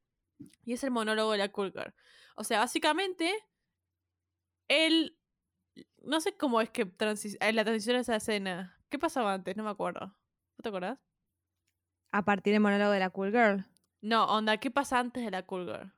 y 0.65 0.73
es 0.75 0.85
el 0.85 0.93
monólogo 0.93 1.33
de 1.33 1.39
la 1.39 1.51
Cool 1.51 1.73
Girl. 1.73 1.93
O 2.37 2.45
sea, 2.45 2.61
básicamente, 2.61 3.35
él. 4.69 5.19
No 6.03 6.21
sé 6.21 6.37
cómo 6.37 6.61
es 6.61 6.71
que 6.71 6.87
transi- 6.87 7.37
eh, 7.41 7.53
la 7.53 7.65
transición 7.65 7.97
a 7.97 8.01
esa 8.01 8.17
escena. 8.17 8.79
¿Qué 8.89 8.99
pasaba 8.99 9.33
antes? 9.35 9.57
No 9.57 9.65
me 9.65 9.71
acuerdo. 9.71 10.07
¿No 10.07 10.63
te 10.63 10.69
acordás? 10.69 10.99
A 12.13 12.25
partir 12.25 12.53
del 12.53 12.61
monólogo 12.61 12.91
de 12.93 12.99
la 13.01 13.11
cool 13.11 13.31
girl. 13.31 13.65
No, 14.01 14.27
onda, 14.27 14.59
¿qué 14.59 14.71
pasa 14.71 14.99
antes 14.99 15.25
de 15.25 15.31
la 15.31 15.45
Cool 15.45 15.67
Girl? 15.67 15.93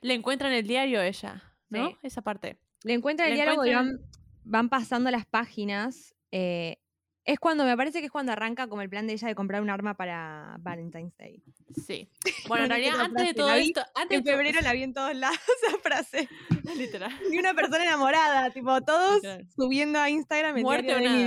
Le 0.00 0.14
encuentran 0.14 0.52
el 0.52 0.66
diario 0.66 1.02
ella, 1.02 1.57
¿no? 1.70 1.88
Sí. 1.90 1.96
Esa 2.02 2.22
parte. 2.22 2.58
Le 2.84 2.94
encuentran 2.94 3.28
el 3.30 3.36
Le 3.36 3.42
diálogo 3.42 3.64
y 3.66 3.74
van, 3.74 3.86
encuentran- 3.88 4.10
van 4.44 4.68
pasando 4.68 5.10
las 5.10 5.26
páginas. 5.26 6.14
eh, 6.32 6.78
es 7.24 7.38
cuando, 7.38 7.64
me 7.66 7.76
parece 7.76 8.00
que 8.00 8.06
es 8.06 8.10
cuando 8.10 8.32
arranca 8.32 8.68
como 8.68 8.80
el 8.80 8.88
plan 8.88 9.06
de 9.06 9.12
ella 9.12 9.28
de 9.28 9.34
comprar 9.34 9.60
un 9.60 9.68
arma 9.68 9.92
para 9.98 10.56
Valentine's 10.60 11.14
Day. 11.18 11.42
Sí. 11.86 12.08
Bueno, 12.48 12.64
en 12.64 12.70
realidad, 12.70 13.00
antes 13.00 13.26
de 13.26 13.34
todo 13.34 13.52
vi 13.54 13.66
esto. 13.68 13.82
Antes 13.94 14.18
En 14.20 14.24
febrero 14.24 14.60
la 14.62 14.72
vi 14.72 14.82
en 14.82 14.94
todos 14.94 15.14
lados 15.14 15.36
esa 15.66 15.78
frase. 15.78 16.28
Literal. 16.78 17.12
Y 17.30 17.38
una 17.38 17.52
persona 17.52 17.84
enamorada, 17.84 18.50
tipo, 18.50 18.80
todos 18.80 19.16
Literal. 19.16 19.46
subiendo 19.54 19.98
a 19.98 20.08
Instagram 20.08 20.58
Muerte 20.62 20.94
o 20.94 21.00
nada. 21.00 21.18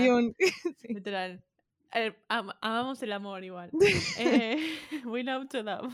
Sí. 0.81 0.87
Literal. 0.87 1.43
Eh, 1.93 2.13
am- 2.29 2.53
amamos 2.61 2.99
el 3.03 3.11
amor 3.11 3.43
igual. 3.43 3.69
Eh, 4.17 4.57
we 5.05 5.23
love 5.23 5.47
to 5.49 5.61
love. 5.61 5.93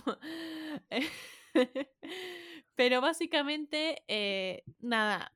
Pero 2.77 3.01
básicamente, 3.01 4.03
eh, 4.07 4.63
nada. 4.79 5.33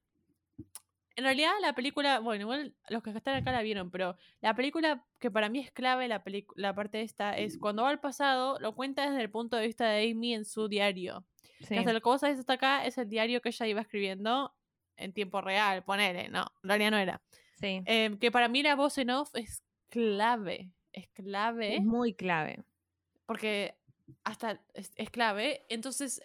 En 1.15 1.23
realidad 1.23 1.51
la 1.59 1.73
película, 1.73 2.19
bueno, 2.19 2.43
igual 2.43 2.75
los 2.87 3.01
que 3.01 3.09
están 3.09 3.35
acá 3.35 3.51
la 3.51 3.63
vieron, 3.63 3.89
pero 3.89 4.15
la 4.41 4.55
película 4.55 5.05
que 5.19 5.31
para 5.31 5.49
mí 5.49 5.59
es 5.59 5.71
clave, 5.71 6.07
la, 6.07 6.23
la 6.55 6.75
parte 6.75 7.01
esta, 7.01 7.35
es 7.35 7.57
cuando 7.57 7.81
va 7.81 7.89
al 7.89 7.99
pasado, 7.99 8.59
lo 8.59 8.75
cuenta 8.75 9.09
desde 9.09 9.23
el 9.23 9.31
punto 9.31 9.57
de 9.57 9.65
vista 9.65 9.89
de 9.89 10.11
Amy 10.11 10.35
en 10.35 10.45
su 10.45 10.67
diario. 10.67 11.25
Sí. 11.61 11.69
Que 11.69 11.79
hasta 11.79 11.93
que 11.93 11.99
vos 11.99 12.21
sabés 12.21 12.39
hasta 12.39 12.53
acá 12.53 12.85
es 12.85 12.97
el 12.99 13.09
diario 13.09 13.41
que 13.41 13.49
ella 13.49 13.67
iba 13.67 13.81
escribiendo 13.81 14.53
en 14.95 15.11
tiempo 15.11 15.41
real, 15.41 15.83
ponele, 15.83 16.29
no, 16.29 16.45
en 16.63 16.69
realidad 16.69 16.91
no 16.91 16.97
era. 16.97 17.21
sí. 17.55 17.81
Em, 17.85 18.19
que 18.19 18.31
para 18.31 18.47
mí 18.49 18.61
la 18.61 18.75
voz 18.75 18.99
en 18.99 19.09
off 19.09 19.35
es 19.35 19.63
clave. 19.89 20.71
Es 20.93 21.07
clave. 21.09 21.77
Es 21.77 21.83
muy 21.83 22.13
clave. 22.13 22.63
Porque 23.25 23.75
hasta 24.23 24.61
es, 24.75 24.93
es 24.95 25.09
clave. 25.09 25.65
Entonces 25.69 26.21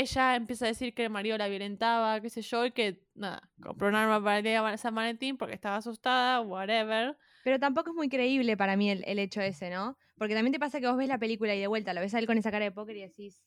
ella 0.00 0.36
empieza 0.36 0.64
a 0.64 0.68
decir 0.68 0.94
que 0.94 1.04
el 1.04 1.10
marido 1.10 1.36
la 1.38 1.48
violentaba, 1.48 2.20
qué 2.20 2.30
sé 2.30 2.42
yo, 2.42 2.66
y 2.66 2.72
que 2.72 3.02
nada, 3.14 3.50
compró 3.62 3.88
un 3.88 3.94
arma 3.94 4.22
para 4.22 4.38
el 4.38 4.44
día 4.44 4.62
de 4.62 4.78
San 4.78 4.94
Valentín 4.94 5.36
porque 5.36 5.54
estaba 5.54 5.76
asustada, 5.76 6.40
whatever. 6.40 7.16
Pero 7.44 7.58
tampoco 7.58 7.90
es 7.90 7.96
muy 7.96 8.08
creíble 8.08 8.56
para 8.56 8.76
mí 8.76 8.90
el, 8.90 9.04
el 9.06 9.18
hecho 9.18 9.40
ese, 9.40 9.70
¿no? 9.70 9.96
Porque 10.16 10.34
también 10.34 10.52
te 10.52 10.58
pasa 10.58 10.80
que 10.80 10.86
vos 10.86 10.96
ves 10.96 11.08
la 11.08 11.18
película 11.18 11.54
y 11.54 11.60
de 11.60 11.66
vuelta 11.66 11.94
lo 11.94 12.00
ves 12.00 12.14
a 12.14 12.18
él 12.18 12.26
con 12.26 12.38
esa 12.38 12.50
cara 12.50 12.64
de 12.64 12.72
póker 12.72 12.96
y 12.96 13.02
decís. 13.02 13.42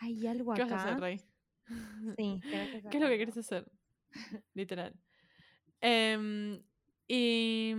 Hay 0.00 0.26
algo 0.26 0.54
¿Qué 0.54 0.62
acá. 0.62 0.74
vas 0.74 0.84
a 0.84 0.88
hacer, 0.88 1.00
Rey? 1.00 1.18
Sí, 2.16 2.40
¿Qué 2.90 2.96
es 2.96 3.00
lo 3.00 3.08
que 3.08 3.16
quieres 3.16 3.36
hacer? 3.36 3.70
Literal. 4.54 4.94
Em, 5.80 6.62
y, 7.06 7.74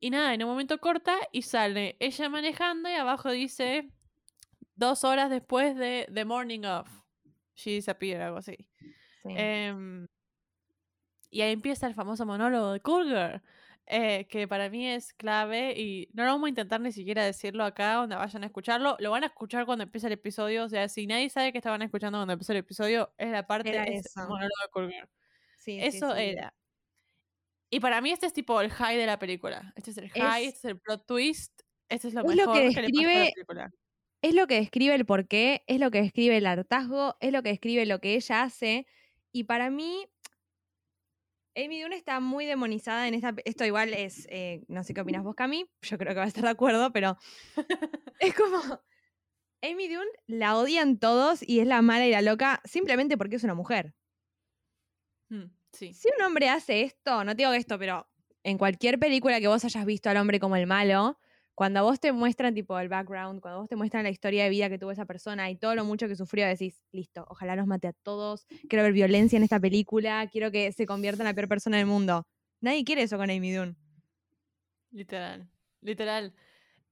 y 0.00 0.10
nada, 0.10 0.34
en 0.34 0.42
un 0.42 0.48
momento 0.50 0.78
corta 0.78 1.16
y 1.32 1.42
sale 1.42 1.96
ella 2.00 2.28
manejando 2.28 2.88
y 2.88 2.94
abajo 2.94 3.30
dice 3.30 3.90
dos 4.80 5.04
horas 5.04 5.30
después 5.30 5.76
de 5.76 6.08
The 6.12 6.24
Morning 6.24 6.64
of. 6.64 6.88
She 7.54 7.70
disappeared, 7.72 8.22
algo 8.22 8.38
así. 8.38 8.56
Sí. 9.22 9.28
Em, 9.36 10.08
y 11.30 11.42
ahí 11.42 11.52
empieza 11.52 11.86
el 11.86 11.94
famoso 11.94 12.26
monólogo 12.26 12.72
de 12.72 12.80
Cool 12.80 13.40
eh, 13.92 14.26
que 14.28 14.46
para 14.48 14.68
mí 14.70 14.86
es 14.88 15.12
clave 15.14 15.72
y 15.76 16.08
no 16.12 16.24
lo 16.24 16.30
vamos 16.32 16.46
a 16.46 16.50
intentar 16.50 16.80
ni 16.80 16.92
siquiera 16.92 17.24
decirlo 17.24 17.64
acá, 17.64 17.94
donde 17.94 18.14
vayan 18.16 18.42
a 18.44 18.46
escucharlo. 18.46 18.96
Lo 19.00 19.10
van 19.10 19.24
a 19.24 19.26
escuchar 19.26 19.66
cuando 19.66 19.82
empiece 19.84 20.06
el 20.06 20.12
episodio. 20.12 20.64
O 20.64 20.68
sea, 20.68 20.88
si 20.88 21.06
nadie 21.08 21.28
sabe 21.28 21.50
que 21.52 21.58
estaban 21.58 21.82
escuchando 21.82 22.18
cuando 22.18 22.32
empezó 22.32 22.52
el 22.52 22.58
episodio, 22.58 23.12
es 23.18 23.30
la 23.30 23.46
parte 23.46 23.70
eso. 23.96 24.20
monólogo 24.20 24.48
de 24.62 24.68
Cool. 24.72 24.94
Sí, 25.56 25.78
Eso 25.80 26.14
sí. 26.14 26.22
era. 26.22 26.54
Y 27.68 27.80
para 27.80 28.00
mí 28.00 28.10
este 28.10 28.26
es 28.26 28.32
tipo 28.32 28.60
el 28.60 28.70
high 28.70 28.96
de 28.96 29.06
la 29.06 29.18
película. 29.18 29.72
Este 29.76 29.90
es 29.90 29.98
el 29.98 30.08
high, 30.10 30.44
Es- 30.44 30.54
este 30.54 30.68
es 30.68 30.74
el 30.74 30.80
plot 30.80 31.06
twist. 31.06 31.60
Este 31.88 32.08
es 32.08 32.14
lo 32.14 32.20
Es 32.20 32.26
lo 32.28 32.34
mejor 32.36 32.54
que 32.54 32.60
que, 32.60 32.64
le 32.66 32.70
pasa 32.70 32.78
a 32.78 32.82
la 32.82 32.88
describe- 32.88 33.32
película. 33.34 33.70
Es 34.22 34.34
lo 34.34 34.46
que 34.46 34.56
describe 34.56 34.94
el 34.94 35.06
porqué, 35.06 35.64
es 35.66 35.80
lo 35.80 35.90
que 35.90 36.02
describe 36.02 36.36
el 36.36 36.46
hartazgo, 36.46 37.16
es 37.20 37.32
lo 37.32 37.42
que 37.42 37.50
describe 37.50 37.86
lo 37.86 38.00
que 38.00 38.14
ella 38.14 38.42
hace. 38.42 38.86
Y 39.32 39.44
para 39.44 39.70
mí, 39.70 40.06
Amy 41.56 41.82
Dune 41.82 41.96
está 41.96 42.20
muy 42.20 42.46
demonizada 42.46 43.08
en 43.08 43.14
esta. 43.14 43.34
Esto 43.44 43.64
igual 43.64 43.94
es. 43.94 44.26
eh, 44.30 44.62
no 44.68 44.84
sé 44.84 44.94
qué 44.94 45.00
opinas 45.00 45.24
vos, 45.24 45.34
Cami. 45.34 45.66
Yo 45.82 45.98
creo 45.98 46.12
que 46.12 46.18
va 46.18 46.24
a 46.24 46.28
estar 46.28 46.44
de 46.44 46.50
acuerdo, 46.50 46.92
pero. 46.92 47.16
es 48.20 48.34
como. 48.34 48.60
Amy 49.62 49.88
Dune 49.88 50.10
la 50.26 50.56
odian 50.56 50.98
todos 50.98 51.46
y 51.46 51.60
es 51.60 51.66
la 51.66 51.82
mala 51.82 52.06
y 52.06 52.10
la 52.10 52.22
loca 52.22 52.62
simplemente 52.64 53.18
porque 53.18 53.36
es 53.36 53.44
una 53.44 53.54
mujer. 53.54 53.94
Mm, 55.28 55.50
sí. 55.72 55.92
Si 55.92 56.08
un 56.18 56.24
hombre 56.24 56.48
hace 56.48 56.82
esto, 56.82 57.24
no 57.24 57.36
te 57.36 57.42
digo 57.42 57.52
esto, 57.52 57.78
pero 57.78 58.08
en 58.42 58.56
cualquier 58.56 58.98
película 58.98 59.38
que 59.38 59.48
vos 59.48 59.64
hayas 59.64 59.84
visto 59.84 60.08
al 60.08 60.16
hombre 60.16 60.40
como 60.40 60.56
el 60.56 60.66
malo, 60.66 61.18
cuando 61.60 61.80
a 61.80 61.82
vos 61.82 62.00
te 62.00 62.10
muestran 62.10 62.54
tipo 62.54 62.78
el 62.78 62.88
background, 62.88 63.42
cuando 63.42 63.60
vos 63.60 63.68
te 63.68 63.76
muestran 63.76 64.02
la 64.02 64.08
historia 64.08 64.44
de 64.44 64.48
vida 64.48 64.70
que 64.70 64.78
tuvo 64.78 64.92
esa 64.92 65.04
persona 65.04 65.50
y 65.50 65.56
todo 65.56 65.74
lo 65.74 65.84
mucho 65.84 66.08
que 66.08 66.16
sufrió, 66.16 66.46
decís, 66.46 66.86
listo, 66.90 67.26
ojalá 67.28 67.54
los 67.54 67.66
mate 67.66 67.86
a 67.88 67.92
todos, 67.92 68.46
quiero 68.70 68.82
ver 68.82 68.94
violencia 68.94 69.36
en 69.36 69.42
esta 69.42 69.60
película, 69.60 70.26
quiero 70.32 70.50
que 70.50 70.72
se 70.72 70.86
convierta 70.86 71.22
en 71.22 71.26
la 71.26 71.34
peor 71.34 71.48
persona 71.48 71.76
del 71.76 71.84
mundo. 71.84 72.26
Nadie 72.62 72.82
quiere 72.82 73.02
eso 73.02 73.18
con 73.18 73.28
Amy 73.28 73.52
Dune. 73.52 73.76
Literal, 74.90 75.50
literal. 75.82 76.32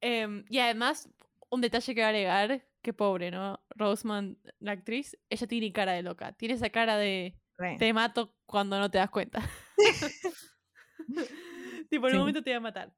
Em, 0.02 0.44
y 0.50 0.59
además, 0.59 1.09
un 1.48 1.62
detalle 1.62 1.94
que 1.94 2.00
voy 2.02 2.04
a 2.04 2.09
agregar, 2.09 2.68
que 2.83 2.92
pobre, 2.92 3.31
¿no? 3.31 3.61
Roseman, 3.70 4.37
la 4.59 4.72
actriz, 4.72 5.16
ella 5.31 5.46
tiene 5.46 5.72
cara 5.72 5.92
de 5.92 6.02
loca. 6.02 6.33
Tiene 6.33 6.57
esa 6.57 6.68
cara 6.68 6.98
de 6.98 7.35
Re. 7.57 7.76
te 7.78 7.90
mato 7.94 8.35
cuando 8.44 8.78
no 8.78 8.90
te 8.90 8.98
das 8.98 9.09
cuenta. 9.09 9.40
tipo, 11.88 12.07
en 12.07 12.11
Sí. 12.11 12.16
un 12.16 12.18
momento 12.18 12.42
te 12.42 12.50
voy 12.50 12.57
a 12.59 12.61
matar. 12.61 12.92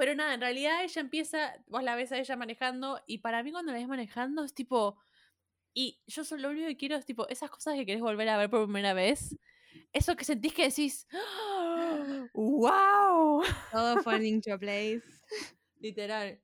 Pero 0.00 0.14
nada, 0.14 0.32
en 0.32 0.40
realidad 0.40 0.82
ella 0.82 0.98
empieza, 1.02 1.62
vos 1.66 1.82
la 1.82 1.94
ves 1.94 2.10
a 2.10 2.16
ella 2.18 2.34
manejando, 2.34 3.02
y 3.06 3.18
para 3.18 3.42
mí 3.42 3.52
cuando 3.52 3.70
la 3.72 3.78
ves 3.78 3.86
manejando 3.86 4.42
es 4.44 4.54
tipo. 4.54 4.98
Y 5.74 6.00
yo 6.06 6.24
solo 6.24 6.44
lo 6.44 6.50
único 6.52 6.68
que 6.68 6.78
quiero 6.78 6.96
es 6.96 7.04
tipo, 7.04 7.28
esas 7.28 7.50
cosas 7.50 7.74
que 7.74 7.84
querés 7.84 8.00
volver 8.00 8.26
a 8.30 8.38
ver 8.38 8.48
por 8.48 8.64
primera 8.64 8.94
vez. 8.94 9.36
Eso 9.92 10.16
que 10.16 10.24
sentís 10.24 10.54
que 10.54 10.68
decís. 10.68 11.06
¡Wow! 12.32 13.42
Todo 13.70 14.02
falling 14.02 14.40
to 14.40 14.58
place. 14.58 15.02
Literal. 15.80 16.40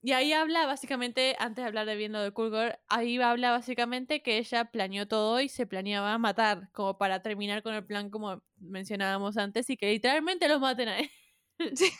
Y 0.00 0.12
ahí 0.12 0.32
habla 0.32 0.64
básicamente, 0.64 1.36
antes 1.38 1.64
de 1.64 1.68
hablar 1.68 1.84
de 1.84 1.96
viendo 1.96 2.22
de 2.22 2.30
Cool 2.30 2.50
Girl, 2.50 2.78
ahí 2.88 3.20
habla 3.20 3.50
básicamente 3.50 4.22
que 4.22 4.38
ella 4.38 4.70
planeó 4.70 5.06
todo 5.06 5.38
y 5.42 5.50
se 5.50 5.66
planeaba 5.66 6.16
matar, 6.16 6.70
como 6.72 6.96
para 6.96 7.20
terminar 7.20 7.62
con 7.62 7.74
el 7.74 7.84
plan 7.84 8.08
como 8.08 8.42
mencionábamos 8.56 9.36
antes, 9.36 9.68
y 9.68 9.76
que 9.76 9.90
literalmente 9.90 10.48
los 10.48 10.62
maten 10.62 10.88
a 10.88 10.98
él. 10.98 11.10
Sí. 11.74 11.92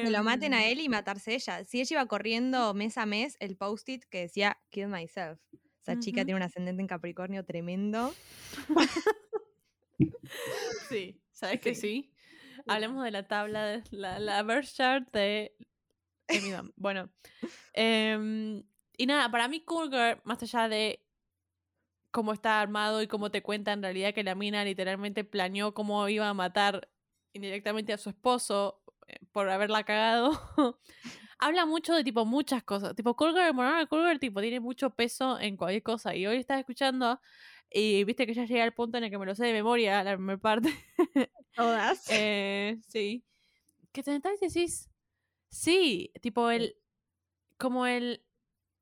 Que 0.00 0.10
lo 0.10 0.22
maten 0.22 0.54
a 0.54 0.64
Em, 0.64 0.72
él 0.72 0.80
y 0.80 0.88
matarse 0.88 1.34
ella. 1.34 1.64
Si 1.64 1.80
ella 1.80 1.94
iba 1.96 2.06
corriendo 2.06 2.74
mes 2.74 2.98
a 2.98 3.06
mes, 3.06 3.36
el 3.40 3.56
post-it 3.56 4.04
que 4.10 4.20
decía 4.22 4.58
Kill 4.70 4.88
myself. 4.88 5.40
Esa 5.82 5.98
chica 5.98 6.24
tiene 6.24 6.36
un 6.38 6.42
ascendente 6.42 6.80
en 6.82 6.88
Capricornio 6.88 7.44
tremendo. 7.44 8.12
Sí, 10.88 11.22
¿sabes 11.32 11.60
que 11.60 11.74
Sí. 11.74 11.80
sí? 11.80 12.14
Hablemos 12.66 13.04
de 13.04 13.10
la 13.10 13.26
tabla, 13.28 13.66
de 13.66 13.82
la, 13.90 14.18
la 14.18 14.42
birth 14.42 14.66
chart 14.74 15.12
de 15.12 15.54
Amy 16.28 16.50
Dunn. 16.50 16.72
Bueno, 16.76 17.12
em, 17.74 18.64
y 18.96 19.06
nada, 19.06 19.30
para 19.30 19.48
mí 19.48 19.64
Cool 19.64 19.90
Girl, 19.90 20.20
más 20.24 20.42
allá 20.42 20.68
de 20.68 21.06
cómo 22.10 22.32
está 22.32 22.60
armado 22.60 23.02
y 23.02 23.08
cómo 23.08 23.30
te 23.30 23.42
cuenta 23.42 23.72
en 23.72 23.82
realidad 23.82 24.14
que 24.14 24.22
la 24.22 24.34
mina 24.34 24.64
literalmente 24.64 25.24
planeó 25.24 25.74
cómo 25.74 26.08
iba 26.08 26.28
a 26.28 26.34
matar 26.34 26.88
indirectamente 27.32 27.92
a 27.92 27.98
su 27.98 28.10
esposo 28.10 28.83
por 29.32 29.48
haberla 29.48 29.84
cagado, 29.84 30.32
habla 31.38 31.66
mucho 31.66 31.94
de 31.94 32.04
tipo 32.04 32.24
muchas 32.24 32.62
cosas. 32.62 32.94
Tipo, 32.94 33.16
Monarch 33.54 33.88
Cool 33.88 34.06
Girl, 34.06 34.18
tipo, 34.18 34.40
tiene 34.40 34.60
mucho 34.60 34.90
peso 34.90 35.38
en 35.38 35.56
cualquier 35.56 35.82
cosa. 35.82 36.14
Y 36.14 36.26
hoy 36.26 36.36
estás 36.36 36.58
escuchando 36.58 37.20
y 37.70 38.04
viste 38.04 38.26
que 38.26 38.34
ya 38.34 38.44
llegué 38.44 38.62
al 38.62 38.72
punto 38.72 38.98
en 38.98 39.04
el 39.04 39.10
que 39.10 39.18
me 39.18 39.26
lo 39.26 39.34
sé 39.34 39.46
de 39.46 39.52
memoria, 39.52 40.04
la 40.04 40.14
primera 40.16 40.38
parte. 40.38 40.72
Todas. 41.56 42.08
Eh, 42.08 42.78
sí. 42.86 43.24
Que 43.92 44.02
te 44.02 44.12
sentás 44.12 44.40
y 44.40 44.46
decís, 44.46 44.90
sí, 45.48 46.12
tipo 46.20 46.50
el, 46.50 46.76
como 47.58 47.86
el, 47.86 48.24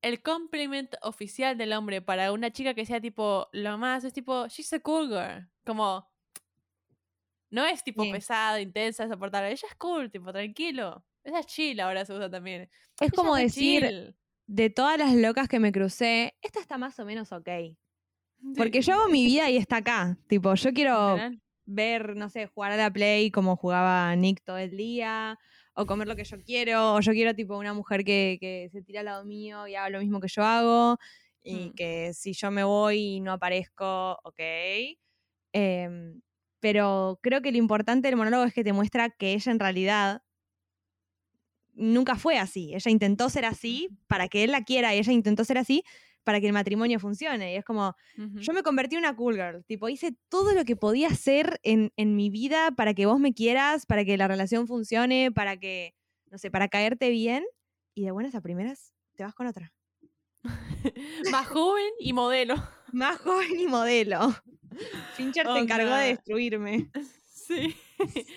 el 0.02 0.22
compliment 0.22 0.94
oficial 1.02 1.56
del 1.56 1.72
hombre 1.72 2.02
para 2.02 2.32
una 2.32 2.50
chica 2.50 2.74
que 2.74 2.86
sea 2.86 3.00
tipo 3.00 3.48
lo 3.52 3.78
más, 3.78 4.04
es 4.04 4.12
tipo, 4.12 4.46
she's 4.48 4.72
a 4.72 4.80
cool 4.80 5.08
girl. 5.08 5.48
Como, 5.64 6.11
no 7.52 7.64
es 7.66 7.84
tipo 7.84 8.02
Sí. 8.02 8.10
pesada, 8.10 8.60
intensa, 8.60 9.06
soportable. 9.08 9.52
Ella 9.52 9.68
es 9.70 9.76
cool, 9.76 10.10
tipo, 10.10 10.32
tranquilo. 10.32 11.04
Esa 11.22 11.38
es 11.38 11.46
chill 11.46 11.78
ahora 11.78 12.04
se 12.04 12.12
usa 12.12 12.28
también. 12.28 12.62
es 12.62 12.70
Ella 13.02 13.12
como 13.14 13.36
decir, 13.36 13.82
chill. 13.86 14.16
de 14.46 14.70
todas 14.70 14.98
las 14.98 15.14
locas 15.14 15.46
que 15.48 15.60
me 15.60 15.70
crucé, 15.70 16.34
esta 16.42 16.58
está 16.58 16.78
más 16.78 16.98
o 16.98 17.04
menos 17.04 17.30
ok. 17.30 17.48
Sí, 17.48 17.76
Porque 18.56 18.80
yo 18.82 18.94
hago 18.94 19.08
mi 19.08 19.24
vida 19.24 19.48
y 19.50 19.56
está 19.56 19.76
acá. 19.76 20.18
Tipo, 20.26 20.54
yo 20.56 20.72
quiero 20.72 21.16
ver, 21.64 22.16
no 22.16 22.28
sé, 22.28 22.48
jugar 22.48 22.72
a 22.72 22.76
la 22.76 22.90
Play 22.92 23.30
como 23.30 23.54
jugaba 23.56 24.14
Nick 24.16 24.42
todo 24.44 24.58
el 24.58 24.76
día, 24.76 25.38
o 25.74 25.86
comer 25.86 26.08
lo 26.08 26.16
que 26.16 26.24
yo 26.24 26.42
quiero, 26.42 26.94
o 26.94 27.00
yo 27.00 27.12
quiero 27.12 27.34
tipo 27.36 27.56
una 27.56 27.72
mujer 27.72 28.02
que, 28.04 28.36
que 28.40 28.68
se 28.72 28.82
tira 28.82 29.00
al 29.00 29.06
lado 29.06 29.24
mío 29.24 29.68
y 29.68 29.76
haga 29.76 29.90
lo 29.90 30.00
mismo 30.00 30.18
que 30.20 30.26
yo 30.28 30.42
hago, 30.42 30.98
y 31.44 31.68
Mm. 31.68 31.74
que 31.74 32.12
si 32.14 32.32
yo 32.32 32.50
me 32.50 32.64
voy 32.64 32.98
y 33.16 33.20
no 33.20 33.32
aparezco, 33.32 34.18
ok. 34.24 34.40
Em, 35.52 36.20
pero 36.62 37.18
creo 37.24 37.42
que 37.42 37.50
lo 37.50 37.58
importante 37.58 38.06
del 38.06 38.16
monólogo 38.16 38.44
es 38.44 38.54
que 38.54 38.62
te 38.62 38.72
muestra 38.72 39.10
que 39.10 39.32
ella 39.32 39.50
en 39.50 39.58
realidad 39.58 40.22
nunca 41.74 42.14
fue 42.14 42.38
así. 42.38 42.72
Ella 42.72 42.88
intentó 42.88 43.28
ser 43.30 43.44
así 43.44 43.88
para 44.06 44.28
que 44.28 44.44
él 44.44 44.52
la 44.52 44.62
quiera 44.62 44.94
y 44.94 44.98
ella 44.98 45.12
intentó 45.12 45.44
ser 45.44 45.58
así 45.58 45.82
para 46.22 46.40
que 46.40 46.46
el 46.46 46.52
matrimonio 46.52 47.00
funcione. 47.00 47.54
Y 47.54 47.56
es 47.56 47.64
como, 47.64 47.96
yo 48.16 48.52
me 48.52 48.62
convertí 48.62 48.94
en 48.94 49.00
una 49.00 49.16
cool 49.16 49.34
girl. 49.34 49.64
Tipo, 49.64 49.88
hice 49.88 50.14
todo 50.28 50.54
lo 50.54 50.64
que 50.64 50.76
podía 50.76 51.08
hacer 51.08 51.58
en, 51.64 51.92
en 51.96 52.14
mi 52.14 52.30
vida 52.30 52.70
para 52.70 52.94
que 52.94 53.06
vos 53.06 53.18
me 53.18 53.34
quieras, 53.34 53.84
para 53.84 54.04
que 54.04 54.16
la 54.16 54.28
relación 54.28 54.68
funcione, 54.68 55.32
para 55.32 55.56
que, 55.56 55.96
no 56.30 56.38
sé, 56.38 56.52
para 56.52 56.68
caerte 56.68 57.10
bien. 57.10 57.44
Y 57.92 58.04
de 58.04 58.12
buenas 58.12 58.36
a 58.36 58.40
primeras 58.40 58.94
te 59.16 59.24
vas 59.24 59.34
con 59.34 59.48
otra. 59.48 59.72
Más 61.32 61.48
joven 61.48 61.90
y 61.98 62.12
modelo. 62.12 62.54
Más 62.92 63.18
joven 63.18 63.58
y 63.58 63.66
modelo. 63.66 64.32
Fincher 65.14 65.46
se 65.46 65.58
encargó 65.58 65.94
de 65.94 66.06
destruirme. 66.08 66.90
Sí. 67.42 67.76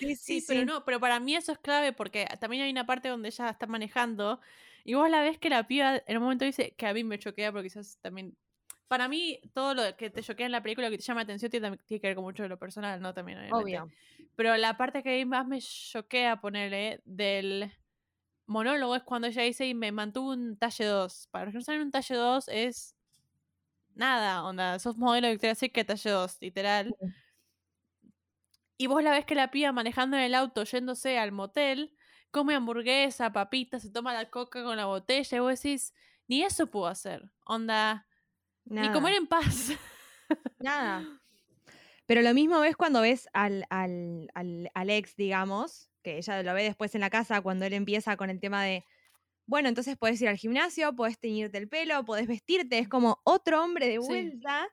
Sí, 0.00 0.16
Sí, 0.16 0.44
pero 0.48 0.64
no, 0.64 0.84
pero 0.84 0.98
para 0.98 1.20
mí 1.20 1.36
eso 1.36 1.52
es 1.52 1.58
clave 1.58 1.92
porque 1.92 2.26
también 2.40 2.64
hay 2.64 2.70
una 2.70 2.86
parte 2.86 3.08
donde 3.08 3.28
ella 3.28 3.50
está 3.50 3.66
manejando 3.66 4.40
y 4.84 4.94
vos 4.94 5.08
la 5.08 5.22
ves 5.22 5.38
que 5.38 5.48
la 5.48 5.66
piba 5.66 6.02
en 6.06 6.16
un 6.16 6.24
momento 6.24 6.44
dice 6.44 6.74
que 6.76 6.86
a 6.86 6.92
mí 6.92 7.04
me 7.04 7.18
choquea 7.18 7.52
porque 7.52 7.68
quizás 7.68 7.98
también... 8.00 8.36
Para 8.88 9.08
mí, 9.08 9.40
todo 9.52 9.74
lo 9.74 9.96
que 9.96 10.10
te 10.10 10.22
choquea 10.22 10.46
en 10.46 10.52
la 10.52 10.62
película, 10.62 10.90
que 10.90 10.96
te 10.96 11.02
llama 11.02 11.20
la 11.20 11.24
atención, 11.24 11.50
tiene, 11.50 11.76
que 11.78 11.98
ver 11.98 12.14
con 12.14 12.22
mucho 12.22 12.44
de 12.44 12.48
lo 12.48 12.58
personal, 12.58 13.00
¿no? 13.00 13.12
También, 13.12 13.38
obviamente. 13.38 13.80
Obvio. 13.80 13.90
Pero 14.36 14.56
la 14.56 14.76
parte 14.76 15.02
que 15.02 15.24
más 15.26 15.46
me 15.46 15.60
choquea 15.60 16.40
ponerle 16.40 17.00
del 17.04 17.72
monólogo 18.46 18.94
es 18.94 19.02
cuando 19.02 19.26
ella 19.28 19.42
dice 19.42 19.66
y 19.66 19.74
me 19.74 19.92
mantuvo 19.92 20.30
un 20.30 20.56
talle 20.56 20.84
2. 20.84 21.28
Para 21.30 21.46
los 21.46 21.52
que 21.52 21.58
no 21.58 21.64
saben, 21.64 21.82
un 21.82 21.90
talle 21.90 22.14
2 22.14 22.48
es 22.48 22.95
nada, 23.96 24.44
onda, 24.44 24.78
sos 24.78 24.96
modelo 24.96 25.26
de 25.26 25.32
Victoria's 25.32 25.58
Secret 25.58 25.86
talle 25.86 26.10
2, 26.10 26.36
literal. 26.40 26.96
Y 28.78 28.86
vos 28.86 29.02
la 29.02 29.10
ves 29.10 29.24
que 29.24 29.34
la 29.34 29.50
piba 29.50 29.72
manejando 29.72 30.16
en 30.16 30.22
el 30.22 30.34
auto, 30.34 30.64
yéndose 30.64 31.18
al 31.18 31.32
motel, 31.32 31.96
come 32.30 32.54
hamburguesa, 32.54 33.32
papitas, 33.32 33.82
se 33.82 33.90
toma 33.90 34.12
la 34.12 34.30
coca 34.30 34.62
con 34.62 34.76
la 34.76 34.84
botella, 34.84 35.36
y 35.36 35.40
vos 35.40 35.62
decís, 35.62 35.94
ni 36.28 36.42
eso 36.42 36.70
pudo 36.70 36.86
hacer. 36.86 37.30
Onda, 37.44 38.06
ni 38.64 38.90
comer 38.92 39.14
en 39.14 39.26
paz. 39.26 39.72
Nada. 40.58 41.04
Pero 42.04 42.22
lo 42.22 42.34
mismo 42.34 42.60
ves 42.60 42.76
cuando 42.76 43.00
ves 43.00 43.28
al, 43.32 43.64
al, 43.70 44.30
al, 44.34 44.70
al 44.74 44.90
ex, 44.90 45.16
digamos, 45.16 45.90
que 46.02 46.18
ella 46.18 46.42
lo 46.42 46.54
ve 46.54 46.62
después 46.62 46.94
en 46.94 47.00
la 47.00 47.10
casa 47.10 47.40
cuando 47.40 47.64
él 47.64 47.72
empieza 47.72 48.16
con 48.16 48.30
el 48.30 48.38
tema 48.38 48.62
de, 48.62 48.84
bueno, 49.46 49.68
entonces 49.68 49.96
puedes 49.98 50.20
ir 50.22 50.28
al 50.28 50.36
gimnasio, 50.36 50.94
puedes 50.96 51.18
teñirte 51.18 51.58
el 51.58 51.68
pelo, 51.68 52.04
puedes 52.04 52.26
vestirte, 52.26 52.78
es 52.78 52.88
como 52.88 53.20
otro 53.24 53.62
hombre 53.62 53.88
de 53.88 53.98
Sí. 53.98 54.36
vuelta 54.38 54.68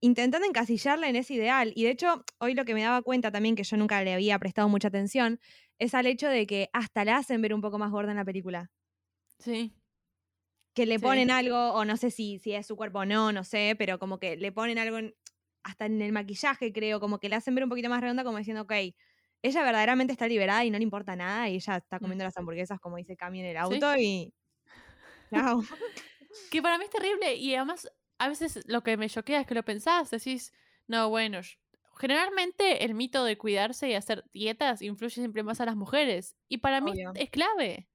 intentando 0.00 0.46
encasillarla 0.46 1.08
en 1.08 1.16
ese 1.16 1.34
ideal. 1.34 1.72
Y 1.74 1.84
de 1.84 1.90
hecho, 1.90 2.24
hoy 2.38 2.54
lo 2.54 2.64
que 2.64 2.74
me 2.74 2.82
daba 2.82 3.02
cuenta 3.02 3.30
también, 3.32 3.54
que 3.56 3.64
yo 3.64 3.76
nunca 3.76 4.02
le 4.02 4.14
había 4.14 4.38
prestado 4.38 4.68
mucha 4.68 4.88
atención, 4.88 5.40
es 5.78 5.94
al 5.94 6.06
hecho 6.06 6.28
de 6.28 6.46
que 6.46 6.68
hasta 6.72 7.04
la 7.04 7.16
hacen 7.16 7.40
ver 7.42 7.54
un 7.54 7.60
poco 7.60 7.78
más 7.78 7.90
gorda 7.90 8.10
en 8.12 8.18
la 8.18 8.24
película. 8.24 8.70
Sí. 9.38 9.74
que 10.74 10.86
le 10.86 10.98
Sí. 10.98 11.06
ponen 11.06 11.30
algo, 11.30 11.72
o 11.74 11.84
no 11.84 11.96
sé 11.96 12.10
si, 12.10 12.38
si 12.38 12.52
es 12.54 12.66
su 12.66 12.76
cuerpo 12.76 13.00
o 13.00 13.04
no, 13.06 13.32
no 13.32 13.44
sé, 13.44 13.74
pero 13.78 13.98
como 13.98 14.18
que 14.18 14.36
le 14.36 14.52
ponen 14.52 14.78
algo 14.78 14.98
en- 14.98 15.14
hasta 15.62 15.86
en 15.86 16.02
el 16.02 16.12
maquillaje, 16.12 16.72
creo, 16.72 17.00
como 17.00 17.18
que 17.20 17.28
le 17.28 17.36
hacen 17.36 17.54
ver 17.54 17.64
un 17.64 17.70
poquito 17.70 17.88
más 17.88 18.00
redonda, 18.00 18.24
como 18.24 18.38
diciendo, 18.38 18.62
ok, 18.62 18.72
ella 19.44 19.62
verdaderamente 19.62 20.12
está 20.12 20.26
liberada 20.28 20.64
y 20.64 20.70
no 20.70 20.78
le 20.78 20.84
importa 20.84 21.16
nada, 21.16 21.48
y 21.48 21.56
ella 21.56 21.76
está 21.76 22.00
comiendo 22.00 22.24
las 22.24 22.36
hamburguesas, 22.36 22.80
como 22.80 22.96
dice 22.96 23.16
Cami 23.16 23.40
en 23.40 23.46
el 23.46 23.56
auto, 23.56 23.96
y. 23.96 24.32
Chao. 25.30 25.62
Que 26.50 26.62
para 26.62 26.78
mí 26.78 26.84
es 26.84 26.90
terrible 26.90 27.34
y 27.36 27.54
además 27.54 27.88
a 28.18 28.28
veces 28.28 28.60
lo 28.66 28.82
que 28.82 28.96
me 28.96 29.08
choquea 29.08 29.40
es 29.40 29.46
que 29.46 29.54
lo 29.54 29.64
pensás, 29.64 30.10
decís, 30.10 30.52
no, 30.86 31.08
bueno, 31.08 31.40
generalmente 31.98 32.84
el 32.84 32.94
mito 32.94 33.24
de 33.24 33.38
cuidarse 33.38 33.88
y 33.88 33.94
hacer 33.94 34.24
dietas 34.32 34.82
influye 34.82 35.14
siempre 35.14 35.42
más 35.44 35.60
a 35.60 35.66
las 35.66 35.76
mujeres 35.76 36.36
y 36.48 36.58
para 36.58 36.80
mí 36.80 36.92
Obvio. 36.92 37.12
es 37.14 37.30
clave. 37.30 37.88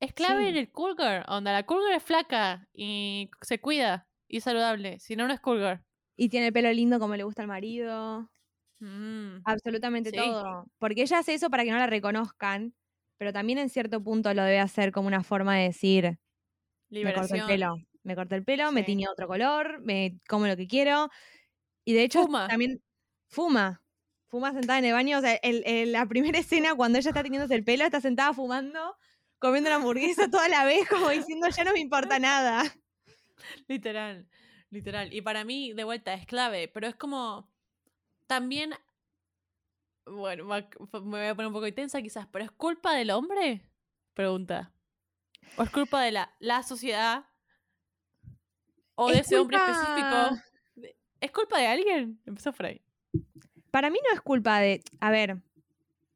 Es 0.00 0.12
clave 0.14 0.44
Sí. 0.44 0.48
en 0.50 0.56
el 0.58 0.70
cool 0.72 0.96
girl, 0.96 1.24
onda, 1.28 1.52
la 1.52 1.64
cool 1.66 1.82
girl 1.82 1.94
es 1.96 2.02
flaca 2.02 2.68
y 2.74 3.30
se 3.42 3.60
cuida 3.60 4.08
y 4.28 4.38
es 4.38 4.44
saludable, 4.44 4.98
si 5.00 5.16
no, 5.16 5.26
no 5.26 5.32
es 5.34 5.40
cool 5.40 5.58
girl. 5.60 5.84
Y 6.16 6.28
tiene 6.30 6.48
el 6.48 6.52
pelo 6.52 6.72
lindo 6.72 6.98
como 6.98 7.16
le 7.16 7.24
gusta 7.24 7.42
al 7.42 7.48
marido. 7.48 8.30
Mm, 8.80 9.38
Absolutamente 9.44 10.10
Sí. 10.10 10.16
todo. 10.16 10.66
Porque 10.78 11.02
ella 11.02 11.18
hace 11.18 11.34
eso 11.34 11.50
para 11.50 11.64
que 11.64 11.70
no 11.70 11.78
la 11.78 11.86
reconozcan, 11.86 12.74
pero 13.18 13.32
también 13.32 13.58
en 13.58 13.70
cierto 13.70 14.02
punto 14.02 14.32
lo 14.34 14.42
debe 14.42 14.60
hacer 14.60 14.92
como 14.92 15.08
una 15.08 15.22
forma 15.22 15.56
de 15.56 15.64
decir, 15.64 16.18
me 16.90 17.14
corto 17.14 17.34
el 17.34 17.46
pelo. 17.46 17.76
Me 18.04 18.14
corto 18.14 18.34
el 18.36 18.44
pelo, 18.44 18.70
me 18.72 18.80
Sí. 18.80 18.86
tiño 18.86 19.10
otro 19.10 19.26
color, 19.28 19.80
me 19.82 20.20
como 20.28 20.46
lo 20.46 20.56
que 20.56 20.66
quiero. 20.68 21.08
Y 21.84 21.94
de 21.94 22.04
hecho 22.04 22.22
Fuma. 22.24 22.48
también 22.48 22.82
fuma. 23.28 23.82
Fuma 24.28 24.52
sentada 24.52 24.78
en 24.80 24.84
el 24.86 24.92
baño. 24.92 25.18
O 25.18 25.20
sea, 25.20 25.34
el- 25.36 25.62
el- 25.66 25.92
la 25.92 26.06
primera 26.06 26.38
escena 26.46 26.74
cuando 26.74 26.98
ella 26.98 27.10
está 27.10 27.22
tiñéndose 27.22 27.54
el 27.54 27.64
pelo, 27.64 27.84
está 27.84 28.00
sentada 28.00 28.32
fumando, 28.34 28.96
comiendo 29.38 29.68
una 29.70 29.76
hamburguesa 29.76 30.30
toda 30.30 30.48
la 30.48 30.64
vez, 30.64 30.88
como 30.88 31.10
diciendo, 31.10 31.48
ya 31.48 31.64
no 31.64 31.72
me 31.72 31.80
importa 31.80 32.18
nada. 32.18 32.62
Literal, 33.68 34.28
literal. 34.70 35.12
Y 35.14 35.22
para 35.22 35.44
mí, 35.44 35.72
de 35.72 35.84
vuelta, 35.84 36.14
es 36.14 36.26
clave, 36.26 36.68
pero 36.68 36.86
es 36.88 36.96
como 36.96 37.48
también, 38.26 38.74
bueno, 40.04 40.44
me 40.44 40.62
voy 41.00 41.26
a 41.26 41.34
poner 41.34 41.46
un 41.48 41.52
poco 41.52 41.66
intensa 41.66 42.00
quizás, 42.02 42.26
pero 42.30 42.44
¿es 42.44 42.50
culpa 42.50 42.94
del 42.94 43.10
hombre? 43.10 43.62
Pregunta. 44.14 44.72
¿O 45.56 45.62
es 45.62 45.70
culpa 45.70 46.02
de 46.02 46.12
la, 46.12 46.34
la 46.38 46.62
sociedad? 46.62 47.24
¿O 48.94 49.08
de 49.08 49.18
Es 49.18 49.26
ese 49.26 49.38
hombre 49.38 49.58
específico? 49.58 50.42
¿Es 51.20 51.30
culpa 51.30 51.58
de 51.58 51.66
alguien? 51.66 52.20
Empezó 52.26 52.52
por 52.52 52.66
ahí. 52.66 52.82
Para 53.70 53.90
mí 53.90 53.98
no 54.06 54.14
es 54.14 54.20
culpa 54.20 54.58
de. 54.60 54.82
A 55.00 55.10
ver. 55.10 55.38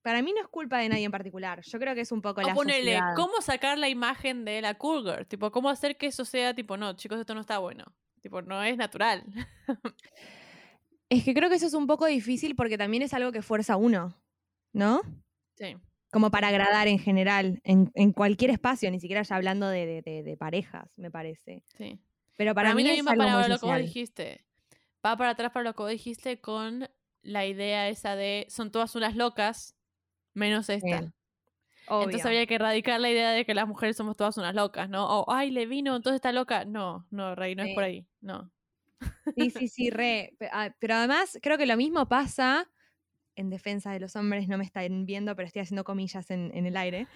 Para 0.02 0.22
mí 0.22 0.32
no 0.32 0.40
es 0.40 0.48
culpa 0.48 0.78
de 0.78 0.88
nadie 0.88 1.04
en 1.04 1.10
particular. 1.10 1.60
Yo 1.62 1.78
creo 1.78 1.94
que 1.94 2.00
es 2.00 2.10
un 2.12 2.22
poco 2.22 2.40
la 2.40 2.52
O 2.52 2.54
ponerle, 2.54 2.92
sociedad. 2.92 3.14
¿cómo 3.16 3.40
sacar 3.42 3.76
la 3.76 3.88
imagen 3.90 4.46
de 4.46 4.62
la 4.62 4.74
cool 4.74 5.04
girl? 5.04 5.26
Tipo, 5.26 5.50
¿cómo 5.50 5.68
hacer 5.68 5.98
que 5.98 6.06
eso 6.06 6.24
sea, 6.24 6.54
tipo, 6.54 6.78
no, 6.78 6.94
chicos, 6.94 7.20
esto 7.20 7.34
no 7.34 7.40
está 7.42 7.58
bueno? 7.58 7.84
Tipo, 8.22 8.40
no 8.40 8.62
es 8.62 8.76
natural. 8.78 9.24
Es 11.10 11.24
que 11.24 11.34
creo 11.34 11.50
que 11.50 11.56
eso 11.56 11.66
es 11.66 11.74
un 11.74 11.86
poco 11.86 12.06
difícil 12.06 12.54
porque 12.56 12.78
también 12.78 13.02
es 13.02 13.12
algo 13.12 13.32
que 13.32 13.42
fuerza 13.42 13.74
a 13.74 13.76
uno, 13.76 14.16
¿no? 14.72 15.02
Sí. 15.56 15.76
como 16.10 16.30
para 16.30 16.48
agradar 16.48 16.88
en 16.88 16.98
general, 16.98 17.60
en, 17.64 17.90
en 17.94 18.12
cualquier 18.12 18.50
espacio, 18.50 18.90
ni 18.90 18.98
siquiera 18.98 19.22
ya 19.22 19.36
hablando 19.36 19.68
de, 19.68 19.84
de- 19.86 20.02
de- 20.02 20.22
de 20.22 20.36
parejas, 20.36 20.88
me 20.96 21.10
parece. 21.10 21.62
Sí. 21.76 22.00
Pero 22.36 22.54
para, 22.54 22.74
mí, 22.74 22.82
es 22.82 22.88
también 22.96 23.06
va 23.06 23.10
para 23.26 23.48
lo 23.48 23.58
que 23.58 23.66
vos 23.66 23.76
dijiste. 23.86 24.44
Va 25.04 25.16
para 25.16 25.30
atrás 25.30 25.52
para 25.52 25.64
lo 25.64 25.74
que 25.74 25.82
vos 25.82 25.90
dijiste 25.90 26.40
con 26.40 26.88
la 27.22 27.44
idea 27.46 27.88
esa 27.88 28.16
de 28.16 28.46
son 28.48 28.70
todas 28.72 28.94
unas 28.96 29.14
locas, 29.14 29.76
menos 30.34 30.68
esta. 30.70 31.00
Sí. 31.02 31.08
Entonces 32.04 32.24
habría 32.26 32.46
que 32.46 32.54
erradicar 32.54 33.00
la 33.00 33.10
idea 33.10 33.30
de 33.32 33.44
que 33.44 33.52
las 33.54 33.66
mujeres 33.68 33.96
somos 33.96 34.16
todas 34.16 34.36
unas 34.38 34.54
locas, 34.54 34.88
¿no? 34.88 35.06
O, 35.20 35.32
ay, 35.32 35.50
le 35.50 35.66
vino, 35.66 35.94
entonces 35.96 36.16
está 36.16 36.32
loca. 36.32 36.64
No, 36.64 37.06
no, 37.10 37.34
Rey, 37.34 37.54
no 37.56 37.62
es 37.64 37.74
por 37.74 37.82
ahí. 37.84 38.06
No. 38.20 38.50
Sí, 39.36 39.50
sí, 39.50 39.68
sí, 39.68 39.90
re. 39.90 40.36
Ah, 40.52 40.74
Pero 40.78 40.94
además 40.94 41.38
creo 41.42 41.56
que 41.58 41.66
lo 41.66 41.76
mismo 41.76 42.08
pasa 42.08 42.68
en 43.36 43.50
defensa 43.50 43.92
de 43.92 44.00
los 44.00 44.16
hombres, 44.16 44.48
no 44.48 44.58
me 44.58 44.64
están 44.64 45.06
viendo, 45.06 45.36
pero 45.36 45.46
estoy 45.46 45.62
haciendo 45.62 45.84
comillas 45.84 46.30
en, 46.30 46.50
en 46.54 46.66
el 46.66 46.76
aire. 46.76 47.10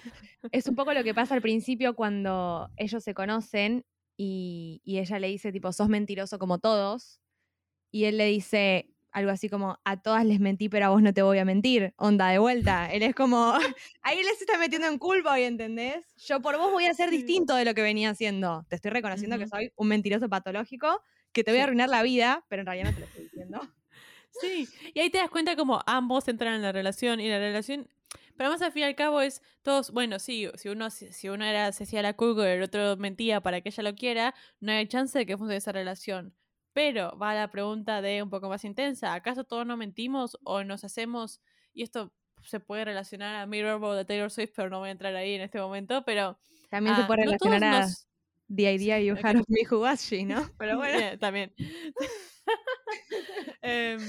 Es 0.53 0.69
un 0.69 0.77
poco 0.77 0.95
lo 0.95 1.05
que 1.05 1.15
pasa 1.15 1.35
al 1.35 1.43
principio 1.43 1.95
cuando 1.97 2.71
ellos 2.77 3.05
se 3.05 3.15
conocen 3.15 3.87
y, 4.17 4.83
y 4.85 4.99
ella 5.01 5.19
le 5.19 5.29
dice, 5.29 5.53
tipo, 5.53 5.73
sos 5.73 5.89
mentiroso 5.91 6.39
como 6.39 6.59
todos. 6.61 7.21
Y 7.91 8.05
él 8.05 8.19
le 8.19 8.27
dice 8.27 8.91
algo 9.13 9.31
así 9.31 9.49
como, 9.49 9.79
a 9.85 10.03
todas 10.03 10.25
les 10.25 10.41
mentí, 10.41 10.69
pero 10.69 10.87
a 10.87 10.89
vos 10.91 11.03
no 11.03 11.15
te 11.15 11.23
voy 11.23 11.39
a 11.39 11.45
mentir. 11.45 11.95
Onda, 11.97 12.29
de 12.31 12.39
vuelta. 12.39 12.93
Él 12.93 13.03
es 13.05 13.15
como, 13.15 13.55
ahí 14.03 14.19
les 14.23 14.41
está 14.41 14.59
metiendo 14.59 14.89
en 14.89 14.99
culpa 14.99 15.35
hoy, 15.35 15.45
¿entendés? 15.45 16.05
Yo 16.17 16.41
por 16.43 16.59
vos 16.59 16.73
voy 16.73 16.87
a 16.87 16.95
ser 16.95 17.11
distinto 17.11 17.55
de 17.57 17.65
lo 17.65 17.75
que 17.75 17.83
venía 17.83 18.11
haciendo. 18.11 18.67
Te 18.69 18.77
estoy 18.77 18.91
reconociendo 18.91 19.39
que 19.39 19.47
soy 19.47 19.73
un 19.77 19.89
mentiroso 19.89 20.29
patológico, 20.29 21.01
que 21.35 21.45
te 21.45 21.51
voy 21.51 21.61
a 21.61 21.65
arruinar 21.65 21.91
la 21.91 22.03
vida, 22.03 22.47
pero 22.49 22.61
en 22.61 22.67
realidad 22.67 22.91
no 22.91 22.95
te 22.95 23.01
lo 23.01 23.07
estoy 23.07 23.25
diciendo. 23.25 23.61
Sí. 24.41 24.69
Y 24.95 24.99
ahí 24.99 25.11
te 25.11 25.19
das 25.19 25.31
cuenta 25.31 25.55
como 25.55 25.81
ambos 25.87 26.27
entran 26.27 26.55
en 26.55 26.63
la 26.63 26.73
relación 26.73 27.21
y 27.21 27.29
la 27.29 27.39
relación. 27.39 27.89
Pero 28.37 28.51
más 28.51 28.61
al 28.63 28.73
fin 28.73 28.83
y 28.83 28.85
al 28.87 28.97
cabo 28.97 29.21
es 29.21 29.41
todos, 29.63 29.93
bueno, 29.93 30.19
sí, 30.19 30.49
si 30.57 30.69
uno, 30.71 30.91
si 30.91 31.13
si 31.13 31.29
uno 31.29 31.45
era, 31.45 31.69
hacía 31.69 32.03
la 32.03 32.15
cool 32.15 32.35
girl, 32.35 32.49
el 32.49 32.63
otro 32.65 32.97
mentía 32.97 33.41
para 33.41 33.61
que 33.61 33.69
ella 33.69 33.85
lo 33.85 33.95
quiera, 33.95 34.35
no 34.59 34.73
hay 34.73 34.89
chance 34.89 35.17
de 35.17 35.25
que 35.25 35.37
funcione 35.37 35.59
esa 35.59 35.71
relación. 35.71 36.35
Pero 36.73 37.17
va 37.17 37.31
a 37.31 37.35
la 37.35 37.51
pregunta 37.53 38.03
de 38.03 38.25
un 38.25 38.31
poco 38.31 38.49
más 38.49 38.65
intensa, 38.65 39.15
¿acaso 39.15 39.45
todos 39.45 39.65
no 39.67 39.77
mentimos 39.77 40.37
o 40.43 40.65
nos 40.65 40.83
hacemos, 40.83 41.41
y 41.73 41.85
esto 41.85 42.13
se 42.43 42.59
puede 42.59 42.85
relacionar 42.87 43.37
a 43.37 43.47
Mirrorball 43.47 43.97
de 43.97 44.05
Taylor 44.05 44.33
Swift, 44.33 44.51
pero 44.57 44.69
no 44.69 44.81
voy 44.81 44.89
a 44.89 44.93
entrar 44.93 45.15
ahí 45.15 45.35
en 45.35 45.43
este 45.43 45.61
momento, 45.61 46.05
pero... 46.05 46.41
También 46.71 46.97
se 46.97 47.03
ah, 47.03 47.07
puede 47.07 47.21
no 47.21 47.27
relacionar 47.27 47.63
a 47.63 47.81
nos- 47.83 48.09
The 48.49 48.75
Idea 48.75 49.01
You. 49.01 49.17
Had 49.23 49.37
of 49.37 49.45
Me 49.49 49.63
Who 49.71 49.81
Was 49.81 50.01
She, 50.09 50.25
¿no? 50.25 50.49
Pero 50.59 50.77
bueno. 50.77 51.19
También. 51.19 51.53
Em, 53.63 54.01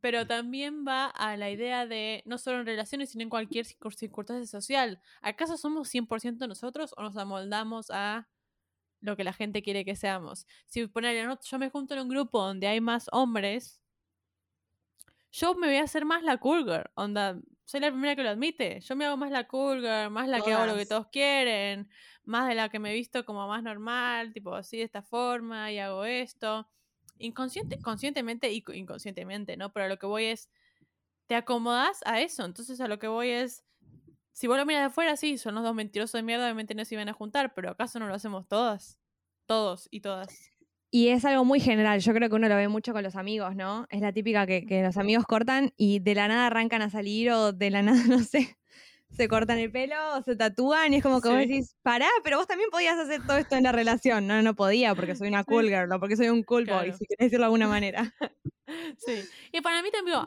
pero 0.00 0.26
también 0.26 0.84
va 0.86 1.06
a 1.06 1.36
la 1.36 1.50
idea 1.50 1.86
de 1.86 2.22
no 2.24 2.38
solo 2.38 2.60
en 2.60 2.66
relaciones, 2.66 3.10
sino 3.10 3.22
en 3.22 3.28
cualquier 3.28 3.66
circun- 3.66 3.94
circunstancia 3.94 4.46
social. 4.46 5.00
¿Acaso 5.20 5.56
somos 5.58 5.88
100% 5.92 6.46
nosotros 6.48 6.94
o 6.96 7.02
nos 7.02 7.16
amoldamos 7.16 7.90
a 7.90 8.28
lo 9.00 9.16
que 9.16 9.24
la 9.24 9.32
gente 9.32 9.62
quiere 9.62 9.84
que 9.84 9.96
seamos? 9.96 10.46
Si 10.66 10.86
ponerle, 10.86 11.24
no, 11.24 11.38
yo 11.40 11.58
me 11.58 11.70
junto 11.70 11.94
en 11.94 12.00
un 12.00 12.08
grupo 12.08 12.40
donde 12.44 12.68
hay 12.68 12.80
más 12.80 13.08
hombres, 13.12 13.80
yo 15.30 15.54
me 15.54 15.68
voy 15.68 15.76
a 15.76 15.84
hacer 15.84 16.04
más 16.04 16.22
la 16.22 16.38
cool 16.38 16.64
girl. 16.64 16.90
Onda, 16.94 17.40
soy 17.64 17.80
la 17.80 17.90
primera 17.90 18.16
que 18.16 18.22
lo 18.22 18.30
admite. 18.30 18.80
Yo 18.80 18.96
me 18.96 19.04
hago 19.06 19.16
más 19.16 19.30
la 19.30 19.46
cool 19.48 19.80
girl, 19.80 20.10
más 20.10 20.28
la 20.28 20.42
que 20.42 20.52
hago 20.52 20.66
lo 20.66 20.76
que 20.76 20.86
todos 20.86 21.08
quieren, 21.08 21.88
más 22.24 22.48
de 22.48 22.54
la 22.54 22.68
que 22.68 22.78
me 22.78 22.90
he 22.90 22.94
visto 22.94 23.24
como 23.24 23.46
más 23.48 23.62
normal, 23.62 24.32
tipo 24.32 24.54
así 24.54 24.78
de 24.78 24.84
esta 24.84 25.02
forma 25.02 25.70
y 25.72 25.78
hago 25.78 26.04
esto. 26.04 26.68
Inconsciente, 27.18 27.78
conscientemente 27.80 28.50
y 28.52 28.62
co- 28.62 28.72
inconscientemente, 28.72 29.56
¿no? 29.56 29.72
Pero 29.72 29.86
a 29.86 29.88
lo 29.88 29.98
que 29.98 30.06
voy 30.06 30.24
es, 30.26 30.50
te 31.26 31.34
acomodas 31.36 32.00
a 32.06 32.20
eso. 32.20 32.44
Entonces 32.44 32.80
a 32.80 32.88
lo 32.88 32.98
que 32.98 33.08
voy 33.08 33.30
es, 33.30 33.64
si 34.32 34.46
vos 34.48 34.58
lo 34.58 34.66
miras 34.66 34.82
de 34.82 34.86
afuera, 34.88 35.16
sí, 35.16 35.38
son 35.38 35.54
los 35.56 35.64
dos 35.64 35.74
mentirosos 35.74 36.14
de 36.18 36.22
mierda, 36.22 36.44
obviamente 36.46 36.74
no 36.74 36.84
se 36.84 36.94
iban 36.96 37.08
a 37.10 37.14
juntar, 37.14 37.54
pero 37.54 37.70
¿acaso 37.70 37.98
no 38.00 38.08
lo 38.08 38.14
hacemos 38.14 38.48
todas? 38.48 39.00
Todos 39.46 39.88
y 39.92 40.00
todas. 40.02 40.52
Y 40.92 41.08
es 41.08 41.24
algo 41.24 41.44
muy 41.44 41.60
general, 41.60 42.00
yo 42.00 42.12
creo 42.12 42.28
que 42.28 42.34
uno 42.34 42.48
lo 42.48 42.56
ve 42.56 42.66
mucho 42.68 42.92
con 42.92 43.02
los 43.04 43.14
amigos, 43.16 43.54
¿no? 43.54 43.86
Es 43.90 44.00
la 44.00 44.12
típica 44.12 44.46
que, 44.46 44.66
que 44.66 44.82
los 44.82 44.96
amigos 44.96 45.24
cortan 45.24 45.72
y 45.76 46.00
de 46.00 46.14
la 46.16 46.26
nada 46.26 46.48
arrancan 46.48 46.82
a 46.82 46.90
salir 46.90 47.30
o 47.30 47.52
de 47.52 47.70
la 47.70 47.82
nada, 47.82 48.02
no 48.08 48.18
sé, 48.20 48.58
se 49.10 49.28
cortan 49.28 49.58
el 49.58 49.70
pelo 49.70 49.96
o 50.16 50.22
se 50.22 50.36
tatúan 50.36 50.92
y 50.92 50.96
es 50.96 51.02
como 51.02 51.20
que 51.20 51.28
vos 51.28 51.38
decís, 51.38 51.76
pará, 51.82 52.08
pero 52.24 52.38
vos 52.38 52.46
también 52.46 52.70
podías 52.70 52.98
hacer 52.98 53.24
todo 53.26 53.38
esto 53.38 53.56
en 53.56 53.64
la 53.64 53.72
relación. 53.72 54.26
No, 54.26 54.40
no 54.42 54.54
podía 54.54 54.94
porque 54.94 55.16
soy 55.16 55.28
una 55.28 55.44
cool 55.44 55.66
girl 55.68 55.92
o 55.92 56.00
porque 56.00 56.16
soy 56.16 56.28
un 56.28 56.42
cool 56.42 56.64
boy, 56.64 56.66
Claro. 56.66 56.92
si 56.96 57.06
querés 57.06 57.26
decirlo 57.26 57.42
de 57.44 57.46
alguna 57.46 57.68
manera. 57.68 58.14
Sí. 58.98 59.22
Y 59.50 59.60
para 59.62 59.82
mí 59.82 59.90
también, 59.90 60.18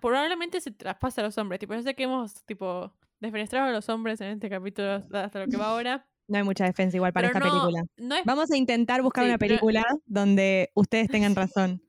probablemente 0.00 0.60
se 0.60 0.72
traspasa 0.72 1.20
a 1.20 1.24
los 1.24 1.38
hombres. 1.38 1.60
Tipo, 1.60 1.72
yo 1.74 1.82
sé 1.82 1.94
que 1.94 2.02
hemos, 2.02 2.44
tipo, 2.44 2.92
defenestrado 3.20 3.68
a 3.68 3.72
los 3.72 3.88
hombres 3.88 4.20
en 4.20 4.28
este 4.28 4.50
capítulo 4.50 5.04
hasta 5.12 5.38
lo 5.38 5.46
que 5.46 5.56
va 5.56 5.66
ahora. 5.66 6.04
No 6.28 6.38
hay 6.38 6.44
mucha 6.44 6.64
defensa 6.64 6.96
igual 6.96 7.12
para 7.12 7.28
pero 7.28 7.38
esta 7.38 7.48
no, 7.48 7.60
película. 7.62 7.86
no 7.98 8.14
es 8.16 8.24
Vamos 8.24 8.50
a 8.50 8.56
intentar 8.56 9.02
buscar 9.02 9.24
Sí, 9.24 9.30
una 9.30 9.38
pero- 9.38 9.48
película 9.50 9.84
donde 10.06 10.70
ustedes 10.74 11.08
tengan 11.08 11.34
razón, 11.36 11.82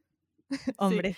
hombres. 0.77 1.17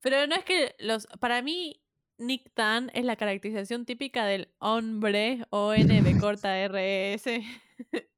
Pero 0.00 0.26
no 0.26 0.34
es 0.36 0.44
que 0.44 0.74
los. 0.78 1.06
Para 1.20 1.42
mí, 1.42 1.80
Nick 2.18 2.52
Tan 2.54 2.90
es 2.94 3.04
la 3.04 3.16
caracterización 3.16 3.84
típica 3.84 4.24
del 4.26 4.52
hombre, 4.58 5.44
O-N 5.50 6.18
corta 6.20 6.56
R-E-S. 6.58 7.42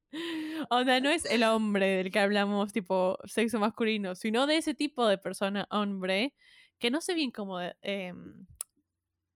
O 0.70 0.84
sea, 0.84 1.00
no 1.00 1.10
es 1.10 1.24
el 1.24 1.42
hombre 1.42 1.86
del 1.96 2.12
que 2.12 2.20
hablamos, 2.20 2.72
tipo 2.72 3.18
sexo 3.24 3.58
masculino, 3.58 4.14
sino 4.14 4.46
de 4.46 4.58
ese 4.58 4.72
tipo 4.72 5.08
de 5.08 5.18
persona, 5.18 5.66
hombre, 5.72 6.34
que 6.78 6.88
no 6.92 7.00
sé 7.00 7.14
bien 7.14 7.32
cómo 7.32 7.58
em, 7.82 8.46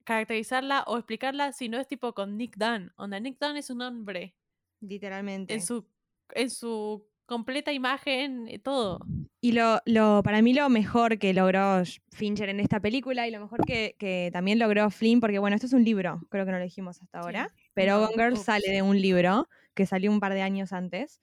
caracterizarla 0.04 0.84
o 0.86 0.96
explicarla 0.96 1.50
si 1.52 1.68
no 1.68 1.78
es 1.80 1.88
tipo 1.88 2.14
con 2.14 2.36
Nick 2.36 2.56
Dunn. 2.56 2.92
Onda, 2.96 3.18
Nick 3.18 3.38
Dunn 3.40 3.56
es 3.56 3.70
un 3.70 3.82
hombre. 3.82 4.36
Literalmente. 4.80 5.54
En 5.54 5.62
su, 5.62 5.86
en 6.34 6.50
su 6.50 7.06
completa 7.28 7.72
imagen, 7.72 8.48
y 8.48 8.58
todo. 8.58 9.00
Y 9.40 9.52
lo, 9.52 9.80
lo, 9.84 10.22
para 10.24 10.40
mí 10.40 10.54
lo 10.54 10.68
mejor 10.70 11.18
que 11.18 11.34
logró 11.34 11.82
Fincher 12.10 12.48
en 12.48 12.58
esta 12.58 12.80
película 12.80 13.28
y 13.28 13.30
lo 13.30 13.38
mejor 13.38 13.64
que, 13.66 14.30
también 14.32 14.58
logró 14.58 14.90
Flynn, 14.90 15.20
porque 15.20 15.38
bueno, 15.38 15.54
esto 15.54 15.66
es 15.66 15.74
un 15.74 15.84
libro, 15.84 16.22
creo 16.30 16.44
que 16.44 16.52
no 16.52 16.58
lo 16.58 16.64
dijimos 16.64 17.00
hasta 17.02 17.20
ahora, 17.20 17.54
pero 17.74 18.00
Gone 18.00 18.14
Girl 18.14 18.36
sale 18.38 18.70
de 18.70 18.82
un 18.82 19.00
libro 19.00 19.48
que 19.74 19.86
salió 19.86 20.10
un 20.10 20.20
par 20.20 20.32
de 20.32 20.42
años 20.42 20.72
antes. 20.72 21.20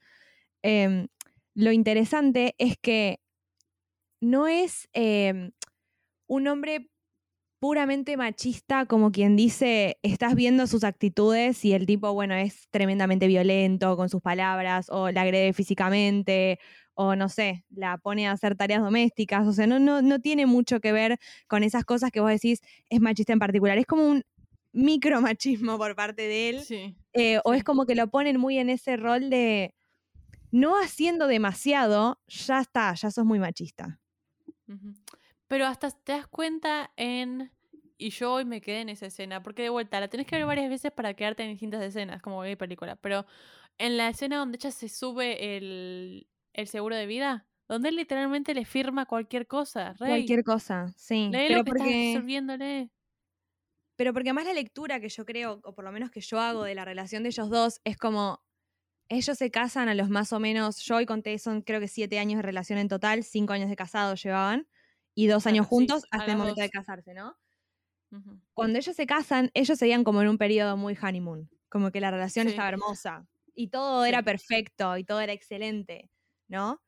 Em, 0.62 1.08
lo 1.56 1.72
interesante 1.72 2.56
es 2.58 2.78
que 2.78 3.20
no 4.22 4.48
es 4.48 4.88
em, 4.94 5.52
un 6.28 6.48
hombre 6.48 6.90
puramente 7.66 8.16
machista, 8.16 8.86
como 8.86 9.12
quien 9.12 9.36
dice, 9.36 9.98
estás 10.04 10.36
viendo 10.36 10.68
sus 10.68 10.84
actitudes 10.84 11.66
y 11.66 11.74
el 11.74 11.88
tipo, 11.88 12.14
bueno, 12.14 12.36
es 12.36 12.70
tremendamente 12.70 13.26
violento 13.26 13.98
con 13.98 14.08
sus 14.08 14.22
palabras, 14.22 14.86
o 14.92 15.10
la 15.10 15.24
agrede 15.24 15.52
físicamente, 15.52 16.60
o 16.94 17.16
no 17.16 17.28
sé, 17.28 17.66
la 17.72 17.98
pone 17.98 18.28
a 18.28 18.34
hacer 18.34 18.56
tareas 18.56 18.84
domésticas, 18.84 19.48
o 19.48 19.52
sea, 19.52 19.66
no, 19.66 19.80
no, 19.80 20.04
no 20.04 20.20
tiene 20.20 20.46
mucho 20.46 20.80
que 20.80 20.92
ver 20.92 21.18
con 21.48 21.64
esas 21.64 21.86
cosas 21.86 22.12
que 22.12 22.20
vos 22.20 22.30
decís 22.30 22.62
es 22.88 23.02
machista 23.02 23.34
en 23.34 23.40
particular, 23.40 23.80
es 23.80 23.88
como 23.88 24.08
un 24.08 24.22
micromachismo 24.72 25.80
por 25.80 25.96
parte 25.96 26.22
de 26.22 26.50
él, 26.50 26.96
eh, 27.14 27.40
o 27.46 27.56
es 27.56 27.64
como 27.64 27.88
que 27.88 27.96
lo 27.96 28.12
ponen 28.12 28.40
muy 28.40 28.60
en 28.60 28.70
ese 28.70 28.96
rol 28.96 29.32
de 29.32 29.74
no 30.52 30.80
haciendo 30.80 31.26
demasiado, 31.26 32.22
ya 32.28 32.60
está, 32.60 32.94
ya 32.94 33.10
sos 33.10 33.26
muy 33.26 33.40
machista. 33.40 34.00
Pero 35.48 35.66
hasta 35.66 35.90
te 35.90 36.12
das 36.12 36.28
cuenta 36.28 36.92
en 36.96 37.55
y 37.98 38.10
yo 38.10 38.34
hoy 38.34 38.46
me 38.46 38.62
quedé 38.62 38.82
en 38.82 38.90
esa 38.90 39.08
escena, 39.08 39.42
porque 39.44 39.64
de 39.64 39.70
vuelta 39.70 40.00
la 40.00 40.08
tenés 40.08 40.28
que 40.28 40.36
ver 40.36 40.46
varias 40.46 40.70
veces 40.70 40.92
para 40.92 41.14
quedarte 41.14 41.44
en 41.44 41.52
distintas 41.52 41.82
escenas, 41.84 42.22
como 42.22 42.42
hay 42.42 42.56
película. 42.56 42.96
Pero 42.96 43.26
en 43.78 43.98
la 43.98 44.10
escena 44.10 44.38
donde 44.38 44.58
ella 44.58 44.72
se 44.72 44.90
sube 44.90 45.58
el, 45.58 46.28
el 46.54 46.68
seguro 46.68 46.96
de 46.96 47.06
vida, 47.06 47.48
donde 47.68 47.90
él 47.90 47.96
literalmente 47.96 48.54
le 48.54 48.66
firma 48.66 49.06
cualquier 49.06 49.48
cosa. 49.48 49.96
Cualquier 49.98 50.44
cosa, 50.44 50.94
sí. 50.98 51.30
pero 51.32 51.64
porque... 51.64 52.22
Pero 53.98 54.12
porque 54.12 54.30
además 54.30 54.46
la 54.46 54.54
lectura 54.54 55.00
que 55.00 55.08
yo 55.08 55.26
creo, 55.26 55.62
o 55.64 55.74
por 55.74 55.86
lo 55.86 55.92
menos 55.92 56.12
que 56.12 56.20
yo 56.20 56.40
hago 56.40 56.64
de 56.64 56.76
la 56.76 56.84
relación 56.84 57.24
de 57.24 57.30
ellos 57.30 57.50
dos, 57.50 57.80
es 57.86 57.98
como 57.98 58.44
ellos 59.08 59.38
se 59.38 59.52
casan 59.52 59.88
a 59.88 59.96
los 59.96 60.10
más 60.10 60.34
o 60.34 60.40
menos, 60.40 60.80
yo 60.80 60.98
hoy 60.98 61.06
conté, 61.06 61.38
son 61.40 61.62
creo 61.62 61.80
que 61.80 61.88
siete 61.88 62.20
años 62.20 62.38
de 62.38 62.42
relación 62.42 62.78
en 62.80 62.90
total, 62.90 63.24
cinco 63.24 63.54
años 63.54 63.70
de 63.70 63.76
casado 63.76 64.16
llevaban, 64.16 64.68
y 65.16 65.28
dos 65.28 65.48
años 65.48 65.66
juntos 65.66 66.04
hasta 66.12 66.32
el 66.32 66.38
momento 66.38 66.62
de 66.62 66.70
casarse, 66.70 67.14
¿no? 67.14 67.38
Cuando 68.54 68.80
ellos 68.80 68.96
se 68.96 69.06
casan, 69.06 69.52
ellos 69.54 69.78
seguían 69.78 70.04
como 70.04 70.22
en 70.22 70.30
un 70.30 70.38
periodo 70.38 70.78
muy 70.78 70.98
honeymoon, 71.02 71.50
como 71.70 71.92
que 71.92 72.00
la 72.00 72.12
relación 72.12 72.48
estaba 72.48 72.70
hermosa 72.70 73.28
y 73.54 73.70
todo 73.70 74.06
era 74.06 74.24
perfecto 74.24 74.98
y 74.98 75.04
todo 75.04 75.22
era 75.22 75.34
excelente, 75.34 76.12
¿no? 76.48 76.82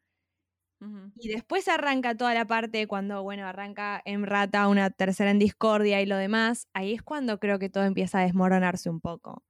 Y 1.16 1.30
después 1.30 1.68
arranca 1.68 2.16
toda 2.16 2.34
la 2.34 2.46
parte 2.46 2.86
cuando, 2.88 3.24
bueno, 3.24 3.48
arranca 3.48 4.02
en 4.06 4.26
rata 4.26 4.68
una 4.68 4.92
tercera 4.92 5.32
en 5.32 5.40
discordia 5.40 6.02
y 6.02 6.06
lo 6.06 6.16
demás, 6.18 6.68
ahí 6.74 6.94
es 6.94 7.02
cuando 7.02 7.40
creo 7.40 7.58
que 7.60 7.70
todo 7.70 7.86
empieza 7.86 8.20
a 8.20 8.24
desmoronarse 8.24 8.90
un 8.90 9.02
poco. 9.02 9.44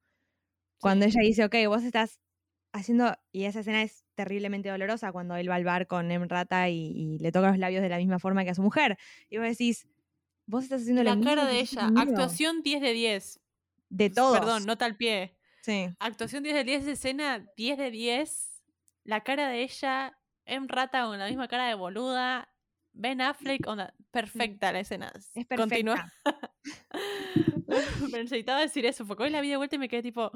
Cuando 0.80 1.06
ella 1.06 1.20
dice, 1.22 1.44
ok, 1.44 1.54
vos 1.68 1.84
estás 1.84 2.20
haciendo, 2.72 3.14
y 3.32 3.44
esa 3.44 3.60
escena 3.60 3.82
es 3.82 4.04
terriblemente 4.14 4.70
dolorosa 4.70 5.12
cuando 5.12 5.36
él 5.36 5.50
va 5.50 5.56
al 5.56 5.64
bar 5.64 5.86
con 5.88 6.10
Emrata 6.12 6.68
y, 6.70 6.92
y 6.96 7.18
le 7.18 7.32
toca 7.32 7.48
los 7.50 7.58
labios 7.58 7.82
de 7.82 7.88
la 7.90 7.98
misma 7.98 8.18
forma 8.18 8.44
que 8.44 8.50
a 8.50 8.54
su 8.54 8.62
mujer. 8.62 8.98
Y 9.30 9.38
vos 9.38 9.48
decís, 9.48 9.88
Vos 10.48 10.64
estás 10.64 10.80
haciendo 10.80 11.02
la 11.02 11.20
cara 11.20 11.44
de 11.44 11.60
ella. 11.60 11.90
Actuación 11.94 12.62
10 12.62 12.80
de 12.80 12.92
10. 12.94 13.40
De 13.90 14.08
todo. 14.08 14.32
Perdón, 14.32 14.64
nota 14.64 14.86
al 14.86 14.96
pie. 14.96 15.36
Sí. 15.60 15.90
Actuación 15.98 16.42
10 16.42 16.54
de 16.56 16.64
10, 16.64 16.86
escena 16.86 17.46
10 17.54 17.76
de 17.76 17.90
10. 17.90 18.64
La 19.04 19.22
cara 19.22 19.48
de 19.48 19.62
ella, 19.62 20.18
en 20.46 20.68
rata 20.68 21.04
con 21.04 21.18
la 21.18 21.28
misma 21.28 21.48
cara 21.48 21.68
de 21.68 21.74
boluda. 21.74 22.48
Ben 22.94 23.20
Affleck, 23.20 23.66
onda, 23.66 23.94
perfecta 24.10 24.72
la 24.72 24.80
escena. 24.80 25.12
Es 25.14 25.46
perfecta. 25.46 25.56
Continúa. 25.56 26.12
necesitaba 28.12 28.60
decir 28.60 28.86
eso, 28.86 29.06
porque 29.06 29.24
hoy 29.24 29.30
la 29.30 29.42
vi 29.42 29.50
de 29.50 29.58
vuelta 29.58 29.76
y 29.76 29.78
me 29.78 29.90
quedé 29.90 30.02
tipo. 30.02 30.32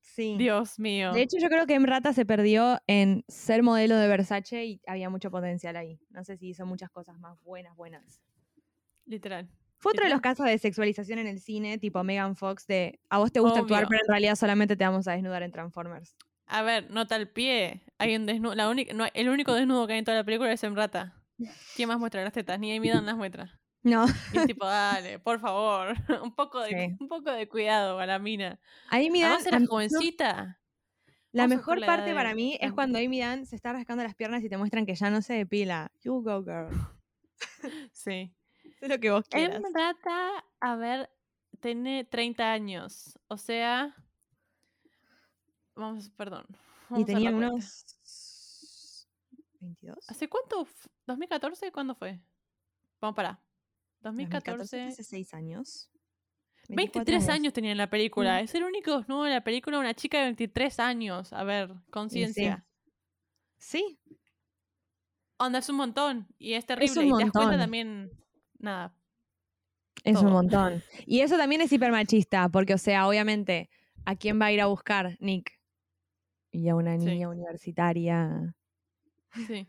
Sí. 0.00 0.36
Dios 0.38 0.78
mío. 0.78 1.12
De 1.12 1.22
hecho, 1.22 1.38
yo 1.40 1.48
creo 1.48 1.66
que 1.66 1.74
Emrata 1.74 2.12
se 2.12 2.24
perdió 2.24 2.80
en 2.86 3.24
ser 3.26 3.64
modelo 3.64 3.96
de 3.96 4.06
Versace 4.06 4.64
y 4.64 4.80
había 4.86 5.10
mucho 5.10 5.32
potencial 5.32 5.76
ahí. 5.76 6.00
No 6.10 6.22
sé 6.22 6.36
si 6.36 6.50
hizo 6.50 6.64
muchas 6.66 6.90
cosas 6.90 7.18
más 7.18 7.42
buenas, 7.42 7.76
buenas. 7.76 8.20
Literal. 9.08 9.48
Fue 9.78 9.92
otro 9.92 10.04
de 10.04 10.10
los 10.10 10.20
casos 10.20 10.46
de 10.46 10.58
sexualización 10.58 11.18
en 11.20 11.26
el 11.26 11.40
cine, 11.40 11.78
tipo 11.78 12.02
Megan 12.02 12.36
Fox, 12.36 12.66
de 12.66 13.00
a 13.08 13.18
vos 13.18 13.32
te 13.32 13.40
gusta 13.40 13.60
actuar, 13.60 13.86
pero 13.88 14.02
en 14.02 14.08
realidad 14.08 14.34
solamente 14.34 14.76
te 14.76 14.84
vamos 14.84 15.06
a 15.06 15.12
desnudar 15.12 15.42
en 15.42 15.52
Transformers. 15.52 16.16
A 16.46 16.62
ver, 16.62 16.90
nota 16.90 17.16
el 17.16 17.28
pie. 17.28 17.84
Hay 17.98 18.16
un 18.16 18.26
desnudo. 18.26 18.54
La 18.54 18.68
única, 18.68 18.92
no, 18.94 19.06
el 19.12 19.28
único 19.28 19.54
desnudo 19.54 19.86
que 19.86 19.92
hay 19.92 19.98
en 20.00 20.04
toda 20.04 20.16
la 20.16 20.24
película 20.24 20.52
es 20.52 20.64
en 20.64 20.74
rata. 20.74 21.14
¿Quién 21.76 21.88
más 21.88 21.98
muestra 21.98 22.24
las 22.24 22.32
tetas? 22.32 22.58
Ni 22.58 22.76
Amy 22.76 22.90
Dunn 22.90 23.06
las 23.06 23.16
muestra. 23.16 23.54
No. 23.84 24.06
Y 24.32 24.38
es 24.38 24.46
tipo, 24.46 24.66
dale, 24.66 25.20
por 25.20 25.38
favor. 25.38 25.94
un, 26.22 26.34
poco 26.34 26.60
de, 26.60 26.96
un 26.98 27.06
poco 27.06 27.30
de 27.30 27.48
cuidado 27.48 28.00
a 28.00 28.06
la 28.06 28.18
mina. 28.18 28.58
Amy 28.90 29.22
Dunn. 29.22 29.46
era 29.46 29.64
jovencita. 29.64 30.60
La 31.30 31.46
mejor 31.46 31.80
parte 31.86 32.12
para 32.12 32.34
mí 32.34 32.58
es 32.60 32.72
cuando 32.72 32.98
Amy 32.98 33.22
Dunn 33.22 33.46
se 33.46 33.54
está 33.54 33.72
rascando 33.72 34.02
las 34.02 34.16
piernas 34.16 34.42
y 34.42 34.48
te 34.48 34.56
muestran 34.56 34.84
que 34.84 34.96
ya 34.96 35.10
no 35.10 35.22
se 35.22 35.34
depila. 35.34 35.92
You 36.02 36.22
go, 36.22 36.42
girl. 36.42 36.68
sí. 37.92 38.34
Es 38.80 38.88
lo 38.88 38.98
que 38.98 39.10
vos 39.10 39.24
quieras. 39.28 39.62
Data, 39.72 40.44
a 40.60 40.76
ver, 40.76 41.10
tiene 41.60 42.04
30 42.04 42.52
años. 42.52 43.18
O 43.28 43.36
sea. 43.36 43.94
Vamos, 45.74 46.10
perdón. 46.10 46.46
y 46.96 47.04
tenía 47.04 47.30
unos. 47.30 47.84
22. 49.60 49.98
¿Hace 50.08 50.28
cuánto? 50.28 50.66
¿2014? 51.06 51.72
¿Cuándo 51.72 51.94
fue? 51.94 52.20
Vamos 53.00 53.16
para. 53.16 53.40
2014. 54.00 54.82
hace 54.82 55.02
6 55.02 55.34
años. 55.34 55.90
23 56.68 57.28
años. 57.28 57.52
tenía 57.52 57.72
en 57.72 57.78
la 57.78 57.90
película. 57.90 58.40
Es 58.40 58.54
el 58.54 58.62
único 58.62 59.04
no 59.08 59.26
en 59.26 59.32
la 59.32 59.42
película, 59.42 59.78
una 59.78 59.94
chica 59.94 60.18
de 60.18 60.24
23 60.24 60.78
años. 60.78 61.32
A 61.32 61.42
ver, 61.42 61.74
conciencia. 61.90 62.64
Sí. 63.56 63.98
Onda, 65.38 65.58
es 65.58 65.68
un 65.68 65.76
montón. 65.76 66.28
Y 66.38 66.52
es 66.52 66.66
terrible. 66.66 67.04
y 67.04 67.12
te 67.12 67.24
das 67.24 67.32
cuenta 67.32 67.58
también 67.58 68.10
nada. 68.58 68.94
Es 70.04 70.20
un 70.22 70.32
montón. 70.32 70.82
Y 71.06 71.20
eso 71.20 71.36
también 71.36 71.60
es 71.60 71.72
hipermachista, 71.72 72.48
porque, 72.48 72.74
o 72.74 72.78
sea, 72.78 73.08
obviamente, 73.08 73.70
¿a 74.04 74.16
quién 74.16 74.40
va 74.40 74.46
a 74.46 74.52
ir 74.52 74.60
a 74.60 74.66
buscar 74.66 75.16
Nick? 75.20 75.58
Y 76.50 76.68
a 76.68 76.74
una 76.74 76.96
niña 76.96 77.28
universitaria. 77.28 78.54
Sí. 79.46 79.68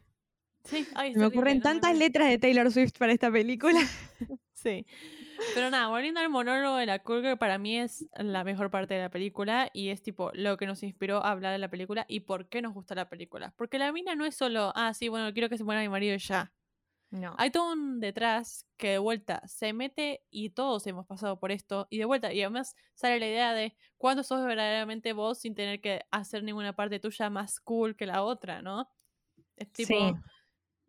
Sí, 0.65 0.85
me 1.15 1.25
ocurren 1.25 1.61
tantas 1.61 1.97
letras 1.97 2.29
de 2.29 2.37
Taylor 2.37 2.71
Swift 2.71 2.97
para 2.97 3.13
esta 3.13 3.31
película. 3.31 3.79
sí. 4.53 4.85
Pero 5.53 5.69
nada, 5.69 5.87
volviendo 5.87 6.19
al 6.19 6.29
monólogo 6.29 6.75
de 6.75 6.85
la 6.85 6.99
Kruger, 6.99 7.37
para 7.37 7.57
mí 7.57 7.77
es 7.77 8.05
la 8.17 8.43
mejor 8.43 8.69
parte 8.69 8.93
de 8.93 9.01
la 9.01 9.09
película 9.09 9.69
y 9.73 9.89
es 9.89 10.01
tipo 10.01 10.31
lo 10.33 10.57
que 10.57 10.67
nos 10.67 10.83
inspiró 10.83 11.23
a 11.23 11.31
hablar 11.31 11.53
de 11.53 11.59
la 11.59 11.69
película 11.69 12.05
y 12.09 12.21
por 12.21 12.49
qué 12.49 12.61
nos 12.61 12.73
gusta 12.73 12.93
la 12.93 13.09
película. 13.09 13.53
Porque 13.55 13.79
la 13.79 13.91
mina 13.91 14.15
no 14.15 14.25
es 14.25 14.35
solo, 14.35 14.73
ah, 14.75 14.93
sí, 14.93 15.07
bueno, 15.07 15.31
quiero 15.33 15.49
que 15.49 15.57
se 15.57 15.63
muera 15.63 15.81
mi 15.81 15.89
marido 15.89 16.13
y 16.13 16.19
ya. 16.19 16.51
No. 17.11 17.33
Hay 17.37 17.49
todo 17.49 17.73
un 17.73 17.99
detrás 17.99 18.67
que 18.77 18.89
de 18.89 18.97
vuelta 18.99 19.41
se 19.47 19.73
mete 19.73 20.23
y 20.29 20.51
todos 20.51 20.85
hemos 20.85 21.07
pasado 21.07 21.39
por 21.39 21.51
esto 21.51 21.87
y 21.89 21.97
de 21.97 22.05
vuelta 22.05 22.31
y 22.31 22.41
además 22.41 22.75
sale 22.93 23.19
la 23.19 23.27
idea 23.27 23.53
de 23.53 23.75
cuándo 23.97 24.21
sos 24.21 24.45
verdaderamente 24.45 25.13
vos 25.13 25.39
sin 25.39 25.55
tener 25.55 25.81
que 25.81 26.05
hacer 26.11 26.43
ninguna 26.43 26.75
parte 26.75 26.99
tuya 26.99 27.29
más 27.31 27.59
cool 27.61 27.95
que 27.95 28.05
la 28.05 28.23
otra, 28.23 28.61
¿no? 28.61 28.91
Es 29.55 29.71
tipo, 29.73 30.19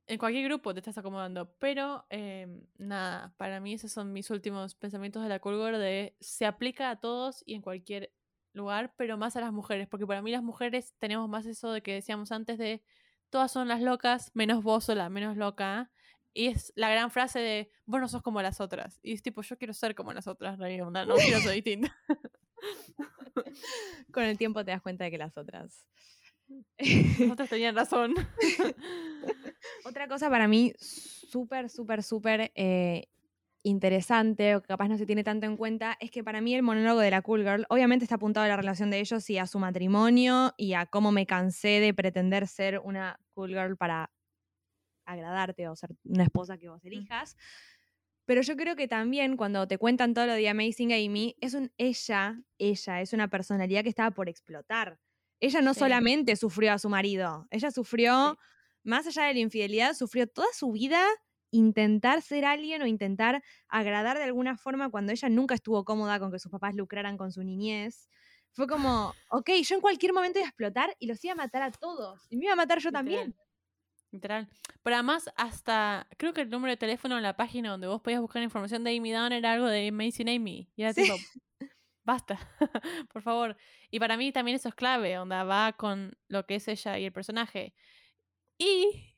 en 0.06 0.18
cualquier 0.18 0.44
grupo 0.44 0.74
te 0.74 0.80
estás 0.80 0.98
acomodando, 0.98 1.54
pero 1.58 2.04
em, 2.10 2.62
nada, 2.78 3.32
para 3.36 3.60
mí 3.60 3.74
esos 3.74 3.92
son 3.92 4.12
mis 4.12 4.30
últimos 4.30 4.74
pensamientos 4.74 5.22
de 5.22 5.28
la 5.28 5.38
Culgor 5.38 5.78
de 5.78 6.16
se 6.20 6.46
aplica 6.46 6.90
a 6.90 7.00
todos 7.00 7.42
y 7.46 7.54
en 7.54 7.62
cualquier 7.62 8.12
lugar, 8.52 8.92
pero 8.96 9.16
más 9.16 9.36
a 9.36 9.40
las 9.40 9.52
mujeres, 9.52 9.88
porque 9.88 10.06
para 10.06 10.20
mí 10.22 10.32
las 10.32 10.42
mujeres 10.42 10.94
tenemos 10.98 11.28
más 11.28 11.46
eso 11.46 11.72
de 11.72 11.82
que 11.82 11.94
decíamos 11.94 12.32
antes 12.32 12.58
de 12.58 12.82
todas 13.30 13.52
son 13.52 13.68
las 13.68 13.80
locas, 13.80 14.32
menos 14.34 14.62
vos 14.64 14.88
o 14.88 14.94
la 14.94 15.08
menos 15.08 15.36
loca. 15.36 15.92
Y 16.32 16.46
es 16.46 16.72
la 16.76 16.90
gran 16.90 17.10
frase 17.10 17.40
de, 17.40 17.70
vos 17.86 18.00
no 18.00 18.08
sos 18.08 18.22
como 18.22 18.40
las 18.42 18.60
otras. 18.60 19.00
Y 19.02 19.12
es 19.12 19.22
tipo, 19.22 19.42
yo 19.42 19.58
quiero 19.58 19.74
ser 19.74 19.94
como 19.94 20.12
las 20.12 20.26
otras, 20.26 20.58
no 20.58 20.66
quiero 20.66 21.40
ser 21.40 21.52
distinta. 21.52 21.94
Con 24.12 24.24
el 24.24 24.38
tiempo 24.38 24.64
te 24.64 24.70
das 24.70 24.82
cuenta 24.82 25.04
de 25.04 25.10
que 25.10 25.18
las 25.18 25.36
otras... 25.36 25.86
Las 26.78 26.78
otras 27.32 27.48
tenían 27.48 27.76
razón. 27.76 28.14
Otra 29.84 30.08
cosa 30.08 30.28
para 30.28 30.48
mí 30.48 30.72
súper, 30.78 31.70
súper, 31.70 32.02
súper 32.02 32.52
eh, 32.54 33.06
interesante, 33.62 34.56
o 34.56 34.62
que 34.62 34.68
capaz 34.68 34.88
no 34.88 34.98
se 34.98 35.06
tiene 35.06 35.24
tanto 35.24 35.46
en 35.46 35.56
cuenta, 35.56 35.96
es 36.00 36.10
que 36.10 36.24
para 36.24 36.40
mí 36.40 36.54
el 36.54 36.62
monólogo 36.62 37.00
de 37.00 37.10
la 37.10 37.22
Cool 37.22 37.42
Girl, 37.42 37.66
obviamente 37.68 38.04
está 38.04 38.16
apuntado 38.16 38.46
a 38.46 38.48
la 38.48 38.56
relación 38.56 38.90
de 38.90 39.00
ellos 39.00 39.28
y 39.30 39.38
a 39.38 39.46
su 39.46 39.58
matrimonio 39.58 40.54
y 40.56 40.74
a 40.74 40.86
cómo 40.86 41.12
me 41.12 41.26
cansé 41.26 41.80
de 41.80 41.94
pretender 41.94 42.46
ser 42.46 42.80
una 42.80 43.18
Cool 43.34 43.50
Girl 43.50 43.76
para 43.76 44.10
agradarte 45.12 45.68
o 45.68 45.76
ser 45.76 45.90
una 46.04 46.24
esposa 46.24 46.58
que 46.58 46.68
vos 46.68 46.84
elijas. 46.84 47.36
Pero 48.26 48.42
yo 48.42 48.56
creo 48.56 48.76
que 48.76 48.86
también 48.86 49.36
cuando 49.36 49.66
te 49.66 49.78
cuentan 49.78 50.14
todo 50.14 50.26
lo 50.26 50.34
de 50.34 50.48
Amazing 50.48 50.92
Amy, 50.92 51.36
es 51.40 51.54
un 51.54 51.72
ella, 51.78 52.40
ella, 52.58 53.00
es 53.00 53.12
una 53.12 53.28
personalidad 53.28 53.82
que 53.82 53.88
estaba 53.88 54.12
por 54.12 54.28
explotar. 54.28 55.00
Ella 55.40 55.60
no 55.62 55.74
Sí. 55.74 55.80
solamente 55.80 56.36
sufrió 56.36 56.72
a 56.72 56.78
su 56.78 56.88
marido, 56.88 57.46
ella 57.50 57.70
sufrió, 57.70 58.38
más 58.84 59.06
allá 59.06 59.24
de 59.24 59.34
la 59.34 59.40
infidelidad, 59.40 59.94
sufrió 59.94 60.26
toda 60.26 60.48
su 60.52 60.70
vida 60.72 61.04
intentar 61.50 62.22
ser 62.22 62.44
alguien 62.44 62.82
o 62.82 62.86
intentar 62.86 63.42
agradar 63.68 64.16
de 64.18 64.24
alguna 64.24 64.56
forma 64.56 64.90
cuando 64.90 65.10
ella 65.12 65.28
nunca 65.28 65.54
estuvo 65.56 65.84
cómoda 65.84 66.20
con 66.20 66.30
que 66.30 66.38
sus 66.38 66.52
papás 66.52 66.76
lucraran 66.76 67.16
con 67.16 67.32
su 67.32 67.42
niñez. 67.42 68.08
Fue 68.52 68.66
como, 68.68 69.14
ok, 69.30 69.50
yo 69.64 69.74
en 69.74 69.80
cualquier 69.80 70.12
momento 70.12 70.38
iba 70.38 70.46
a 70.46 70.50
explotar 70.50 70.94
y 71.00 71.06
los 71.06 71.24
iba 71.24 71.32
a 71.32 71.36
matar 71.36 71.62
a 71.62 71.70
todos. 71.72 72.26
Y 72.30 72.36
me 72.36 72.44
iba 72.44 72.52
a 72.52 72.56
matar 72.56 72.78
yo 72.78 72.92
también. 72.92 73.34
Literal. 74.12 74.48
Pero 74.82 74.96
además, 74.96 75.30
hasta 75.36 76.06
creo 76.16 76.32
que 76.32 76.40
el 76.40 76.50
número 76.50 76.70
de 76.72 76.76
teléfono 76.76 77.16
en 77.16 77.22
la 77.22 77.36
página 77.36 77.70
donde 77.70 77.86
vos 77.86 78.00
podías 78.00 78.20
buscar 78.20 78.42
información 78.42 78.82
de 78.82 78.96
Amy 78.96 79.12
Dunn 79.12 79.32
era 79.32 79.52
algo 79.52 79.66
de 79.66 79.88
Amazing 79.88 80.28
Amy. 80.28 80.68
Y 80.74 80.82
era 80.82 80.92
Sí. 80.92 81.02
tipo, 81.02 81.16
basta, 82.04 82.38
por 83.12 83.22
favor. 83.22 83.56
Y 83.90 84.00
para 84.00 84.16
mí 84.16 84.32
también 84.32 84.56
eso 84.56 84.68
es 84.68 84.74
clave, 84.74 85.18
onda 85.18 85.44
va 85.44 85.72
con 85.74 86.16
lo 86.28 86.44
que 86.46 86.56
es 86.56 86.66
ella 86.68 86.98
y 86.98 87.04
el 87.04 87.12
personaje. 87.12 87.74
Y 88.58 89.09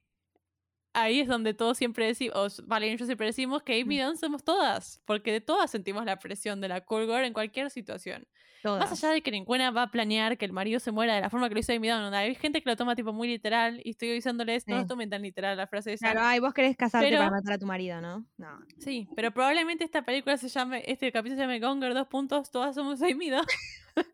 ahí 0.95 1.21
es 1.21 1.29
donde 1.29 1.55
todos 1.55 1.79
siempre 1.79 2.07
decimos, 2.07 2.63
vale, 2.67 2.97
yo 2.97 3.07
siempre 3.07 3.27
decimos 3.27 3.63
que 3.63 3.81
Amy 3.81 3.99
Dunn 4.01 4.17
somos 4.17 4.45
todas, 4.45 5.01
porque 5.05 5.33
de 5.33 5.41
todas 5.41 5.71
sentimos 5.71 6.05
la 6.05 6.19
presión 6.19 6.61
de 6.61 6.69
la 6.69 6.81
cool 6.83 7.07
girl 7.07 7.25
en 7.25 7.33
cualquier 7.33 7.71
situación. 7.71 8.27
Todas. 8.63 8.89
Más 8.89 8.93
allá 9.03 9.13
de 9.15 9.23
que 9.23 9.33
ninguna 9.33 9.73
va 9.73 9.83
a 9.83 9.91
planear 9.91 10.39
que 10.39 10.45
el 10.45 10.53
marido 10.53 10.79
se 10.79 10.93
muera 10.93 11.17
de 11.17 11.21
la 11.21 11.31
forma 11.31 11.49
que 11.49 11.55
lo 11.55 11.61
hizo 11.61 11.73
Amy 11.73 11.89
Dunn, 11.89 12.15
hay 12.15 12.37
gente 12.37 12.63
que 12.63 12.71
lo 12.71 12.77
toma 12.77 12.95
tipo 12.95 13.13
muy 13.13 13.27
literal 13.27 13.81
y 13.85 13.91
estoy 13.91 14.11
avisándoles, 14.11 14.69
no 14.69 14.77
Sí. 14.77 14.83
lo 14.83 14.87
tomen 14.87 15.11
tan 15.11 15.23
literal 15.23 15.57
la 15.57 15.67
frase 15.67 15.95
esa. 15.95 16.13
Claro, 16.13 16.27
ay, 16.29 16.39
vos 16.39 16.55
querés 16.55 16.77
casarte 16.77 17.09
Pero- 17.09 17.19
para 17.19 17.31
matar 17.33 17.55
a 17.55 17.59
tu 17.59 17.67
marido, 17.67 18.01
¿no? 18.01 18.25
No. 18.39 18.61
Sí, 18.79 19.09
pero 19.17 19.33
probablemente 19.33 19.83
esta 19.83 20.03
película 20.05 20.37
se 20.37 20.49
llame, 20.49 20.85
este 20.87 21.11
capítulo 21.11 21.37
se 21.37 21.43
llame 21.43 21.59
Gonger, 21.59 21.93
dos 21.93 22.07
puntos, 22.07 22.53
todas 22.53 22.77
somos 22.77 23.03
Amy 23.03 23.31
Dunn. 23.31 23.45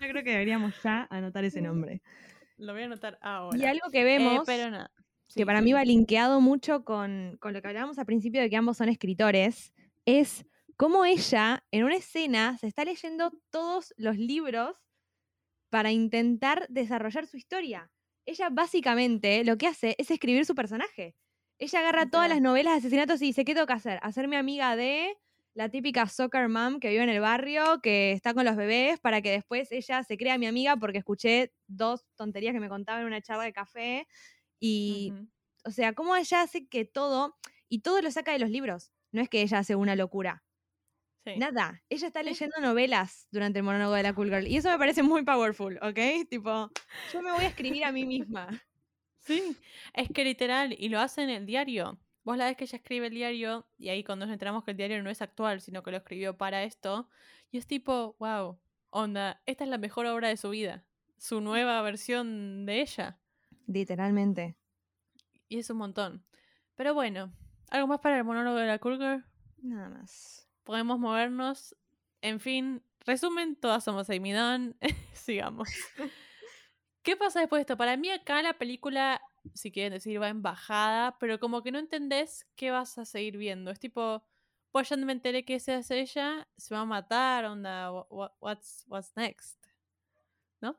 Yo 0.00 0.08
creo 0.08 0.24
que 0.24 0.30
deberíamos 0.30 0.74
ya 0.82 1.06
anotar 1.10 1.44
ese 1.44 1.60
nombre. 1.62 2.00
Lo 2.62 2.72
voy 2.72 2.82
a 2.82 2.84
anotar 2.86 3.18
ahora. 3.20 3.58
Y 3.58 3.64
algo 3.64 3.90
que 3.90 4.00
Eh, 4.00 4.04
vemos, 4.04 4.46
que 5.34 5.46
para 5.46 5.58
sí. 5.58 5.64
mí 5.64 5.72
va 5.72 5.84
linkeado 5.84 6.40
mucho 6.40 6.84
con, 6.84 7.36
con 7.40 7.52
lo 7.52 7.60
que 7.60 7.68
hablábamos 7.68 7.98
al 7.98 8.06
principio 8.06 8.40
de 8.40 8.48
que 8.48 8.56
ambos 8.56 8.76
son 8.76 8.88
escritores, 8.88 9.72
es 10.06 10.44
cómo 10.76 11.04
ella, 11.04 11.64
en 11.70 11.84
una 11.84 11.96
escena, 11.96 12.56
se 12.58 12.66
está 12.68 12.84
leyendo 12.84 13.32
todos 13.50 13.92
los 13.96 14.16
libros 14.16 14.76
para 15.70 15.90
intentar 15.90 16.66
desarrollar 16.68 17.26
su 17.26 17.36
historia. 17.36 17.90
Ella 18.26 18.48
básicamente 18.50 19.44
lo 19.44 19.56
que 19.56 19.66
hace 19.66 19.96
es 19.98 20.10
escribir 20.10 20.44
su 20.44 20.54
personaje. 20.54 21.16
Ella 21.58 21.80
agarra 21.80 22.10
todas 22.10 22.28
las 22.28 22.40
novelas 22.40 22.74
de 22.74 22.78
asesinatos 22.78 23.22
y 23.22 23.26
dice, 23.26 23.44
¿qué 23.44 23.54
tengo 23.54 23.66
que 23.66 23.72
hacer? 23.72 23.98
Hacerme 24.02 24.36
amiga 24.36 24.76
de 24.76 25.16
la 25.54 25.68
típica 25.68 26.06
soccer 26.06 26.48
mom 26.48 26.80
que 26.80 26.88
vive 26.90 27.02
en 27.02 27.10
el 27.10 27.20
barrio, 27.20 27.80
que 27.82 28.12
está 28.12 28.34
con 28.34 28.44
los 28.44 28.56
bebés, 28.56 29.00
para 29.00 29.20
que 29.20 29.30
después 29.30 29.70
ella 29.72 30.02
se 30.02 30.16
crea 30.16 30.38
mi 30.38 30.46
amiga 30.46 30.76
porque 30.76 30.98
escuché 30.98 31.52
dos 31.66 32.04
tonterías 32.16 32.54
que 32.54 32.60
me 32.60 32.68
contaba 32.68 33.00
en 33.00 33.06
una 33.06 33.20
charla 33.20 33.44
de 33.44 33.52
café. 33.52 34.06
Y, 34.58 35.12
o 35.64 35.70
sea, 35.70 35.92
cómo 35.92 36.16
ella 36.16 36.42
hace 36.42 36.66
que 36.68 36.84
todo, 36.84 37.36
y 37.68 37.80
todo 37.80 38.00
lo 38.00 38.10
saca 38.10 38.32
de 38.32 38.38
los 38.38 38.50
libros. 38.50 38.92
No 39.12 39.20
es 39.20 39.28
que 39.28 39.42
ella 39.42 39.58
hace 39.58 39.76
una 39.76 39.94
locura. 39.94 40.44
Sí. 41.24 41.36
Nada. 41.36 41.82
Ella 41.88 42.06
está 42.08 42.22
leyendo 42.22 42.58
novelas 42.60 43.28
durante 43.30 43.58
el 43.58 43.64
monólogo 43.64 43.94
de 43.94 44.02
la 44.02 44.14
Cool 44.14 44.30
Girl. 44.30 44.46
Y 44.46 44.56
eso 44.56 44.70
me 44.70 44.78
parece 44.78 45.02
muy 45.02 45.22
powerful, 45.22 45.78
¿ok? 45.82 46.28
Tipo, 46.28 46.70
yo 47.12 47.22
me 47.22 47.30
voy 47.30 47.44
a 47.44 47.48
escribir 47.48 47.84
a 47.84 47.92
mí 47.92 48.04
misma. 48.04 48.48
Sí, 49.24 49.56
es 49.94 50.08
que 50.08 50.24
literal, 50.24 50.74
y 50.76 50.88
lo 50.88 50.98
hace 50.98 51.22
en 51.22 51.30
el 51.30 51.46
diario. 51.46 51.96
Vos 52.24 52.36
la 52.36 52.44
ves 52.46 52.56
que 52.56 52.64
ella 52.64 52.76
escribe 52.76 53.06
el 53.08 53.14
diario, 53.14 53.66
y 53.78 53.88
ahí 53.88 54.04
cuando 54.04 54.26
nos 54.26 54.32
enteramos 54.32 54.64
que 54.64 54.70
el 54.72 54.76
diario 54.76 55.02
no 55.02 55.10
es 55.10 55.22
actual, 55.22 55.60
sino 55.60 55.82
que 55.82 55.90
lo 55.90 55.96
escribió 55.96 56.36
para 56.36 56.62
esto, 56.62 57.08
y 57.50 57.58
es 57.58 57.66
tipo, 57.66 58.16
wow, 58.18 58.58
onda, 58.90 59.42
esta 59.46 59.64
es 59.64 59.70
la 59.70 59.78
mejor 59.78 60.06
obra 60.06 60.28
de 60.28 60.36
su 60.36 60.50
vida, 60.50 60.84
su 61.18 61.40
nueva 61.40 61.80
versión 61.82 62.64
de 62.66 62.80
ella, 62.80 63.18
Literalmente. 63.66 64.56
y 65.48 65.58
es 65.58 65.70
un 65.70 65.78
montón. 65.78 66.24
Pero 66.74 66.94
bueno, 66.94 67.32
¿algo 67.70 67.86
más 67.86 68.00
para 68.00 68.18
el 68.18 68.24
monólogo 68.24 68.56
de 68.56 68.66
la 68.66 68.78
Girl? 68.78 69.24
Nada 69.62 69.88
más. 69.88 70.48
Podemos 70.64 70.98
movernos. 70.98 71.76
En 72.20 72.40
fin, 72.40 72.82
resumen, 73.00 73.56
todas 73.56 73.84
somos 73.84 74.08
Amy 74.10 74.32
Dunn. 74.32 74.76
Sigamos. 75.12 75.68
¿Qué 77.02 77.16
pasa 77.16 77.40
después 77.40 77.58
de 77.58 77.62
esto? 77.62 77.76
Para 77.76 77.96
mí 77.96 78.10
acá 78.10 78.42
la 78.42 78.54
película, 78.54 79.20
si 79.54 79.72
quieren 79.72 79.92
decir, 79.92 80.20
va 80.20 80.28
en 80.28 80.42
bajada, 80.42 81.18
pero 81.18 81.38
como 81.40 81.62
que 81.62 81.72
no 81.72 81.78
entendés 81.78 82.46
qué 82.56 82.70
vas 82.70 82.98
a 82.98 83.04
seguir 83.04 83.36
viendo. 83.36 83.70
Es 83.70 83.78
tipo, 83.80 84.22
pues 84.70 84.88
ya 84.88 84.96
me 84.96 85.12
enteré 85.12 85.44
que 85.44 85.56
esa 85.56 85.76
es 85.76 85.90
ella, 85.90 86.48
se 86.56 86.74
va 86.74 86.82
a 86.82 86.84
matar, 86.86 87.44
onda, 87.46 87.92
wha- 87.92 88.06
wha- 88.10 88.36
what's, 88.40 88.84
what's 88.88 89.12
next? 89.16 89.58
¿No? 90.60 90.76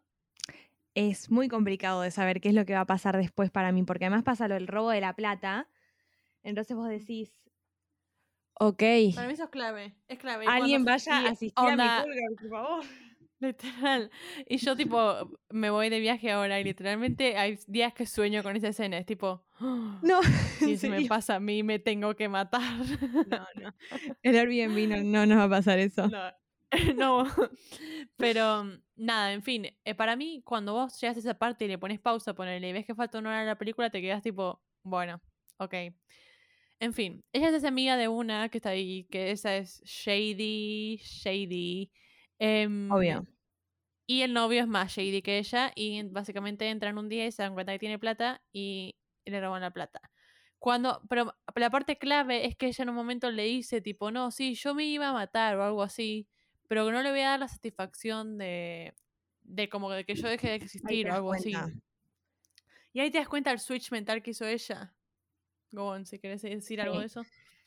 Es 0.95 1.31
muy 1.31 1.47
complicado 1.47 2.01
de 2.01 2.11
saber 2.11 2.39
qué 2.41 2.49
es 2.49 2.55
lo 2.55 2.65
que 2.65 2.73
va 2.73 2.81
a 2.81 2.85
pasar 2.85 3.17
después 3.17 3.49
para 3.51 3.71
mí, 3.71 3.83
porque 3.83 4.05
además 4.05 4.23
pasa 4.23 4.47
lo 4.47 4.53
del 4.55 4.67
robo 4.67 4.89
de 4.91 5.01
la 5.01 5.15
plata. 5.15 5.67
Entonces 6.43 6.75
vos 6.75 6.89
decís, 6.89 7.31
ok, 8.59 8.83
Para 9.15 9.27
mí 9.27 9.33
eso 9.33 9.43
es 9.45 9.49
clave, 9.49 9.95
es 10.07 10.19
clave. 10.19 10.47
Alguien 10.47 10.85
vaya 10.85 11.17
a 11.17 11.29
asistir 11.29 11.69
a 11.69 11.75
mi 11.75 11.89
por 12.39 12.49
favor. 12.49 12.85
Literal. 13.43 14.09
Y 14.47 14.57
yo 14.57 14.75
tipo, 14.75 15.29
me 15.49 15.69
voy 15.69 15.89
de 15.89 15.99
viaje 15.99 16.31
ahora 16.31 16.59
y 16.59 16.63
literalmente 16.63 17.35
hay 17.37 17.59
días 17.67 17.93
que 17.93 18.05
sueño 18.05 18.41
con 18.41 18.55
esa 18.55 18.69
escena. 18.69 18.97
Es 18.97 19.05
tipo, 19.05 19.45
No, 20.01 20.21
si 20.59 20.77
se 20.77 20.89
me 20.89 21.05
pasa 21.07 21.35
a 21.35 21.39
mí, 21.39 21.61
me 21.63 21.79
tengo 21.79 22.15
que 22.15 22.29
matar. 22.29 22.61
No, 23.27 23.45
no. 23.61 23.73
El 24.21 24.35
Airbnb 24.37 24.87
no, 24.89 25.03
no 25.03 25.25
nos 25.25 25.37
va 25.39 25.43
a 25.43 25.49
pasar 25.49 25.79
eso. 25.79 26.07
No. 26.07 26.31
no. 26.95 27.27
Pero 28.17 28.63
mm, 28.63 28.81
nada, 28.95 29.33
en 29.33 29.43
fin. 29.43 29.67
eh, 29.83 29.95
para 29.95 30.15
mí, 30.15 30.41
cuando 30.45 30.73
vos 30.73 30.99
llegas 31.01 31.17
a 31.17 31.19
esa 31.19 31.33
parte 31.37 31.65
y 31.65 31.67
le 31.67 31.77
pones 31.77 31.99
pausa, 31.99 32.33
ponele, 32.33 32.69
y 32.69 32.73
ves 32.73 32.85
que 32.85 32.95
falta 32.95 33.19
una 33.19 33.29
hora 33.29 33.41
a 33.41 33.45
la 33.45 33.57
película, 33.57 33.89
te 33.89 34.01
quedas 34.01 34.23
tipo, 34.23 34.61
bueno, 34.83 35.21
ok. 35.57 35.73
En 36.79 36.93
fin, 36.93 37.23
ella 37.31 37.49
es 37.49 37.53
esa 37.55 37.69
amiga 37.69 37.95
de 37.95 38.07
una 38.07 38.49
que 38.49 38.57
está 38.57 38.69
ahí, 38.69 39.05
que 39.05 39.31
esa 39.31 39.55
es 39.55 39.81
Shady, 39.85 40.97
Shady. 40.97 41.91
em, 42.39 42.91
Obvio. 42.91 43.25
Y 44.05 44.21
el 44.21 44.33
novio 44.33 44.61
es 44.61 44.67
más 44.67 44.91
shady 44.93 45.21
que 45.21 45.37
ella 45.39 45.71
y 45.75 45.97
en- 45.97 46.13
básicamente 46.13 46.69
entran 46.69 46.97
un 46.97 47.09
día 47.09 47.25
y 47.25 47.31
se 47.31 47.43
dan 47.43 47.53
cuenta 47.53 47.71
que 47.73 47.79
tiene 47.79 47.99
plata 47.99 48.43
y 48.51 48.97
le 49.25 49.39
roban 49.41 49.61
la 49.61 49.71
plata. 49.71 50.01
Cuando, 50.59 51.01
pero 51.09 51.35
la 51.55 51.69
parte 51.69 51.97
clave 51.97 52.45
es 52.47 52.55
que 52.55 52.67
ella 52.67 52.83
en 52.83 52.89
un 52.89 52.95
momento 52.95 53.31
le 53.31 53.43
dice 53.43 53.81
tipo, 53.81 54.11
no, 54.11 54.31
sí, 54.31 54.55
yo 54.55 54.73
me 54.75 54.85
iba 54.85 55.09
a 55.09 55.13
matar 55.13 55.57
o 55.57 55.63
algo 55.63 55.83
así, 55.83 56.27
pero 56.67 56.85
que 56.85 56.91
no 56.91 57.01
le 57.03 57.11
voy 57.11 57.21
a 57.21 57.29
dar 57.31 57.39
la 57.39 57.47
satisfacción 57.49 58.37
de, 58.37 58.93
de 59.43 59.69
como 59.69 59.89
de 59.91 60.05
que 60.05 60.15
yo 60.15 60.27
deje 60.27 60.49
de 60.49 60.55
existir 60.55 61.09
o 61.09 61.13
algo 61.15 61.33
así. 61.33 61.53
Y 62.93 62.99
ahí 62.99 63.09
te 63.11 63.17
das 63.17 63.27
cuenta 63.27 63.49
del 63.49 63.59
switch 63.59 63.91
mental 63.91 64.21
que 64.21 64.31
hizo 64.31 64.45
ella. 64.45 64.93
Gobon, 65.71 66.05
si 66.05 66.19
querés 66.19 66.41
decir 66.43 66.79
algo 66.81 66.99
de 66.99 67.07
eso. 67.07 67.25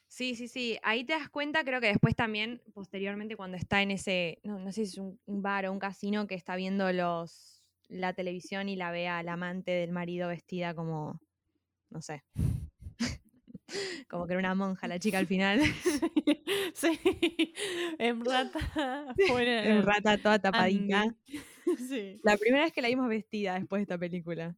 Sí, 0.09 0.35
sí, 0.35 0.49
sí. 0.49 0.79
Ahí 0.83 1.05
te 1.05 1.13
das 1.13 1.29
cuenta, 1.29 1.65
creo 1.65 1.81
que 1.81 1.89
después 1.89 2.15
también, 2.15 2.63
posteriormente, 2.75 3.37
cuando 3.37 3.57
está 3.57 3.83
en 3.83 3.91
ese, 3.91 4.39
no, 4.45 4.59
no 4.59 4.73
sé 4.73 4.87
si 4.87 4.93
es 4.93 4.99
un, 4.99 5.19
un 5.27 5.43
bar 5.43 5.67
o 5.67 5.73
un 5.73 5.79
casino 5.79 6.27
que 6.27 6.35
está 6.35 6.57
viendo 6.57 6.91
los 6.93 7.57
la 7.89 8.13
televisión 8.15 8.69
y 8.69 8.77
la 8.77 8.91
ve 8.91 9.09
al 9.09 9.29
amante 9.29 9.71
del 9.71 9.93
marido 9.93 10.29
vestida 10.29 10.75
como, 10.75 11.21
no 11.91 12.03
sé, 12.03 12.25
como 14.09 14.27
que 14.27 14.33
era 14.33 14.41
una 14.41 14.55
monja 14.55 14.89
la 14.89 14.99
chica 14.99 15.19
al 15.19 15.27
final, 15.27 15.61
sí, 16.75 17.55
en 17.99 18.25
rata. 18.25 19.15
fuera 19.29 19.65
en 19.65 19.83
rata 19.83 20.19
toda 20.19 20.39
tapadita. 20.39 21.05
Sí, 21.89 22.21
La 22.23 22.37
primera 22.37 22.63
vez 22.63 22.73
que 22.73 22.81
la 22.81 22.87
vimos 22.87 23.09
vestida 23.09 23.55
después 23.55 23.81
de 23.81 23.83
esta 23.83 23.99
película. 23.99 24.55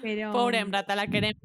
Pero, 0.00 0.32
Pobre 0.32 0.60
Emrata, 0.60 0.94
la 0.94 1.08
queremos, 1.08 1.42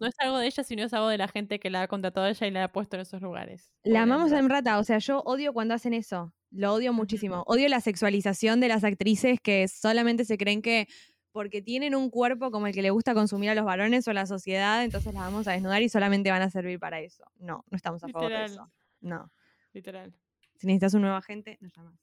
No 0.00 0.06
es 0.06 0.14
algo 0.18 0.38
de 0.38 0.46
ella, 0.46 0.64
sino 0.64 0.84
es 0.84 0.94
algo 0.94 1.08
de 1.08 1.18
la 1.18 1.28
gente 1.28 1.58
que 1.58 1.70
la 1.70 1.82
ha 1.82 1.88
contratado 1.88 2.26
a 2.26 2.30
ella 2.30 2.46
y 2.46 2.50
la 2.50 2.64
ha 2.64 2.72
puesto 2.72 2.96
en 2.96 3.02
esos 3.02 3.22
lugares. 3.22 3.72
La 3.82 4.02
amamos 4.02 4.32
a 4.32 4.38
Emrata. 4.38 4.78
O 4.78 4.84
sea, 4.84 4.98
yo 4.98 5.20
odio 5.20 5.52
cuando 5.52 5.74
hacen 5.74 5.94
eso. 5.94 6.32
Lo 6.50 6.72
odio 6.72 6.92
muchísimo. 6.92 7.42
Odio 7.46 7.68
la 7.68 7.80
sexualización 7.80 8.60
de 8.60 8.68
las 8.68 8.84
actrices 8.84 9.40
que 9.40 9.68
solamente 9.68 10.24
se 10.24 10.38
creen 10.38 10.62
que 10.62 10.88
porque 11.32 11.62
tienen 11.62 11.94
un 11.94 12.10
cuerpo 12.10 12.50
como 12.50 12.66
el 12.66 12.74
que 12.74 12.82
le 12.82 12.90
gusta 12.90 13.14
consumir 13.14 13.50
a 13.50 13.54
los 13.54 13.64
varones 13.64 14.08
o 14.08 14.10
a 14.10 14.14
la 14.14 14.26
sociedad, 14.26 14.82
entonces 14.82 15.14
las 15.14 15.22
vamos 15.22 15.46
a 15.46 15.52
desnudar 15.52 15.82
y 15.82 15.88
solamente 15.88 16.30
van 16.30 16.42
a 16.42 16.50
servir 16.50 16.80
para 16.80 17.00
eso. 17.00 17.24
No, 17.38 17.64
no 17.70 17.76
estamos 17.76 18.02
a 18.02 18.08
favor 18.08 18.30
de 18.30 18.44
eso. 18.44 18.72
No. 19.00 19.30
Literal. 19.72 20.14
Si 20.56 20.66
necesitas 20.66 20.94
un 20.94 21.02
nuevo 21.02 21.16
agente, 21.16 21.58
nos 21.60 21.72
llamas. 21.76 21.94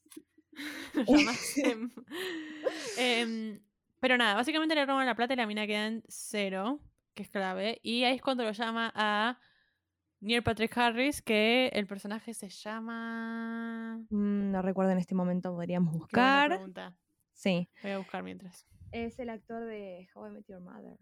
Llamas 1.08 1.58
Em. 1.58 1.90
Em, 2.98 3.60
pero 4.00 4.18
nada, 4.18 4.36
básicamente 4.36 4.76
le 4.76 4.86
roban 4.86 5.06
la 5.06 5.16
plata 5.16 5.34
y 5.34 5.38
la 5.38 5.48
mina 5.48 5.68
queda 5.68 5.88
en 5.88 6.04
cero. 6.08 6.80
Que 7.16 7.24
es 7.24 7.30
clave. 7.30 7.80
Y 7.82 8.04
ahí 8.04 8.16
es 8.16 8.22
cuando 8.22 8.44
lo 8.44 8.52
llama 8.52 8.92
a 8.94 9.40
Neil 10.20 10.44
Patrick 10.44 10.78
Harris, 10.78 11.22
que 11.22 11.70
el 11.74 11.88
personaje 11.88 12.34
se 12.34 12.50
llama. 12.50 13.98
Mm, 14.10 14.52
no 14.52 14.62
recuerdo 14.62 14.92
en 14.92 15.00
este 15.00 15.16
momento, 15.16 15.54
podríamos 15.54 15.92
Qué 15.92 15.98
buena 15.98 16.04
buscar. 16.06 16.50
pregunta. 16.50 16.96
Sí. 17.34 17.70
Voy 17.82 17.92
a 17.92 17.98
buscar 17.98 18.24
mientras. 18.24 18.68
Es 18.92 19.18
el 19.20 19.30
actor 19.30 19.66
de 19.66 20.08
How 20.14 20.28
I 20.28 20.32
Met 20.32 20.46
Your 20.48 20.62
Mother. 20.62 20.98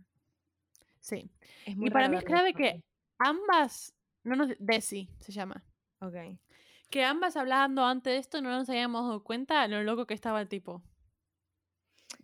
Sí. 1.00 1.30
Es 1.66 1.76
muy 1.76 1.88
Y 1.88 1.92
para 1.92 2.08
mí 2.08 2.18
es 2.18 2.24
clave 2.24 2.54
que 2.54 2.84
ambas. 3.20 3.94
No 4.24 4.36
nos, 4.36 4.50
Desi 4.58 5.10
se 5.20 5.32
llama. 5.32 5.64
Ok. 6.00 6.16
Que 6.90 7.04
ambas 7.04 7.36
hablando 7.36 7.84
antes 7.86 8.14
de 8.14 8.18
esto 8.20 8.42
no 8.42 8.50
nos 8.50 8.70
habíamos 8.70 9.08
dado 9.08 9.24
cuenta 9.24 9.68
lo 9.68 9.84
loco 9.84 10.06
que 10.06 10.14
estaba 10.14 10.40
el 10.40 10.48
tipo. 10.48 10.82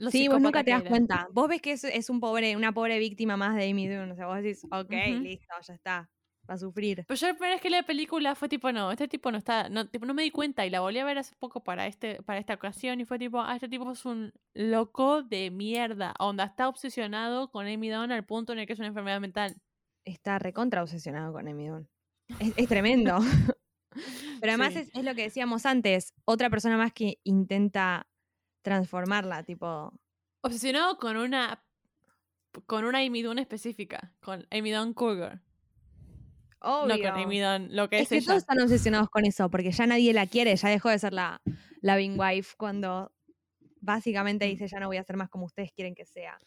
Sí, 0.09 0.27
vos 0.27 0.41
nunca 0.41 0.63
te 0.63 0.71
das 0.71 0.83
cuenta. 0.83 1.27
Vos 1.31 1.47
ves 1.47 1.61
que 1.61 1.71
es, 1.73 1.83
es 1.83 2.09
un 2.09 2.19
pobre, 2.19 2.55
una 2.55 2.71
pobre 2.73 2.99
víctima 2.99 3.37
más 3.37 3.55
de 3.55 3.69
Amy 3.69 3.87
Dunn. 3.87 4.11
O 4.11 4.15
sea, 4.15 4.27
vos 4.27 4.37
decís, 4.37 4.65
ok, 4.71 4.91
listo, 5.21 5.53
ya 5.67 5.73
está. 5.73 6.09
Va 6.49 6.55
a 6.55 6.57
sufrir. 6.57 7.03
Pero 7.07 7.19
yo 7.19 7.27
la 7.27 7.33
primera 7.33 7.53
vez 7.53 7.61
que 7.61 7.69
la 7.69 7.83
película 7.83 8.33
fue 8.33 8.49
tipo, 8.49 8.71
no, 8.71 8.91
este 8.91 9.07
tipo 9.07 9.31
no 9.31 9.37
está, 9.37 9.69
no, 9.69 9.87
tipo, 9.87 10.07
no 10.07 10.15
me 10.15 10.23
di 10.23 10.31
cuenta 10.31 10.65
y 10.65 10.71
la 10.71 10.79
volví 10.79 10.97
a 10.97 11.05
ver 11.05 11.19
hace 11.19 11.35
poco 11.37 11.63
para, 11.63 11.85
este, 11.85 12.23
para 12.23 12.39
esta 12.39 12.55
ocasión 12.55 12.99
y 12.99 13.05
fue 13.05 13.19
tipo, 13.19 13.39
ah, 13.39 13.53
este 13.53 13.69
tipo 13.69 13.91
es 13.91 14.03
un 14.05 14.33
loco 14.55 15.21
de 15.21 15.51
mierda. 15.51 16.15
Onda, 16.17 16.45
está 16.45 16.67
obsesionado 16.67 17.51
con 17.51 17.67
Amy 17.67 17.89
Dunn 17.89 18.11
al 18.11 18.25
punto 18.25 18.53
en 18.53 18.59
el 18.59 18.65
que 18.67 18.73
es 18.73 18.79
una 18.79 18.87
enfermedad 18.87 19.19
mental. 19.21 19.57
Está 20.05 20.39
recontra 20.39 20.81
obsesionado 20.81 21.33
con 21.33 21.47
Amy 21.47 21.67
Dunn. 21.67 21.87
Es, 22.39 22.53
es 22.57 22.67
tremendo. 22.67 23.19
Pero 24.41 24.51
además 24.53 24.73
Sí. 24.73 24.79
es, 24.79 24.95
es 24.95 25.03
lo 25.03 25.13
que 25.13 25.23
decíamos 25.23 25.65
antes. 25.67 26.13
Otra 26.25 26.49
persona 26.49 26.77
más 26.77 26.93
que 26.93 27.19
intenta 27.23 28.07
transformarla, 28.62 29.43
tipo. 29.43 29.93
Obsesionado 30.41 30.97
con 30.97 31.18
una 31.18 31.64
con 32.66 32.84
una 32.86 32.99
Amy 32.99 33.22
Dunn 33.22 33.39
específica, 33.39 34.14
con 34.22 34.47
Amy 34.51 34.72
Dunn 34.72 34.93
Cougar. 34.93 35.41
Obvio. 36.62 36.88
No 36.88 37.12
con 37.14 37.22
Amy 37.22 37.39
Dunn, 37.39 37.76
lo 37.76 37.89
que 37.89 37.99
Es 37.99 38.03
es, 38.03 38.10
que 38.10 38.18
ella. 38.18 38.26
todos 38.28 38.38
están 38.39 38.60
obsesionados 38.62 39.10
con 39.10 39.26
eso, 39.26 39.49
porque 39.49 39.72
ya 39.72 39.86
nadie 39.88 40.14
la 40.14 40.28
quiere, 40.28 40.55
ya 40.55 40.70
dejó 40.70 40.89
de 40.89 40.99
ser 40.99 41.14
la, 41.14 41.41
la 41.82 41.95
Bing 41.95 42.20
Wife 42.20 42.55
cuando 42.57 43.12
básicamente 43.82 44.45
dice 44.45 44.68
ya 44.68 44.80
no 44.80 44.88
voy 44.88 44.97
a 44.97 45.03
ser 45.03 45.16
más 45.16 45.30
como 45.30 45.45
ustedes 45.45 45.72
quieren 45.72 45.95
que 45.95 46.05
sea. 46.05 46.38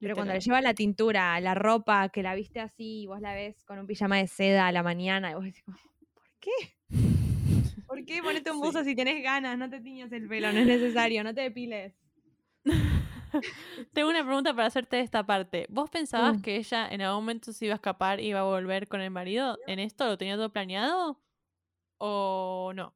Pero 0.00 0.14
cuando 0.14 0.32
le 0.32 0.40
lleva 0.40 0.60
la 0.60 0.74
tintura, 0.74 1.40
la 1.40 1.54
ropa, 1.54 2.08
que 2.08 2.22
la 2.22 2.34
viste 2.34 2.60
así 2.60 3.02
y 3.02 3.06
vos 3.06 3.20
la 3.20 3.34
ves 3.34 3.64
con 3.64 3.78
un 3.80 3.86
pijama 3.86 4.16
de 4.16 4.28
seda 4.28 4.68
a 4.68 4.72
la 4.72 4.84
mañana 4.84 5.30
y 5.32 5.34
vos 5.34 5.44
decís, 5.44 5.64
¿por 5.64 5.76
qué? 6.38 6.50
¿Por 7.88 8.04
qué 8.04 8.22
ponete 8.22 8.50
un 8.50 8.60
buzo 8.60 8.80
Sí. 8.84 8.90
si 8.90 8.94
tenés 8.96 9.22
ganas? 9.22 9.58
No 9.58 9.68
te 9.68 9.80
tiñas 9.80 10.12
el 10.12 10.28
pelo, 10.28 10.52
no 10.52 10.58
es 10.60 10.66
necesario, 10.66 11.24
no 11.24 11.34
te 11.34 11.40
depiles. 11.40 11.94
Tengo 13.92 14.08
una 14.10 14.24
pregunta 14.24 14.54
para 14.54 14.66
hacerte 14.66 14.96
de 14.96 15.02
esta 15.02 15.24
parte. 15.26 15.66
¿Vos 15.68 15.90
pensabas 15.90 16.38
Uh. 16.38 16.42
que 16.42 16.56
ella 16.56 16.88
en 16.88 17.00
algún 17.02 17.22
momento 17.24 17.52
se 17.52 17.66
iba 17.66 17.74
a 17.74 17.76
escapar 17.76 18.20
y 18.20 18.28
iba 18.28 18.40
a 18.40 18.44
volver 18.44 18.88
con 18.88 19.00
el 19.00 19.10
marido? 19.10 19.58
¿En 19.66 19.78
esto 19.78 20.06
lo 20.06 20.16
tenía 20.18 20.36
todo 20.36 20.50
planeado? 20.52 21.20
¿O 21.98 22.72
no? 22.74 22.94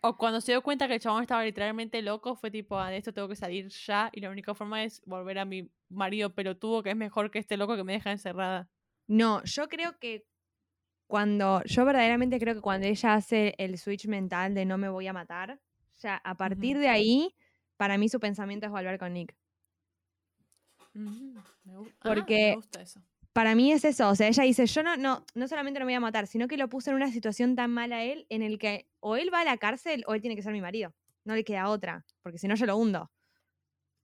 O 0.00 0.16
cuando 0.16 0.40
se 0.40 0.52
dio 0.52 0.62
cuenta 0.62 0.86
que 0.86 0.94
el 0.94 1.00
chabón 1.00 1.22
estaba 1.22 1.44
literalmente 1.44 2.00
loco, 2.02 2.36
fue 2.36 2.50
tipo, 2.52 2.78
ah, 2.78 2.88
de 2.90 2.98
esto 2.98 3.12
tengo 3.12 3.28
que 3.28 3.34
salir 3.34 3.68
ya 3.68 4.10
y 4.12 4.20
la 4.20 4.30
única 4.30 4.54
forma 4.54 4.84
es 4.84 5.02
volver 5.06 5.40
a 5.40 5.44
mi 5.44 5.70
marido 5.88 6.34
pelotudo 6.34 6.82
que 6.84 6.90
es 6.90 6.96
mejor 6.96 7.30
que 7.32 7.40
este 7.40 7.56
loco 7.56 7.74
que 7.76 7.82
me 7.84 7.94
deja 7.94 8.12
encerrada. 8.12 8.70
No, 9.08 9.42
yo 9.44 9.68
creo 9.68 9.98
que 9.98 10.24
cuando, 11.08 11.62
yo 11.64 11.84
verdaderamente 11.86 12.38
creo 12.38 12.54
que 12.54 12.60
cuando 12.60 12.86
ella 12.86 13.14
hace 13.14 13.54
el 13.58 13.78
switch 13.78 14.06
mental 14.06 14.54
de 14.54 14.66
no 14.66 14.76
me 14.78 14.90
voy 14.90 15.06
a 15.06 15.12
matar, 15.12 15.58
ya 16.00 16.16
a 16.22 16.36
partir 16.36 16.78
de 16.78 16.88
ahí, 16.88 17.34
para 17.76 17.96
mí 17.98 18.08
su 18.08 18.20
pensamiento 18.20 18.66
es 18.66 18.72
volver 18.72 18.98
con 18.98 19.14
Nick. 19.14 19.34
Mm, 20.92 21.34
me 21.64 21.74
ah, 21.74 21.82
Porque- 22.02 22.50
me 22.50 22.56
gusta 22.56 22.82
eso. 22.82 23.00
Para 23.32 23.54
mí 23.54 23.72
es 23.72 23.84
eso, 23.84 24.08
o 24.08 24.14
sea, 24.16 24.28
ella 24.28 24.42
dice, 24.42 24.66
yo 24.66 24.82
no, 24.82 24.96
no, 24.96 25.24
no 25.34 25.48
solamente 25.48 25.78
no 25.78 25.86
me 25.86 25.92
voy 25.92 25.96
a 25.96 26.00
matar, 26.00 26.26
sino 26.26 26.48
que 26.48 26.56
lo 26.56 26.68
puse 26.68 26.90
en 26.90 26.96
una 26.96 27.10
situación 27.10 27.54
tan 27.54 27.70
mala 27.70 27.96
a 27.98 28.02
él 28.02 28.26
en 28.30 28.42
el 28.42 28.58
que 28.58 28.88
o 29.00 29.16
él 29.16 29.32
va 29.32 29.40
a 29.42 29.44
la 29.44 29.56
cárcel 29.58 30.02
o 30.08 30.14
él 30.14 30.20
tiene 30.20 30.34
que 30.34 30.42
ser 30.42 30.52
mi 30.52 30.60
marido. 30.60 30.92
No 31.24 31.34
le 31.36 31.44
queda 31.44 31.68
otra, 31.68 32.04
porque 32.20 32.38
si 32.38 32.48
no 32.48 32.56
yo 32.56 32.66
lo 32.66 32.76
hundo. 32.76 33.10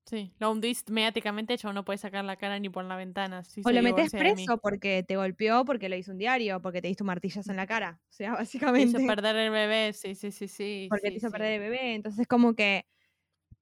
Sí, 0.06 0.34
lo 0.38 0.50
hundís 0.52 0.84
mediáticamente, 0.90 1.56
chabón 1.56 1.76
no 1.76 1.84
puede 1.84 1.96
sacar 1.98 2.24
la 2.24 2.36
cara 2.36 2.58
ni 2.58 2.68
por 2.68 2.84
la 2.84 2.96
ventana. 2.96 3.42
si 3.42 3.62
O 3.64 3.70
lo 3.70 3.82
metes 3.82 4.10
preso 4.12 4.58
porque 4.58 5.02
te 5.02 5.16
golpeó, 5.16 5.64
porque 5.64 5.88
lo 5.88 5.96
hizo 5.96 6.12
un 6.12 6.18
diario, 6.18 6.60
porque 6.60 6.82
te 6.82 6.88
diste 6.88 7.02
un 7.02 7.06
martillazo 7.06 7.50
en 7.50 7.56
la 7.56 7.66
cara. 7.66 8.00
O 8.10 8.12
sea, 8.12 8.36
Te 8.36 8.36
básicamente. 8.36 8.98
hizo 8.98 9.06
perder 9.06 9.36
el 9.36 9.50
bebé, 9.50 9.92
sí, 9.94 10.14
sí, 10.14 10.30
sí, 10.30 10.46
sí. 10.48 10.86
porque 10.90 11.08
sí, 11.08 11.12
te 11.12 11.18
hizo 11.18 11.28
sí. 11.28 11.32
perder 11.32 11.52
el 11.52 11.60
bebé. 11.60 11.94
Entonces, 11.94 12.26
como 12.26 12.54
que 12.54 12.86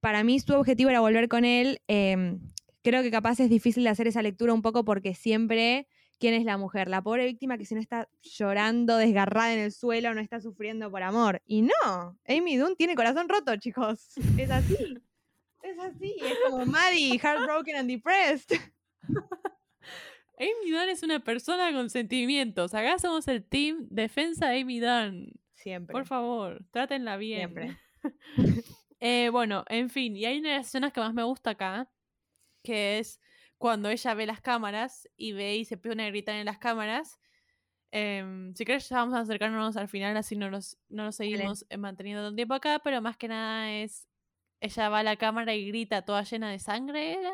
para 0.01 0.23
mí 0.23 0.39
su 0.39 0.53
objetivo 0.53 0.89
era 0.89 0.99
volver 0.99 1.29
con 1.29 1.45
él. 1.45 1.81
em, 1.87 2.41
creo 2.83 3.03
que 3.03 3.11
capaz 3.11 3.39
es 3.39 3.49
difícil 3.49 3.83
de 3.83 3.89
hacer 3.89 4.07
esa 4.07 4.21
lectura 4.21 4.53
un 4.53 4.61
poco 4.61 4.83
porque 4.85 5.13
siempre, 5.15 5.87
¿quién 6.19 6.33
es 6.33 6.43
la 6.45 6.57
mujer? 6.57 6.89
La 6.89 7.01
pobre 7.01 7.25
víctima 7.25 7.57
que 7.57 7.65
si 7.65 7.75
no 7.75 7.81
está 7.81 8.09
llorando, 8.21 8.97
desgarrada 8.97 9.53
en 9.53 9.59
el 9.59 9.71
suelo, 9.71 10.13
no 10.13 10.19
está 10.21 10.41
sufriendo 10.41 10.91
por 10.91 11.03
amor. 11.03 11.41
Y 11.45 11.61
no, 11.63 12.17
Amy 12.27 12.57
Dunn 12.57 12.75
tiene 12.77 12.95
corazón 12.95 13.29
roto, 13.29 13.55
chicos. 13.57 14.09
Es 14.37 14.51
así. 14.51 14.75
Es 15.63 15.79
así. 15.79 16.15
Es 16.21 16.37
como 16.45 16.65
Maddie, 16.65 17.17
heartbroken 17.17 17.75
and 17.77 17.89
depressed. 17.89 18.59
Amy 20.37 20.71
Dunn 20.71 20.89
es 20.89 21.03
una 21.03 21.23
persona 21.23 21.71
con 21.71 21.89
sentimientos. 21.89 22.73
Acá 22.73 22.99
somos 22.99 23.27
el 23.29 23.43
team 23.45 23.87
defensa 23.89 24.49
de 24.49 24.61
Amy 24.61 24.79
Dunn. 24.79 25.31
Siempre. 25.53 25.93
Por 25.93 26.05
favor, 26.05 26.65
trátenla 26.71 27.17
bien. 27.17 27.53
Siempre. 27.53 27.77
Eh, 29.05 29.27
bueno, 29.31 29.65
en 29.67 29.89
fin, 29.89 30.15
y 30.15 30.23
hay 30.23 30.39
una 30.39 30.51
de 30.51 30.57
las 30.59 30.67
escenas 30.67 30.93
que 30.93 31.01
más 31.01 31.13
me 31.13 31.23
gusta 31.23 31.49
acá, 31.49 31.91
que 32.63 32.99
es 32.99 33.19
cuando 33.57 33.89
ella 33.89 34.13
ve 34.13 34.25
las 34.25 34.39
cámaras 34.39 35.09
y 35.17 35.33
ve 35.33 35.57
y 35.57 35.65
se 35.65 35.75
pone 35.75 36.05
a 36.05 36.09
gritar 36.09 36.35
en 36.35 36.45
las 36.45 36.57
cámaras. 36.57 37.19
Em, 37.91 38.55
si 38.55 38.63
querés, 38.63 38.87
ya 38.87 38.95
vamos 38.95 39.13
a 39.15 39.19
acercarnos 39.19 39.75
al 39.75 39.89
final, 39.89 40.15
así 40.15 40.37
no 40.37 40.49
nos, 40.49 40.77
no 40.87 41.03
nos 41.03 41.17
seguimos 41.17 41.65
manteniendo 41.77 42.23
tanto 42.23 42.37
tiempo 42.37 42.53
acá, 42.53 42.79
pero 42.81 43.01
más 43.01 43.17
que 43.17 43.27
nada 43.27 43.73
es. 43.73 44.07
Ella 44.67 44.89
va 44.89 44.99
a 44.99 45.03
la 45.03 45.15
cámara 45.17 45.53
y 45.53 45.67
grita 45.67 46.03
toda 46.05 46.23
llena 46.23 46.49
de 46.49 46.57
sangre, 46.59 47.13
¿era? 47.19 47.31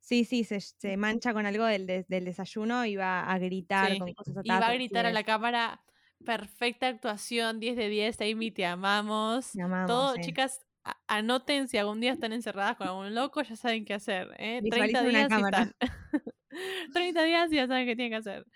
Sí, 0.00 0.24
sí, 0.24 0.44
se, 0.44 0.60
se 0.60 0.96
mancha 0.96 1.32
con 1.32 1.46
algo 1.46 1.64
del, 1.64 1.86
des- 1.86 2.06
del 2.08 2.24
desayuno 2.24 2.84
y 2.86 2.96
va 2.96 3.24
a 3.30 3.38
gritar 3.38 3.96
Sí, 3.96 3.98
con 3.98 4.12
cosas 4.14 4.34
Y 4.42 4.56
va 4.58 4.68
a 4.68 4.72
gritar 4.74 5.06
a 5.06 5.10
la 5.12 5.24
cámara. 5.24 5.82
Perfecta 6.24 6.88
actuación, 6.88 7.60
10 7.60 7.76
de 7.76 7.88
10, 7.88 8.20
Amy, 8.20 8.50
te 8.50 8.64
amamos. 8.66 9.54
Te 9.54 9.60
amamos, 9.62 10.12
Todo, 10.12 10.16
chicas, 10.18 10.60
a- 10.84 10.96
anoten 11.08 11.68
si 11.68 11.78
algún 11.78 12.00
día 12.00 12.12
están 12.12 12.32
encerradas 12.32 12.76
con 12.76 12.88
algún 12.88 13.14
loco, 13.14 13.42
ya 13.42 13.56
saben 13.56 13.84
qué 13.84 13.94
hacer. 13.94 14.34
¿eh? 14.38 14.62
30 14.68 15.02
Visualicen 15.02 15.08
una 15.08 15.22
días 15.22 15.36
y 15.36 15.40
están. 15.40 15.72
30 16.92 17.24
días 17.24 17.52
y 17.52 17.56
ya 17.56 17.66
saben 17.66 17.86
qué 17.86 17.96
tienen 17.96 18.12
que 18.12 18.16
hacer. 18.28 18.46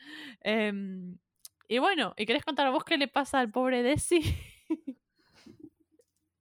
Em, 0.40 1.18
y 1.68 1.78
bueno, 1.78 2.14
¿y 2.16 2.26
querés 2.26 2.44
contar 2.44 2.70
vos 2.72 2.84
qué 2.84 2.96
le 2.98 3.08
pasa 3.08 3.40
al 3.40 3.50
pobre 3.50 3.82
Desi? 3.82 4.20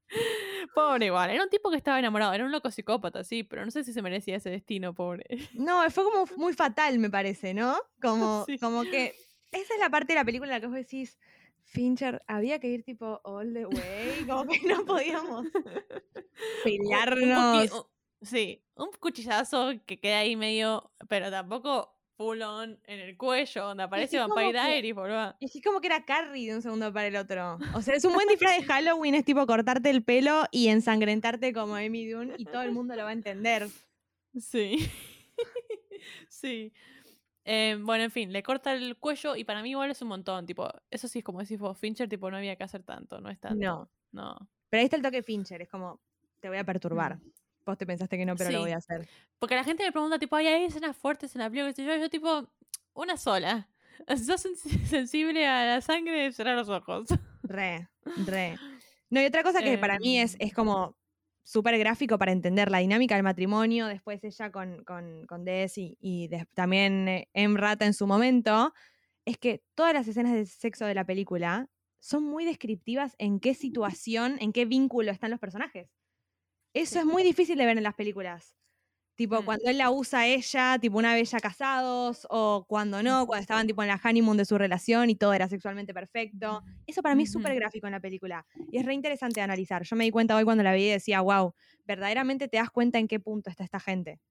pobre 0.76 1.06
igual, 1.08 1.30
era 1.30 1.44
un 1.44 1.50
tipo 1.50 1.70
que 1.70 1.78
estaba 1.78 2.00
enamorado, 2.00 2.34
era 2.34 2.46
un 2.46 2.52
loco 2.52 2.72
psicópata, 2.72 3.24
sí, 3.24 3.44
pero 3.44 3.64
no 3.66 3.72
sé 3.72 3.84
si 3.84 3.94
se 3.94 4.02
merecía 4.02 4.36
ese 4.38 4.50
destino, 4.50 4.94
pobre. 4.94 5.26
No, 5.54 5.90
fue 5.92 6.04
como 6.04 6.26
muy 6.38 6.54
fatal, 6.54 7.00
me 7.00 7.10
parece, 7.10 7.54
¿no? 7.54 7.76
Como, 8.02 8.46
Sí. 8.46 8.58
como 8.60 8.84
que 8.84 9.16
esa 9.52 9.74
es 9.74 9.80
la 9.80 9.90
parte 9.90 10.14
de 10.14 10.20
la 10.20 10.26
película 10.26 10.52
en 10.52 10.58
la 10.58 10.62
que 10.62 10.68
vos 10.68 10.76
decís, 10.76 11.18
Fincher, 11.64 12.24
había 12.28 12.60
que 12.60 12.68
ir 12.68 12.84
tipo 12.84 13.22
all 13.24 13.54
the 13.54 13.66
way, 13.66 14.26
como 14.28 14.46
que 14.48 14.60
no 14.68 14.84
podíamos 14.86 15.46
un 15.56 16.64
pelearnos. 16.64 17.72
un- 17.72 18.28
sí, 18.28 18.64
un 18.76 18.90
cuchillazo 19.00 19.72
que 19.86 20.00
queda 20.00 20.20
ahí 20.20 20.36
medio, 20.36 20.92
pero 21.08 21.30
tampoco 21.30 21.99
full 22.20 22.42
on 22.42 22.78
en 22.86 23.00
el 23.00 23.16
cuello, 23.16 23.64
donde 23.64 23.84
aparece 23.84 24.20
Vampire 24.20 24.52
Diaries, 24.52 24.94
boludo. 24.94 25.38
Que 25.40 25.46
es 25.46 25.64
como 25.64 25.80
que 25.80 25.88
era 25.88 26.04
Carrie 26.04 26.50
de 26.50 26.56
un 26.58 26.62
segundo 26.62 26.92
para 26.92 27.08
el 27.08 27.16
otro. 27.16 27.58
O 27.74 27.82
sea, 27.82 27.96
es 27.96 28.04
un 28.04 28.12
buen 28.12 28.28
disfraz 28.28 28.58
de 28.58 28.66
Halloween, 28.66 29.16
es 29.16 29.24
tipo 29.24 29.48
cortarte 29.48 29.90
el 29.90 30.04
pelo 30.04 30.44
y 30.52 30.68
ensangrentarte 30.68 31.54
como 31.54 31.76
Amy 31.76 32.10
Dune 32.10 32.34
y 32.38 32.44
todo 32.44 32.62
el 32.64 32.74
mundo 32.74 32.94
lo 32.98 33.04
va 33.04 33.12
a 33.12 33.14
entender. 33.14 33.70
Sí. 34.38 34.92
sí. 36.28 36.74
Eh, 37.46 37.78
bueno, 37.80 38.04
en 38.04 38.12
fin, 38.12 38.34
le 38.34 38.44
corta 38.44 38.74
el 38.74 38.98
cuello 38.98 39.38
y 39.38 39.46
para 39.46 39.64
mí 39.64 39.70
igual 39.70 39.90
es 39.90 40.02
un 40.02 40.10
montón, 40.10 40.46
tipo, 40.46 40.68
eso 40.92 41.08
sí 41.08 41.20
es 41.20 41.26
como 41.26 41.40
decís 41.40 41.58
vos, 41.58 41.78
Fincher, 41.78 42.10
tipo, 42.10 42.30
no 42.30 42.36
había 42.36 42.58
que 42.58 42.66
hacer 42.66 42.84
tanto, 42.84 43.22
no 43.22 43.30
es 43.30 43.40
tanto. 43.40 43.66
No. 43.66 43.90
No. 44.12 44.36
Pero 44.70 44.80
ahí 44.80 44.86
está 44.86 44.98
el 44.98 45.04
toque 45.04 45.24
Fincher, 45.24 45.62
es 45.62 45.70
como, 45.70 46.02
te 46.42 46.50
voy 46.50 46.58
a 46.58 46.66
perturbar. 46.66 47.18
Vos 47.66 47.78
te 47.78 47.86
pensaste 47.86 48.18
que 48.18 48.26
no, 48.26 48.36
pero 48.36 48.52
lo 48.52 48.62
voy 48.62 48.72
a 48.72 48.78
hacer. 48.78 49.08
Porque 49.38 49.56
la 49.56 49.64
gente 49.64 49.84
me 49.84 49.92
pregunta, 49.92 50.18
tipo, 50.20 50.36
"Ay, 50.36 50.48
hay 50.48 50.64
escenas 50.66 50.96
fuertes 50.98 51.36
en 51.36 51.40
la 51.42 51.50
película, 51.50 51.72
yo, 51.96 52.02
yo 52.02 52.10
tipo, 52.10 52.50
una 52.94 53.16
sola. 53.18 53.70
Sos 54.08 54.46
sen- 54.46 54.56
sensible 54.90 55.46
a 55.48 55.66
la 55.66 55.82
sangre, 55.82 56.32
cerrar 56.32 56.56
los 56.58 56.70
ojos. 56.70 57.08
Re, 57.44 57.88
re. 58.26 58.58
No, 59.12 59.20
y 59.22 59.26
otra 59.26 59.42
cosa 59.42 59.64
que 59.64 59.78
para 59.80 59.98
mí 59.98 60.20
es, 60.20 60.36
Em. 60.36 60.48
es 60.50 60.54
como 60.54 60.96
súper 61.42 61.76
gráfico 61.80 62.20
para 62.20 62.32
entender 62.32 62.70
la 62.70 62.78
dinámica 62.78 63.16
del 63.16 63.24
matrimonio, 63.24 63.88
después 63.88 64.24
ella 64.24 64.52
con, 64.52 64.84
con, 64.84 65.26
con 65.26 65.44
Des 65.46 65.80
y, 65.80 65.98
y 66.00 66.28
des- 66.28 66.48
también 66.54 67.08
eh, 67.08 67.28
Emrata 67.34 67.88
en 67.88 67.96
su 67.96 68.06
momento, 68.06 68.72
es 69.26 69.40
que 69.40 69.64
todas 69.74 69.96
las 69.96 70.08
escenas 70.08 70.34
de 70.34 70.46
sexo 70.46 70.86
de 70.86 70.94
la 70.94 71.06
película 71.06 71.68
son 72.00 72.24
muy 72.24 72.46
descriptivas 72.46 73.16
en 73.18 73.40
qué 73.40 73.56
situación, 73.56 74.38
en 74.42 74.54
qué 74.54 74.66
vínculo 74.66 75.10
están 75.12 75.32
los 75.32 75.40
personajes. 75.40 75.90
Eso 76.74 77.00
es 77.00 77.06
muy 77.06 77.24
difícil 77.24 77.58
de 77.58 77.66
ver 77.66 77.78
en 77.78 77.84
las 77.84 77.96
películas. 77.96 78.56
Tipo, 79.16 79.42
Mm. 79.42 79.46
cuando 79.46 79.70
él 79.70 79.78
la 79.78 79.92
usa 79.92 80.20
a 80.20 80.28
ella, 80.28 80.78
tipo 80.80 80.98
una 80.98 81.14
vez 81.14 81.32
ya 81.32 81.40
casados, 81.40 82.26
o 82.30 82.66
cuando 82.70 83.04
no, 83.04 83.28
cuando 83.28 83.42
estaban 83.42 83.68
tipo 83.68 83.82
en 83.82 83.90
la 83.90 84.00
honeymoon 84.02 84.38
de 84.38 84.46
su 84.46 84.58
relación 84.58 85.10
y 85.10 85.16
todo 85.16 85.34
era 85.34 85.50
sexualmente 85.50 85.94
perfecto. 85.94 86.62
Eso 86.88 87.02
para 87.02 87.16
mí 87.16 87.24
es 87.24 87.32
súper 87.32 87.54
gráfico 87.56 87.88
en 87.88 87.92
la 87.94 88.00
película. 88.00 88.46
Y 88.72 88.78
es 88.78 88.86
re 88.86 88.94
interesante 88.94 89.42
de 89.42 89.44
analizar. 89.44 89.84
Yo 89.84 89.96
me 89.98 90.06
di 90.06 90.12
cuenta 90.12 90.38
hoy 90.38 90.46
cuando 90.46 90.64
la 90.64 90.74
vi 90.74 90.86
y 90.86 90.90
decía, 90.92 91.20
wow, 91.22 91.54
verdaderamente 91.86 92.48
te 92.48 92.58
das 92.58 92.70
cuenta 92.70 92.98
en 92.98 93.08
qué 93.10 93.20
punto 93.20 93.50
está 93.50 93.66
esta 93.66 93.80
gente. 93.82 94.22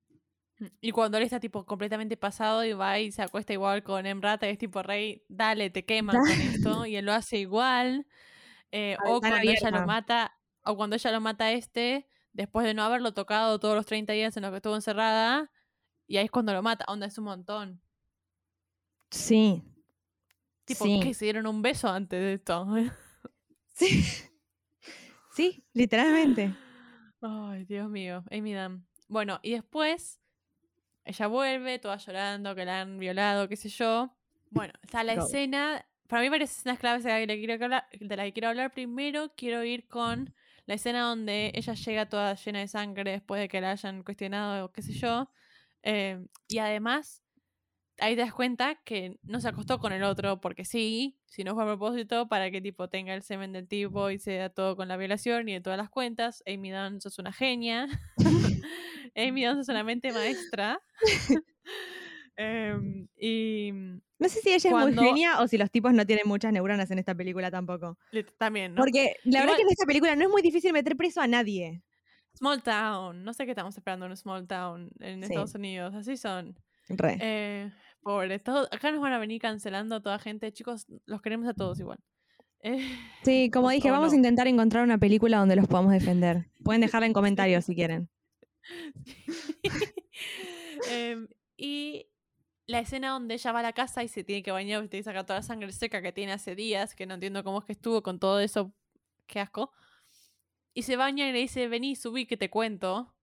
Y 0.80 0.90
cuando 0.90 1.18
él 1.18 1.24
está 1.24 1.38
tipo 1.38 1.66
completamente 1.66 2.16
pasado 2.16 2.64
y 2.64 2.72
va 2.72 2.98
y 2.98 3.12
se 3.12 3.22
acuesta 3.22 3.52
igual 3.52 3.82
con 3.82 4.06
Emrata 4.06 4.48
y 4.48 4.52
es 4.52 4.58
tipo, 4.58 4.82
Rey, 4.82 5.22
dale, 5.28 5.68
te 5.70 5.84
queman 5.84 6.16
con 6.20 6.30
esto. 6.30 6.86
Y 6.86 6.96
él 6.96 7.04
lo 7.04 7.12
hace 7.12 7.36
igual. 7.38 8.06
Eh, 8.72 8.96
o 9.06 9.20
cuando 9.20 9.38
ella 9.38 9.70
lo 9.70 9.86
mata, 9.86 10.34
o 10.64 10.76
cuando 10.76 10.96
ella 10.96 11.12
lo 11.12 11.20
mata 11.20 11.44
a 11.46 11.52
este, 11.52 12.08
después 12.38 12.64
de 12.64 12.72
no 12.72 12.84
haberlo 12.84 13.12
tocado 13.12 13.58
todos 13.58 13.74
los 13.74 13.84
30 13.84 14.12
días 14.12 14.36
en 14.36 14.44
los 14.44 14.52
que 14.52 14.58
estuvo 14.58 14.76
encerrada. 14.76 15.50
Y 16.06 16.18
ahí 16.18 16.26
es 16.26 16.30
cuando 16.30 16.52
lo 16.52 16.62
mata. 16.62 16.84
Onda, 16.86 17.06
es 17.06 17.18
un 17.18 17.24
montón. 17.24 17.82
Sí. 19.10 19.64
Tipo, 20.64 20.84
sí. 20.84 21.00
que 21.02 21.14
se 21.14 21.24
dieron 21.24 21.48
un 21.48 21.62
beso 21.62 21.88
antes 21.88 22.20
de 22.20 22.34
esto. 22.34 22.66
Sí. 23.70 24.02
sí, 25.30 25.64
literalmente. 25.72 26.52
Ay, 27.20 27.64
Dios 27.64 27.88
mío, 27.88 28.24
Amy 28.28 28.52
Dunn. 28.52 28.84
Bueno, 29.06 29.38
y 29.40 29.52
después 29.52 30.18
ella 31.04 31.28
vuelve, 31.28 31.78
toda 31.78 31.96
llorando, 31.96 32.56
que 32.56 32.64
la 32.64 32.80
han 32.80 32.98
violado, 32.98 33.48
qué 33.48 33.54
sé 33.54 33.68
yo. 33.68 34.12
Bueno, 34.50 34.72
está 34.82 35.04
la 35.04 35.14
Go. 35.14 35.24
escena. 35.24 35.86
Para 36.08 36.22
mí 36.22 36.28
varias 36.28 36.50
escenas 36.50 36.80
claves 36.80 37.04
de 37.04 37.10
la, 37.10 37.18
que 37.18 37.38
quiero 37.38 37.54
hablar, 37.54 37.86
de 37.92 38.16
la 38.16 38.24
que 38.24 38.32
quiero 38.32 38.48
hablar. 38.48 38.72
Primero 38.72 39.32
quiero 39.36 39.62
ir 39.62 39.86
con 39.86 40.34
la 40.68 40.74
escena 40.74 41.00
donde 41.00 41.50
ella 41.54 41.72
llega 41.72 42.10
toda 42.10 42.34
llena 42.34 42.58
de 42.58 42.68
sangre 42.68 43.12
después 43.12 43.40
de 43.40 43.48
que 43.48 43.58
la 43.62 43.70
hayan 43.70 44.02
cuestionado 44.02 44.66
o 44.66 44.70
qué 44.70 44.82
sé 44.82 44.92
yo. 44.92 45.30
Eh, 45.82 46.22
y 46.46 46.58
además, 46.58 47.22
ahí 47.98 48.14
te 48.14 48.20
das 48.20 48.34
cuenta 48.34 48.74
que 48.84 49.18
no 49.22 49.40
se 49.40 49.48
acostó 49.48 49.78
con 49.78 49.94
el 49.94 50.02
otro 50.02 50.42
porque 50.42 50.66
sí, 50.66 51.18
si 51.24 51.42
no 51.42 51.54
fue 51.54 51.64
a 51.64 51.66
propósito, 51.68 52.28
para 52.28 52.50
que 52.50 52.60
tipo 52.60 52.90
tenga 52.90 53.14
el 53.14 53.22
semen 53.22 53.50
del 53.52 53.66
tipo 53.66 54.10
y 54.10 54.18
sea 54.18 54.50
todo 54.50 54.76
con 54.76 54.88
la 54.88 54.98
violación 54.98 55.48
y 55.48 55.54
de 55.54 55.62
todas 55.62 55.78
las 55.78 55.88
cuentas. 55.88 56.44
Amy 56.46 56.70
Dunn, 56.70 57.00
sos 57.00 57.18
una 57.18 57.32
genia. 57.32 57.88
Amy 59.16 59.46
Dunn, 59.46 59.56
sos 59.56 59.70
una 59.70 59.84
mente 59.84 60.12
maestra. 60.12 60.82
Em, 62.40 63.08
y 63.20 63.72
No 63.72 64.28
sé 64.28 64.40
si 64.40 64.50
ella 64.50 64.70
es 64.70 64.76
muy 64.76 64.94
genia 64.94 65.40
o 65.40 65.48
si 65.48 65.58
los 65.58 65.70
tipos 65.72 65.92
no 65.92 66.06
tienen 66.06 66.26
muchas 66.28 66.52
neuronas 66.52 66.88
en 66.92 67.00
esta 67.00 67.14
película 67.14 67.50
tampoco. 67.50 67.98
también, 68.38 68.74
¿no? 68.74 68.80
Porque 68.80 69.16
la 69.24 69.40
verdad 69.40 69.54
Igual- 69.54 69.56
que 69.56 69.62
en 69.62 69.68
esta 69.70 69.86
película 69.86 70.14
no 70.16 70.22
es 70.22 70.30
muy 70.30 70.40
difícil 70.42 70.72
meter 70.72 70.96
preso 70.96 71.20
a 71.20 71.26
nadie. 71.26 71.82
Small 72.36 72.62
Town. 72.62 73.24
No 73.24 73.32
sé 73.34 73.44
qué 73.44 73.50
estamos 73.50 73.76
esperando 73.76 74.06
en 74.06 74.12
un 74.12 74.16
Small 74.16 74.46
Town 74.46 74.88
en 75.00 75.18
Sí. 75.24 75.30
Estados 75.32 75.54
Unidos. 75.56 75.92
Así 75.96 76.16
son. 76.16 76.56
Re. 76.88 77.18
Eh, 77.20 77.72
pobre. 78.02 78.38
todo- 78.38 78.68
acá 78.70 78.92
nos 78.92 79.00
van 79.00 79.12
a 79.14 79.18
venir 79.18 79.40
cancelando 79.40 79.96
a 79.96 80.00
toda 80.00 80.18
gente. 80.20 80.52
Chicos, 80.52 80.86
los 81.06 81.20
queremos 81.20 81.48
a 81.48 81.54
todos 81.54 81.80
igual. 81.80 81.98
Eh, 82.62 82.78
Sí, 83.24 83.50
como 83.50 83.70
dije, 83.70 83.90
vamos 83.90 84.10
no. 84.10 84.12
a 84.14 84.16
intentar 84.16 84.46
encontrar 84.46 84.84
una 84.84 84.98
película 84.98 85.38
donde 85.38 85.56
los 85.56 85.66
podamos 85.66 85.92
defender. 85.92 86.46
Pueden 86.62 86.80
dejarla 86.82 87.06
en 87.06 87.12
comentarios 87.14 87.64
si 87.64 87.74
quieren. 87.74 88.08
Em, 90.90 91.26
y 91.56 92.06
la 92.68 92.80
escena 92.80 93.08
donde 93.10 93.34
ella 93.34 93.50
va 93.50 93.60
a 93.60 93.62
la 93.62 93.72
casa 93.72 94.04
y 94.04 94.08
se 94.08 94.22
tiene 94.22 94.42
que 94.42 94.52
bañar 94.52 94.84
y 94.84 94.88
tiene 94.88 95.00
que 95.00 95.04
sacar 95.04 95.24
toda 95.24 95.38
la 95.38 95.42
sangre 95.42 95.72
seca 95.72 96.02
que 96.02 96.12
tiene 96.12 96.32
hace 96.32 96.54
días, 96.54 96.94
que 96.94 97.06
no 97.06 97.14
entiendo 97.14 97.42
cómo 97.42 97.60
es 97.60 97.64
que 97.64 97.72
estuvo 97.72 98.02
con 98.02 98.20
todo 98.20 98.40
eso, 98.40 98.74
qué 99.26 99.40
asco. 99.40 99.72
Y 100.74 100.82
se 100.82 100.96
baña 100.96 101.26
y 101.26 101.32
le 101.32 101.38
dice, 101.38 101.66
vení, 101.66 101.96
subí 101.96 102.26
que 102.26 102.36
te 102.36 102.50
cuento. 102.50 103.14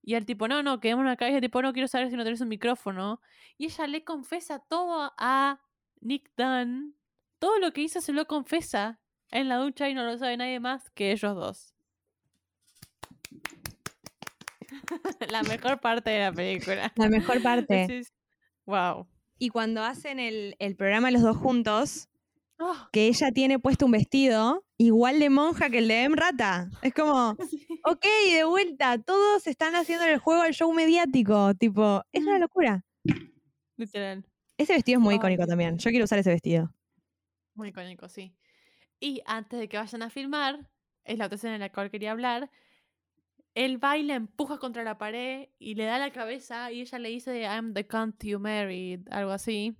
Y 0.00 0.14
el 0.14 0.24
tipo, 0.24 0.46
no, 0.46 0.62
no, 0.62 0.78
quedémonos 0.78 1.12
acá. 1.12 1.28
Y 1.28 1.34
el 1.34 1.40
tipo, 1.40 1.60
no, 1.60 1.72
quiero 1.72 1.88
saber 1.88 2.08
si 2.08 2.16
no 2.16 2.22
tenés 2.22 2.40
un 2.40 2.48
micrófono. 2.48 3.20
Y 3.58 3.66
ella 3.66 3.88
le 3.88 4.04
confesa 4.04 4.60
todo 4.60 5.12
a 5.18 5.60
Nick 6.00 6.30
Dunn. 6.36 6.94
Todo 7.40 7.58
lo 7.58 7.72
que 7.72 7.80
hizo 7.80 8.00
se 8.00 8.12
lo 8.12 8.26
confesa 8.26 9.00
en 9.32 9.48
la 9.48 9.56
ducha 9.56 9.88
y 9.88 9.94
no 9.94 10.04
lo 10.04 10.16
sabe 10.16 10.36
nadie 10.36 10.60
más 10.60 10.88
que 10.90 11.10
ellos 11.10 11.34
dos. 11.34 11.74
la 15.30 15.42
mejor 15.42 15.80
parte 15.80 16.10
de 16.10 16.20
la 16.20 16.32
película. 16.32 16.92
La 16.94 17.08
mejor 17.08 17.42
parte. 17.42 17.86
Sí, 17.88 18.04
sí. 18.04 18.12
Wow. 18.66 19.06
Y 19.38 19.48
cuando 19.50 19.82
hacen 19.82 20.18
el, 20.20 20.56
el 20.58 20.76
programa 20.76 21.10
los 21.10 21.22
dos 21.22 21.36
juntos, 21.36 22.08
Oh, 22.56 22.76
que 22.92 23.08
ella 23.08 23.32
tiene 23.32 23.58
puesto 23.58 23.84
un 23.84 23.90
vestido 23.90 24.64
igual 24.78 25.18
de 25.18 25.28
monja 25.28 25.70
que 25.70 25.78
el 25.78 25.88
de 25.88 26.04
Emrata. 26.04 26.70
Es 26.82 26.94
como, 26.94 27.30
ok, 27.84 28.06
de 28.32 28.44
vuelta, 28.44 28.96
todos 28.98 29.48
están 29.48 29.74
haciendo 29.74 30.04
el 30.04 30.18
juego 30.18 30.42
al 30.42 30.54
show 30.54 30.72
mediático. 30.72 31.52
Tipo, 31.56 32.02
es 32.12 32.22
una 32.22 32.36
Mm. 32.38 32.40
locura. 32.40 32.84
literal. 33.76 34.24
Ese 34.56 34.72
vestido 34.74 35.00
es 35.00 35.04
muy 35.04 35.16
icónico 35.16 35.44
también. 35.48 35.78
Yo 35.78 35.90
quiero 35.90 36.04
usar 36.04 36.20
ese 36.20 36.30
vestido. 36.30 36.72
Muy 37.54 37.70
icónico, 37.70 38.08
sí. 38.08 38.36
Y 39.00 39.20
antes 39.26 39.58
de 39.58 39.68
que 39.68 39.76
vayan 39.76 40.02
a 40.02 40.10
filmar, 40.10 40.70
es 41.02 41.18
la 41.18 41.26
otra 41.26 41.34
escena 41.36 41.54
en 41.54 41.60
la 41.60 41.72
cual 41.72 41.90
quería 41.90 42.12
hablar. 42.12 42.52
Él 43.54 43.82
va 43.82 43.96
y 43.96 44.02
la 44.02 44.14
empuja 44.16 44.58
contra 44.58 44.82
la 44.82 44.98
pared 44.98 45.48
y 45.58 45.74
le 45.76 45.84
da 45.84 45.98
la 45.98 46.10
cabeza 46.10 46.72
y 46.72 46.80
ella 46.80 46.98
le 46.98 47.08
dice 47.10 47.42
I'm 47.42 47.72
the 47.72 47.86
cunt 47.86 48.22
you 48.24 48.38
married, 48.40 49.06
algo 49.10 49.30
así. 49.30 49.76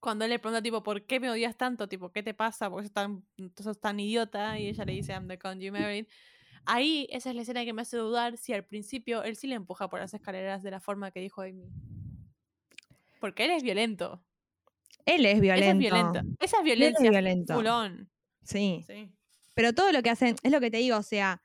Cuando 0.00 0.24
él 0.24 0.30
le 0.30 0.38
pregunta 0.38 0.62
tipo, 0.62 0.82
¿por 0.82 1.04
qué 1.04 1.20
me 1.20 1.28
odias 1.30 1.56
tanto? 1.58 1.86
Tipo, 1.88 2.10
¿qué 2.10 2.22
te 2.22 2.32
pasa? 2.32 2.70
¿Por 2.70 2.80
qué 2.82 2.88
sos 2.88 2.94
tan, 2.94 3.22
sos 3.62 3.78
tan 3.80 4.00
idiota? 4.00 4.58
Y 4.58 4.68
ella 4.68 4.84
le 4.86 4.92
dice 4.94 5.12
I'm 5.12 5.28
the 5.28 5.38
cunt 5.38 5.60
you 5.60 5.72
married. 5.72 6.06
Ahí 6.64 7.06
esa 7.10 7.30
es 7.30 7.36
la 7.36 7.42
escena 7.42 7.64
que 7.64 7.72
me 7.74 7.82
hace 7.82 7.98
dudar 7.98 8.38
si 8.38 8.52
al 8.54 8.64
principio 8.64 9.22
él 9.24 9.36
sí 9.36 9.46
le 9.46 9.56
empuja 9.56 9.88
por 9.88 10.00
las 10.00 10.14
escaleras 10.14 10.62
de 10.62 10.70
la 10.70 10.80
forma 10.80 11.10
que 11.10 11.20
dijo 11.20 11.42
Amy. 11.42 11.68
Porque 13.20 13.44
él 13.44 13.50
es 13.50 13.62
violento. 13.62 14.22
Él 15.04 15.26
es 15.26 15.34
Esa 15.34 15.40
violento. 15.40 15.70
es 15.72 15.78
violenta. 15.78 16.24
Esa 16.38 16.56
es 16.62 16.66
Él 16.72 16.82
es 16.82 16.98
violento. 17.00 17.54
full 17.54 17.66
on. 17.66 18.10
Sí. 18.42 18.82
Sí. 18.86 19.12
Pero 19.54 19.74
todo 19.74 19.92
lo 19.92 20.02
que 20.02 20.10
hacen, 20.10 20.36
es 20.42 20.52
lo 20.52 20.60
que 20.60 20.70
te 20.70 20.78
digo, 20.78 20.96
o 20.96 21.02
sea, 21.02 21.42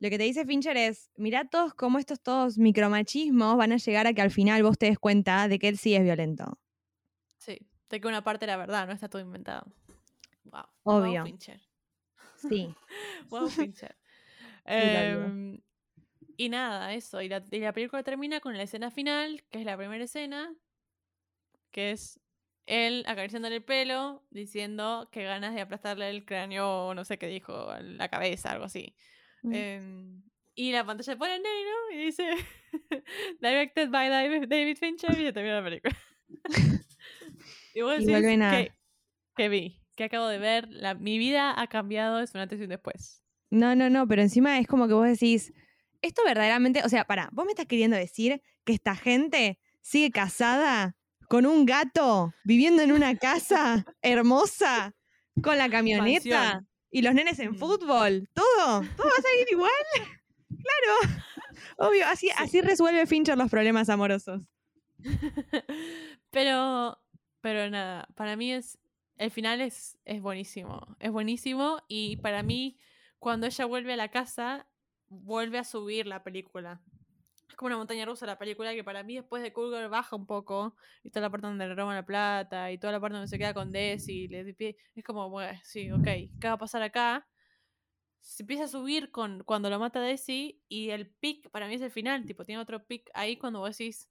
lo 0.00 0.10
que 0.10 0.18
te 0.18 0.24
dice 0.24 0.44
Fincher 0.44 0.76
es, 0.76 1.10
mirá 1.16 1.44
todos 1.44 1.74
cómo 1.74 1.98
estos 1.98 2.20
todos 2.20 2.56
micromachismos 2.58 3.56
van 3.56 3.72
a 3.72 3.76
llegar 3.76 4.06
a 4.06 4.12
que 4.12 4.22
al 4.22 4.30
final 4.30 4.62
vos 4.62 4.78
te 4.78 4.86
des 4.86 4.98
cuenta 4.98 5.48
de 5.48 5.58
que 5.58 5.68
él 5.68 5.78
sí 5.78 5.94
es 5.94 6.02
violento. 6.02 6.58
Sí. 7.38 7.58
De 7.90 8.00
que 8.00 8.06
una 8.06 8.22
parte 8.22 8.44
era 8.44 8.56
verdad, 8.56 8.86
no 8.86 8.92
está 8.92 9.08
todo 9.08 9.22
inventado. 9.22 9.66
Wow. 10.44 10.64
Obvio. 10.84 11.22
Wow, 11.22 11.26
Fincher. 11.26 11.60
Sí. 12.36 12.74
Wow, 13.30 13.48
Fincher. 13.48 13.96
Em, 14.70 15.62
y 16.36 16.50
nada, 16.50 16.92
eso. 16.92 17.22
Y 17.22 17.28
la, 17.30 17.42
y 17.50 17.58
la 17.58 17.72
película 17.72 18.02
termina 18.02 18.40
con 18.40 18.54
la 18.54 18.64
escena 18.64 18.90
final, 18.90 19.42
que 19.50 19.60
es 19.60 19.64
la 19.64 19.78
primera 19.78 20.04
escena, 20.04 20.54
que 21.70 21.92
es 21.92 22.20
él 22.66 23.02
acariciándole 23.06 23.56
el 23.56 23.64
pelo, 23.64 24.26
diciendo 24.30 25.08
que 25.10 25.24
ganas 25.24 25.54
de 25.54 25.62
aplastarle 25.62 26.10
el 26.10 26.26
cráneo, 26.26 26.88
o 26.88 26.94
no 26.94 27.06
sé 27.06 27.18
qué 27.18 27.28
dijo, 27.28 27.72
la 27.80 28.10
cabeza, 28.10 28.50
algo 28.50 28.66
así. 28.66 28.94
Mm. 29.42 29.54
Em, 29.54 30.22
y 30.54 30.72
la 30.72 30.84
pantalla 30.84 31.16
pone 31.16 31.38
negro 31.38 31.74
y 31.92 31.98
dice 31.98 32.34
Directed 33.40 33.90
by 33.90 34.08
David, 34.08 34.76
Fincher 34.76 35.18
y 35.18 35.24
ya 35.24 35.32
termina 35.32 35.60
la 35.60 35.64
película. 35.64 35.96
y 37.74 37.80
vos 37.80 38.04
decís 38.04 38.70
que 39.36 39.48
vi, 39.48 39.80
que 39.94 40.04
acabo 40.04 40.26
de 40.26 40.38
ver, 40.38 40.68
la, 40.68 40.94
mi 40.94 41.16
vida 41.16 41.54
ha 41.60 41.68
cambiado, 41.68 42.20
es 42.20 42.34
un 42.34 42.40
antes 42.40 42.58
y 42.58 42.64
un 42.64 42.70
después. 42.70 43.22
No, 43.50 43.76
no, 43.76 43.88
no, 43.88 44.06
pero 44.08 44.20
encima 44.20 44.58
es 44.58 44.66
como 44.66 44.88
que 44.88 44.94
vos 44.94 45.06
decís, 45.06 45.52
esto 46.02 46.22
verdaderamente, 46.24 46.82
o 46.84 46.88
sea, 46.88 47.04
para, 47.04 47.30
vos 47.32 47.44
me 47.44 47.52
estás 47.52 47.66
queriendo 47.66 47.96
decir 47.96 48.42
que 48.64 48.72
esta 48.72 48.96
gente 48.96 49.60
sigue 49.80 50.10
casada 50.10 50.96
con 51.28 51.46
un 51.46 51.64
gato, 51.66 52.34
viviendo 52.44 52.82
en 52.82 52.90
una 52.90 53.16
casa 53.16 53.84
hermosa, 54.02 54.96
con 55.42 55.56
la 55.56 55.70
camioneta. 55.70 56.64
Y 56.90 57.02
los 57.02 57.14
nenes 57.14 57.38
en 57.38 57.52
Mm. 57.52 57.56
fútbol, 57.56 58.28
todo, 58.34 58.82
todo 58.96 59.06
va 59.06 59.12
a 59.18 59.22
salir 59.22 59.46
igual. 59.50 59.70
Claro, 60.48 61.14
obvio, 61.78 62.06
así, 62.06 62.30
así 62.36 62.60
resuelve 62.60 63.06
Fincher 63.06 63.36
los 63.36 63.50
problemas 63.50 63.88
amorosos. 63.88 64.42
pero, 66.30 66.98
pero 67.40 67.70
nada, 67.70 68.08
para 68.14 68.36
mí 68.36 68.52
es, 68.52 68.78
el 69.16 69.30
final 69.30 69.60
es, 69.60 69.98
es 70.04 70.20
buenísimo, 70.22 70.96
es 71.00 71.10
buenísimo 71.10 71.82
y 71.88 72.16
para 72.18 72.42
mí 72.42 72.78
cuando 73.18 73.46
ella 73.46 73.64
vuelve 73.64 73.92
a 73.92 73.96
la 73.96 74.10
casa, 74.10 74.66
vuelve 75.08 75.58
a 75.58 75.64
subir 75.64 76.06
la 76.06 76.22
película. 76.22 76.80
Como 77.58 77.66
una 77.66 77.76
montaña 77.76 78.04
rusa 78.04 78.24
la 78.24 78.38
película 78.38 78.72
que 78.72 78.84
para 78.84 79.02
mí 79.02 79.16
después 79.16 79.42
de 79.42 79.52
Cool 79.52 79.88
baja 79.88 80.14
un 80.14 80.26
poco 80.26 80.76
y 81.02 81.10
toda 81.10 81.22
la 81.22 81.30
parte 81.30 81.48
donde 81.48 81.66
le 81.66 81.74
roban 81.74 81.96
la 81.96 82.06
plata 82.06 82.70
y 82.70 82.78
toda 82.78 82.92
la 82.92 83.00
parte 83.00 83.14
donde 83.14 83.26
se 83.26 83.36
queda 83.36 83.52
con 83.52 83.72
Desi 83.72 84.26
y 84.26 84.28
le 84.28 84.54
es 84.94 85.04
como, 85.04 85.28
bueno, 85.28 85.58
sí, 85.64 85.90
ok, 85.90 86.04
¿qué 86.04 86.46
va 86.46 86.52
a 86.52 86.58
pasar 86.58 86.82
acá? 86.82 87.26
Se 88.20 88.44
empieza 88.44 88.62
a 88.62 88.68
subir 88.68 89.10
con 89.10 89.42
cuando 89.42 89.70
lo 89.70 89.80
mata 89.80 90.00
Desi 90.00 90.62
y 90.68 90.90
el 90.90 91.10
pic 91.10 91.50
para 91.50 91.66
mí 91.66 91.74
es 91.74 91.80
el 91.80 91.90
final, 91.90 92.24
tipo, 92.26 92.44
tiene 92.44 92.62
otro 92.62 92.86
pic 92.86 93.10
ahí 93.12 93.36
cuando 93.36 93.58
vos 93.58 93.76
decís, 93.76 94.08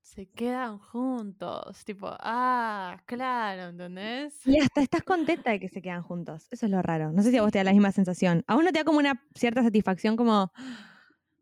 se 0.00 0.28
quedan 0.28 0.78
juntos, 0.78 1.84
tipo, 1.84 2.08
ah, 2.10 3.00
claro, 3.06 3.68
¿entendés? 3.68 4.44
Y 4.44 4.58
hasta 4.58 4.80
estás 4.80 5.04
contenta 5.04 5.52
de 5.52 5.60
que 5.60 5.68
se 5.68 5.80
quedan 5.80 6.02
juntos. 6.02 6.48
Eso 6.50 6.66
es 6.66 6.72
lo 6.72 6.82
raro. 6.82 7.12
No 7.12 7.22
sé 7.22 7.30
si 7.30 7.36
a 7.36 7.42
vos 7.42 7.52
te 7.52 7.58
da 7.58 7.64
la 7.64 7.72
misma 7.72 7.92
sensación. 7.92 8.42
A 8.48 8.56
vos 8.56 8.64
no 8.64 8.72
te 8.72 8.80
da 8.80 8.84
como 8.84 8.98
una 8.98 9.22
cierta 9.36 9.62
satisfacción 9.62 10.16
como, 10.16 10.50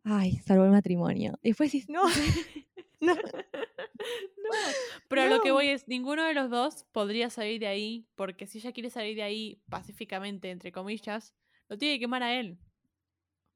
ay, 0.06 0.38
salvó 0.38 0.64
el 0.64 0.70
matrimonio. 0.70 1.38
Y 1.42 1.50
después 1.50 1.72
dices, 1.72 1.90
no, 1.90 2.02
no, 3.00 3.14
No, 3.14 3.20
pero 5.08 5.28
lo 5.28 5.40
que 5.42 5.50
voy 5.50 5.68
es, 5.68 5.88
ninguno 5.88 6.24
de 6.24 6.34
los 6.34 6.50
dos 6.50 6.84
podría 6.92 7.30
salir 7.30 7.60
de 7.60 7.66
ahí, 7.66 8.06
porque 8.14 8.46
si 8.46 8.58
ella 8.58 8.72
quiere 8.72 8.90
salir 8.90 9.16
de 9.16 9.22
ahí 9.22 9.60
pacíficamente, 9.68 10.50
entre 10.50 10.72
comillas, 10.72 11.34
lo 11.68 11.76
tiene 11.76 11.96
que 11.96 12.00
quemar 12.00 12.22
a 12.22 12.34
él. 12.34 12.58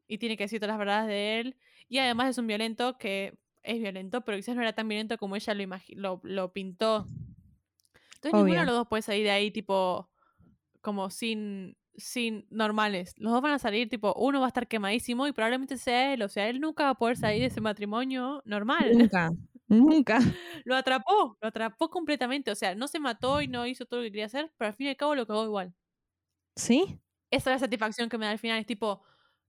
Y 0.06 0.18
tiene 0.18 0.36
que 0.36 0.44
decir 0.44 0.58
todas 0.58 0.72
las 0.72 0.78
verdades 0.78 1.08
de 1.08 1.40
él. 1.40 1.56
Y 1.88 1.98
además 1.98 2.30
es 2.30 2.38
un 2.38 2.46
violento 2.46 2.98
que 2.98 3.38
es 3.62 3.80
violento, 3.80 4.22
pero 4.22 4.36
quizás 4.36 4.56
no 4.56 4.62
era 4.62 4.72
tan 4.72 4.88
violento 4.88 5.18
como 5.18 5.36
ella 5.36 5.54
lo, 5.54 5.66
lo, 5.90 6.20
lo 6.24 6.52
pintó. 6.52 7.06
Entonces 8.16 8.34
ninguno 8.34 8.60
de 8.60 8.66
los 8.66 8.74
dos 8.74 8.88
puede 8.88 9.02
salir 9.02 9.24
de 9.24 9.30
ahí 9.30 9.50
tipo 9.50 10.10
como 10.80 11.10
sin, 11.10 11.76
sin 11.96 12.46
normales. 12.50 13.14
Los 13.16 13.32
dos 13.32 13.42
van 13.42 13.52
a 13.52 13.58
salir 13.58 13.88
tipo, 13.88 14.14
uno 14.14 14.40
va 14.40 14.46
a 14.46 14.48
estar 14.48 14.68
quemadísimo 14.68 15.26
y 15.26 15.32
probablemente 15.32 15.76
sea 15.76 16.12
él. 16.12 16.22
O 16.22 16.28
sea, 16.28 16.48
él 16.48 16.60
nunca 16.60 16.84
va 16.84 16.90
a 16.90 16.94
poder 16.94 17.16
salir 17.16 17.40
de 17.40 17.46
ese 17.46 17.60
matrimonio 17.60 18.42
normal 18.44 18.90
nunca, 18.92 19.30
nunca. 19.68 20.18
lo 20.64 20.76
atrapó, 20.76 21.36
lo 21.40 21.48
atrapó 21.48 21.90
completamente. 21.90 22.50
O 22.50 22.54
sea, 22.54 22.74
no 22.74 22.88
se 22.88 23.00
mató 23.00 23.40
y 23.40 23.48
no 23.48 23.66
hizo 23.66 23.84
todo 23.86 24.00
lo 24.00 24.04
que 24.04 24.10
quería 24.10 24.26
hacer, 24.26 24.52
pero 24.56 24.68
al 24.68 24.74
fin 24.74 24.86
y 24.86 24.90
al 24.90 24.96
cabo 24.96 25.14
lo 25.14 25.26
cagó 25.26 25.44
igual. 25.44 25.74
¿Sí? 26.56 26.98
Esa 27.30 27.50
es 27.50 27.56
la 27.56 27.66
satisfacción 27.66 28.08
que 28.08 28.18
me 28.18 28.26
da 28.26 28.32
al 28.32 28.38
final. 28.38 28.58
Es 28.58 28.66
tipo, 28.66 29.02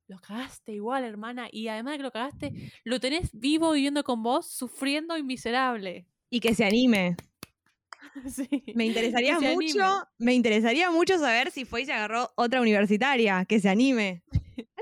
lo 0.07 0.19
cagaste 0.19 0.73
igual, 0.73 1.03
hermana. 1.03 1.47
Y 1.51 1.67
además 1.67 1.93
de 1.93 1.97
que 1.97 2.03
lo 2.03 2.11
cagaste, 2.11 2.71
lo 2.83 2.99
tenés 2.99 3.31
vivo 3.33 3.71
viviendo 3.71 4.03
con 4.03 4.23
vos, 4.23 4.51
sufriendo 4.51 5.17
y 5.17 5.23
miserable. 5.23 6.07
Y 6.29 6.39
que 6.39 6.53
se 6.53 6.65
anime. 6.65 7.15
Sí. 8.29 8.63
Me 8.75 8.85
interesaría 8.85 9.39
mucho, 9.39 9.83
anime. 9.83 10.05
me 10.17 10.33
interesaría 10.33 10.91
mucho 10.91 11.17
saber 11.17 11.51
si 11.51 11.65
fue 11.65 11.81
y 11.83 11.85
se 11.85 11.93
agarró 11.93 12.31
otra 12.35 12.59
universitaria, 12.61 13.45
que 13.45 13.59
se 13.59 13.69
anime. 13.69 14.23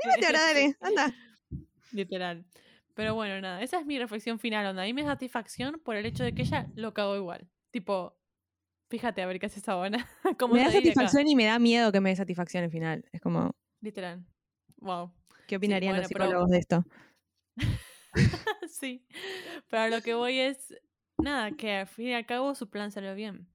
Anímate 0.03 0.25
ahora, 0.25 0.39
dale, 0.47 0.75
anda. 0.81 1.15
Literal. 1.91 2.45
Pero 2.93 3.15
bueno, 3.15 3.39
nada, 3.41 3.61
esa 3.61 3.79
es 3.79 3.85
mi 3.85 3.97
reflexión 3.99 4.39
final, 4.39 4.65
onda. 4.65 4.83
A 4.83 4.85
mí 4.85 4.93
me 4.93 5.03
da 5.03 5.09
satisfacción 5.09 5.79
por 5.83 5.95
el 5.95 6.05
hecho 6.05 6.23
de 6.23 6.33
que 6.33 6.41
ella 6.43 6.67
lo 6.75 6.93
cagó 6.93 7.15
igual. 7.15 7.47
Tipo, 7.71 8.17
fíjate 8.89 9.21
a 9.21 9.25
ver 9.25 9.39
qué 9.39 9.45
hace 9.45 9.59
esa 9.59 9.75
buena. 9.75 10.07
¿Cómo 10.39 10.55
Me 10.55 10.63
da 10.63 10.71
satisfacción 10.71 11.27
y 11.27 11.35
me 11.35 11.45
da 11.45 11.59
miedo 11.59 11.91
que 11.91 12.01
me 12.01 12.09
dé 12.09 12.15
satisfacción 12.15 12.63
al 12.63 12.71
final. 12.71 13.05
Es 13.11 13.21
como, 13.21 13.55
Literal. 13.81 14.25
Wow. 14.77 15.13
¿qué 15.47 15.55
opinarían 15.57 15.91
bueno, 15.93 16.03
los 16.03 16.11
pero- 16.11 16.25
psicólogos 16.25 16.49
de 16.51 16.57
esto? 16.57 16.85
sí. 18.69 19.05
Pero 19.69 19.83
a 19.83 19.87
lo 19.89 20.01
que 20.01 20.13
voy 20.13 20.39
es, 20.39 20.73
nada, 21.21 21.51
que 21.51 21.73
al 21.77 21.87
fin 21.87 22.07
y 22.07 22.13
al 22.13 22.25
cabo 22.25 22.55
su 22.55 22.69
plan 22.69 22.91
salió 22.91 23.13
bien. 23.15 23.47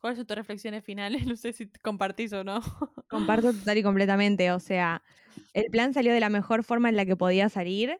¿Cuáles 0.00 0.18
son 0.18 0.26
tus 0.26 0.36
reflexiones 0.36 0.84
finales? 0.84 1.22
No 1.26 1.36
sé 1.36 1.52
si 1.52 1.68
compartís 1.68 2.32
o 2.32 2.42
no. 2.44 2.60
Comparto 3.08 3.52
total 3.52 3.78
y 3.78 3.82
completamente. 3.82 4.50
O 4.52 4.58
sea, 4.60 5.02
el 5.52 5.66
plan 5.70 5.94
salió 5.94 6.12
de 6.12 6.20
la 6.20 6.28
mejor 6.30 6.64
forma 6.64 6.88
en 6.88 6.96
la 6.96 7.04
que 7.06 7.16
podía 7.16 7.48
salir. 7.48 7.98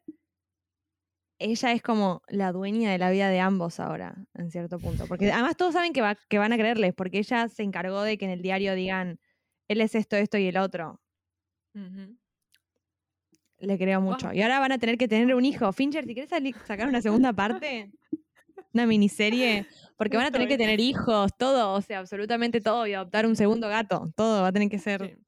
Ella 1.38 1.72
es 1.72 1.82
como 1.82 2.22
la 2.28 2.52
dueña 2.52 2.92
de 2.92 2.98
la 2.98 3.10
vida 3.10 3.28
de 3.28 3.40
ambos 3.40 3.80
ahora, 3.80 4.14
en 4.34 4.50
cierto 4.50 4.78
punto. 4.78 5.06
Porque 5.08 5.30
además 5.32 5.56
todos 5.56 5.74
saben 5.74 5.92
que, 5.92 6.00
va- 6.00 6.16
que 6.28 6.38
van 6.38 6.52
a 6.52 6.56
creerles, 6.56 6.94
porque 6.94 7.18
ella 7.18 7.48
se 7.48 7.62
encargó 7.64 8.02
de 8.02 8.16
que 8.16 8.26
en 8.26 8.30
el 8.30 8.42
diario 8.42 8.74
digan, 8.74 9.18
él 9.68 9.80
es 9.80 9.94
esto, 9.96 10.16
esto 10.16 10.38
y 10.38 10.46
el 10.46 10.56
otro. 10.56 11.00
Le 13.58 13.78
creo 13.78 14.00
mucho. 14.00 14.32
Y 14.32 14.42
ahora 14.42 14.58
van 14.60 14.72
a 14.72 14.78
tener 14.78 14.98
que 14.98 15.08
tener 15.08 15.34
un 15.34 15.44
hijo. 15.44 15.72
Fincher, 15.72 16.04
si 16.04 16.14
quieres 16.14 16.30
sacar 16.64 16.88
una 16.88 17.00
segunda 17.02 17.32
parte, 17.32 17.90
una 18.74 18.86
miniserie, 18.86 19.66
porque 19.96 20.16
van 20.16 20.26
a 20.26 20.30
tener 20.30 20.48
que 20.48 20.58
tener 20.58 20.80
hijos, 20.80 21.30
todo, 21.36 21.74
o 21.74 21.80
sea, 21.80 21.98
absolutamente 21.98 22.60
todo, 22.60 22.86
y 22.86 22.94
adoptar 22.94 23.26
un 23.26 23.36
segundo 23.36 23.68
gato, 23.68 24.12
todo 24.16 24.42
va 24.42 24.48
a 24.48 24.52
tener 24.52 24.68
que 24.68 24.78
ser. 24.78 25.16
Sí. 25.16 25.22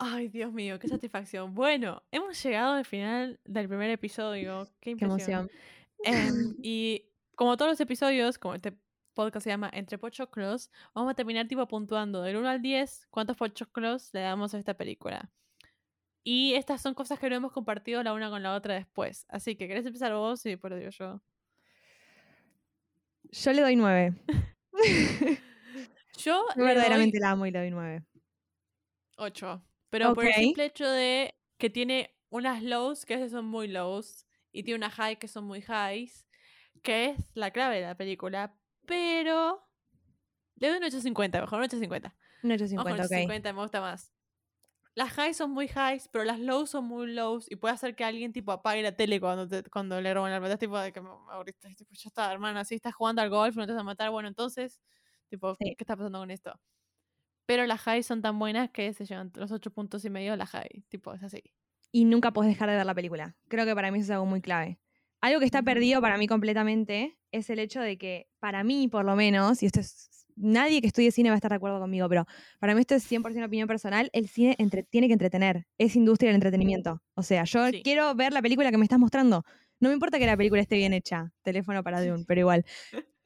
Ay, 0.00 0.28
Dios 0.28 0.52
mío, 0.52 0.78
qué 0.78 0.86
satisfacción. 0.86 1.54
Bueno, 1.54 2.04
hemos 2.12 2.40
llegado 2.40 2.74
al 2.74 2.84
final 2.84 3.40
del 3.44 3.66
primer 3.66 3.90
episodio. 3.90 4.68
Qué 4.80 4.94
Qué 4.94 5.04
emoción. 5.04 5.50
Em, 6.04 6.54
y 6.62 7.10
como 7.34 7.56
todos 7.56 7.72
los 7.72 7.80
episodios, 7.80 8.38
como 8.38 8.54
este 8.54 8.78
podcast 9.14 9.42
se 9.42 9.50
llama 9.50 9.70
Entre 9.72 9.98
Pochoclos, 9.98 10.70
vamos 10.94 11.10
a 11.10 11.14
terminar 11.14 11.48
tipo 11.48 11.66
puntuando 11.66 12.22
del 12.22 12.36
1 12.36 12.48
al 12.48 12.62
10 12.62 13.08
cuántos 13.10 13.36
pochoclos 13.36 14.10
le 14.12 14.20
damos 14.20 14.54
a 14.54 14.58
esta 14.58 14.74
película. 14.74 15.32
Y 16.24 16.54
estas 16.54 16.82
son 16.82 16.94
cosas 16.94 17.18
que 17.18 17.30
no 17.30 17.36
hemos 17.36 17.52
compartido 17.52 18.02
la 18.02 18.12
una 18.12 18.28
con 18.28 18.42
la 18.42 18.54
otra 18.54 18.74
después. 18.74 19.26
Así 19.28 19.56
que, 19.56 19.66
¿querés 19.68 19.86
empezar 19.86 20.12
vos? 20.12 20.42
Después 20.42 20.70
lo 20.70 20.76
digo 20.76 20.90
yo. 20.90 21.20
Yo 23.30 23.52
le 23.52 23.62
doy 23.62 23.76
nueve. 23.76 24.14
Yo 26.18 26.44
verdaderamente 26.56 27.18
doy 27.18 27.22
la 27.22 27.30
amo 27.30 27.46
y 27.46 27.50
le 27.50 27.58
doy 27.60 27.70
nueve. 27.70 28.04
8. 29.16 29.62
Pero 29.90 30.14
por 30.14 30.24
el 30.24 30.34
simple 30.34 30.64
hecho 30.64 30.88
de 30.88 31.34
que 31.58 31.70
tiene 31.70 32.14
unas 32.30 32.62
lows 32.62 33.04
que 33.04 33.14
a 33.14 33.16
veces 33.16 33.32
son 33.32 33.46
muy 33.46 33.68
lows 33.68 34.26
y 34.52 34.62
tiene 34.62 34.78
unas 34.78 34.94
high 34.94 35.16
que 35.18 35.28
son 35.28 35.44
muy 35.44 35.60
highs, 35.60 36.26
que 36.82 37.10
es 37.10 37.30
la 37.34 37.50
clave 37.50 37.76
de 37.76 37.82
la 37.82 37.96
película. 37.96 38.54
Pero 38.86 39.68
le 40.56 40.68
doy 40.68 40.78
un 40.78 40.84
8.50, 40.84 41.40
mejor 41.40 41.60
un 41.60 41.66
8.50. 41.66 42.12
Un 42.42 42.50
Vamos 42.50 42.62
850, 42.62 42.82
con 42.84 43.00
ok. 43.00 43.20
50, 43.20 43.52
me 43.52 43.60
gusta 43.60 43.80
más. 43.80 44.12
Las 44.98 45.16
highs 45.16 45.36
son 45.36 45.52
muy 45.52 45.66
highs, 45.66 46.08
pero 46.08 46.24
las 46.24 46.40
lows 46.40 46.70
son 46.70 46.84
muy 46.86 47.12
lows 47.12 47.48
y 47.50 47.54
puede 47.56 47.72
hacer 47.74 47.94
que 47.94 48.02
alguien 48.04 48.32
tipo 48.32 48.50
apague 48.52 48.82
la 48.82 48.92
tele 48.96 49.20
cuando, 49.20 49.46
te- 49.46 49.62
cuando 49.70 50.00
le 50.00 50.12
roban 50.12 50.32
la 50.32 50.40
plata. 50.40 50.54
Es 50.54 50.60
tipo 50.60 50.76
de 50.78 50.92
que 50.92 51.00
aburriste. 51.30 51.72
Tipo, 51.76 51.92
ya 51.94 52.08
está, 52.08 52.32
hermana, 52.32 52.64
si 52.64 52.74
estás 52.74 52.94
jugando 52.94 53.22
al 53.22 53.30
golf, 53.30 53.54
no 53.56 53.64
te 53.66 53.72
vas 53.72 53.80
a 53.80 53.84
matar. 53.84 54.10
Bueno, 54.10 54.28
entonces, 54.28 54.80
tipo, 55.28 55.54
Sí. 55.54 55.74
¿qué 55.76 55.84
está 55.84 55.96
pasando 55.96 56.18
con 56.18 56.30
esto? 56.32 56.58
Pero 57.46 57.66
las 57.66 57.86
highs 57.86 58.06
son 58.06 58.22
tan 58.22 58.38
buenas 58.38 58.70
que 58.70 58.92
se 58.92 59.06
llevan 59.06 59.32
los 59.36 59.52
ocho 59.52 59.70
puntos 59.70 60.04
y 60.04 60.10
medio 60.10 60.32
de 60.32 60.36
las 60.38 60.50
high. 60.50 60.84
Tipo, 60.88 61.14
es 61.14 61.22
así. 61.22 61.42
Y 61.92 62.04
nunca 62.04 62.32
puedes 62.32 62.52
dejar 62.52 62.68
de 62.70 62.76
ver 62.76 62.86
la 62.86 62.94
película. 62.94 63.36
Creo 63.48 63.64
que 63.66 63.74
para 63.74 63.90
mí 63.90 63.98
eso 64.00 64.06
es 64.06 64.10
algo 64.10 64.26
muy 64.26 64.40
clave. 64.42 64.80
Algo 65.20 65.40
que 65.40 65.46
está 65.46 65.62
perdido 65.62 66.00
para 66.00 66.18
mí 66.18 66.26
completamente 66.26 67.18
es 67.32 67.50
el 67.50 67.58
hecho 67.60 67.80
de 67.80 67.98
que, 67.98 68.28
para 68.40 68.64
mí 68.64 68.88
por 68.88 69.04
lo 69.04 69.16
menos, 69.16 69.62
y 69.62 69.66
esto 69.66 69.80
es. 69.80 70.17
Nadie 70.40 70.80
que 70.80 70.86
estudie 70.86 71.10
cine 71.10 71.30
va 71.30 71.34
a 71.34 71.36
estar 71.36 71.50
de 71.50 71.56
acuerdo 71.56 71.80
conmigo, 71.80 72.08
pero 72.08 72.26
para 72.58 72.74
mí 72.74 72.80
esto 72.80 72.94
es 72.94 73.04
100% 73.10 73.44
opinión 73.46 73.66
personal. 73.68 74.08
El 74.12 74.28
cine 74.28 74.54
entre- 74.58 74.84
tiene 74.84 75.06
que 75.08 75.12
entretener. 75.12 75.66
Es 75.78 75.96
industria 75.96 76.28
del 76.28 76.36
entretenimiento. 76.36 77.02
O 77.14 77.22
sea, 77.22 77.44
yo 77.44 77.68
Sí. 77.70 77.82
quiero 77.82 78.14
ver 78.14 78.32
la 78.32 78.40
película 78.42 78.70
que 78.70 78.78
me 78.78 78.84
estás 78.84 78.98
mostrando. 78.98 79.44
No 79.80 79.88
me 79.88 79.94
importa 79.94 80.18
que 80.18 80.26
la 80.26 80.36
película 80.36 80.60
esté 80.62 80.76
bien 80.76 80.92
hecha. 80.92 81.32
Teléfono 81.42 81.82
para 81.84 82.04
Dune, 82.04 82.24
pero 82.26 82.40
igual. 82.40 82.64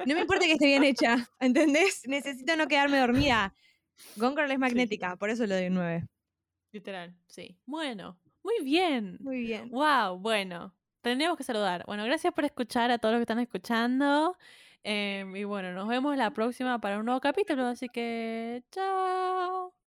No 0.06 0.14
me 0.14 0.20
importa 0.20 0.44
que 0.46 0.52
esté 0.52 0.66
bien 0.66 0.84
hecha. 0.84 1.16
¿Entendés? 1.40 2.02
Necesito 2.06 2.56
no 2.56 2.66
quedarme 2.68 2.98
dormida. 2.98 3.54
Gone 4.16 4.34
Girl 4.36 4.50
es 4.50 4.58
magnética, 4.58 5.16
por 5.16 5.30
eso 5.30 5.46
le 5.46 5.54
doy 5.54 5.66
un 5.68 5.74
9. 5.74 6.06
Literal, 6.72 7.14
sí. 7.26 7.58
Bueno, 7.66 8.18
muy 8.42 8.64
bien. 8.64 9.18
Muy 9.20 9.42
bien. 9.42 9.70
Wow, 9.70 10.18
bueno, 10.18 10.74
tendríamos 11.02 11.36
que 11.36 11.44
saludar. 11.44 11.84
Bueno, 11.86 12.04
gracias 12.04 12.32
por 12.32 12.44
escuchar 12.44 12.90
a 12.90 12.98
todos 12.98 13.12
los 13.12 13.18
que 13.20 13.24
están 13.24 13.38
escuchando. 13.38 14.36
Em, 14.84 15.36
y 15.36 15.44
bueno, 15.44 15.72
nos 15.72 15.88
vemos 15.88 16.16
la 16.16 16.30
próxima 16.32 16.80
para 16.80 16.98
un 16.98 17.04
nuevo 17.06 17.20
capítulo. 17.20 17.66
Así 17.66 17.88
que, 17.88 18.64
chao. 18.72 19.72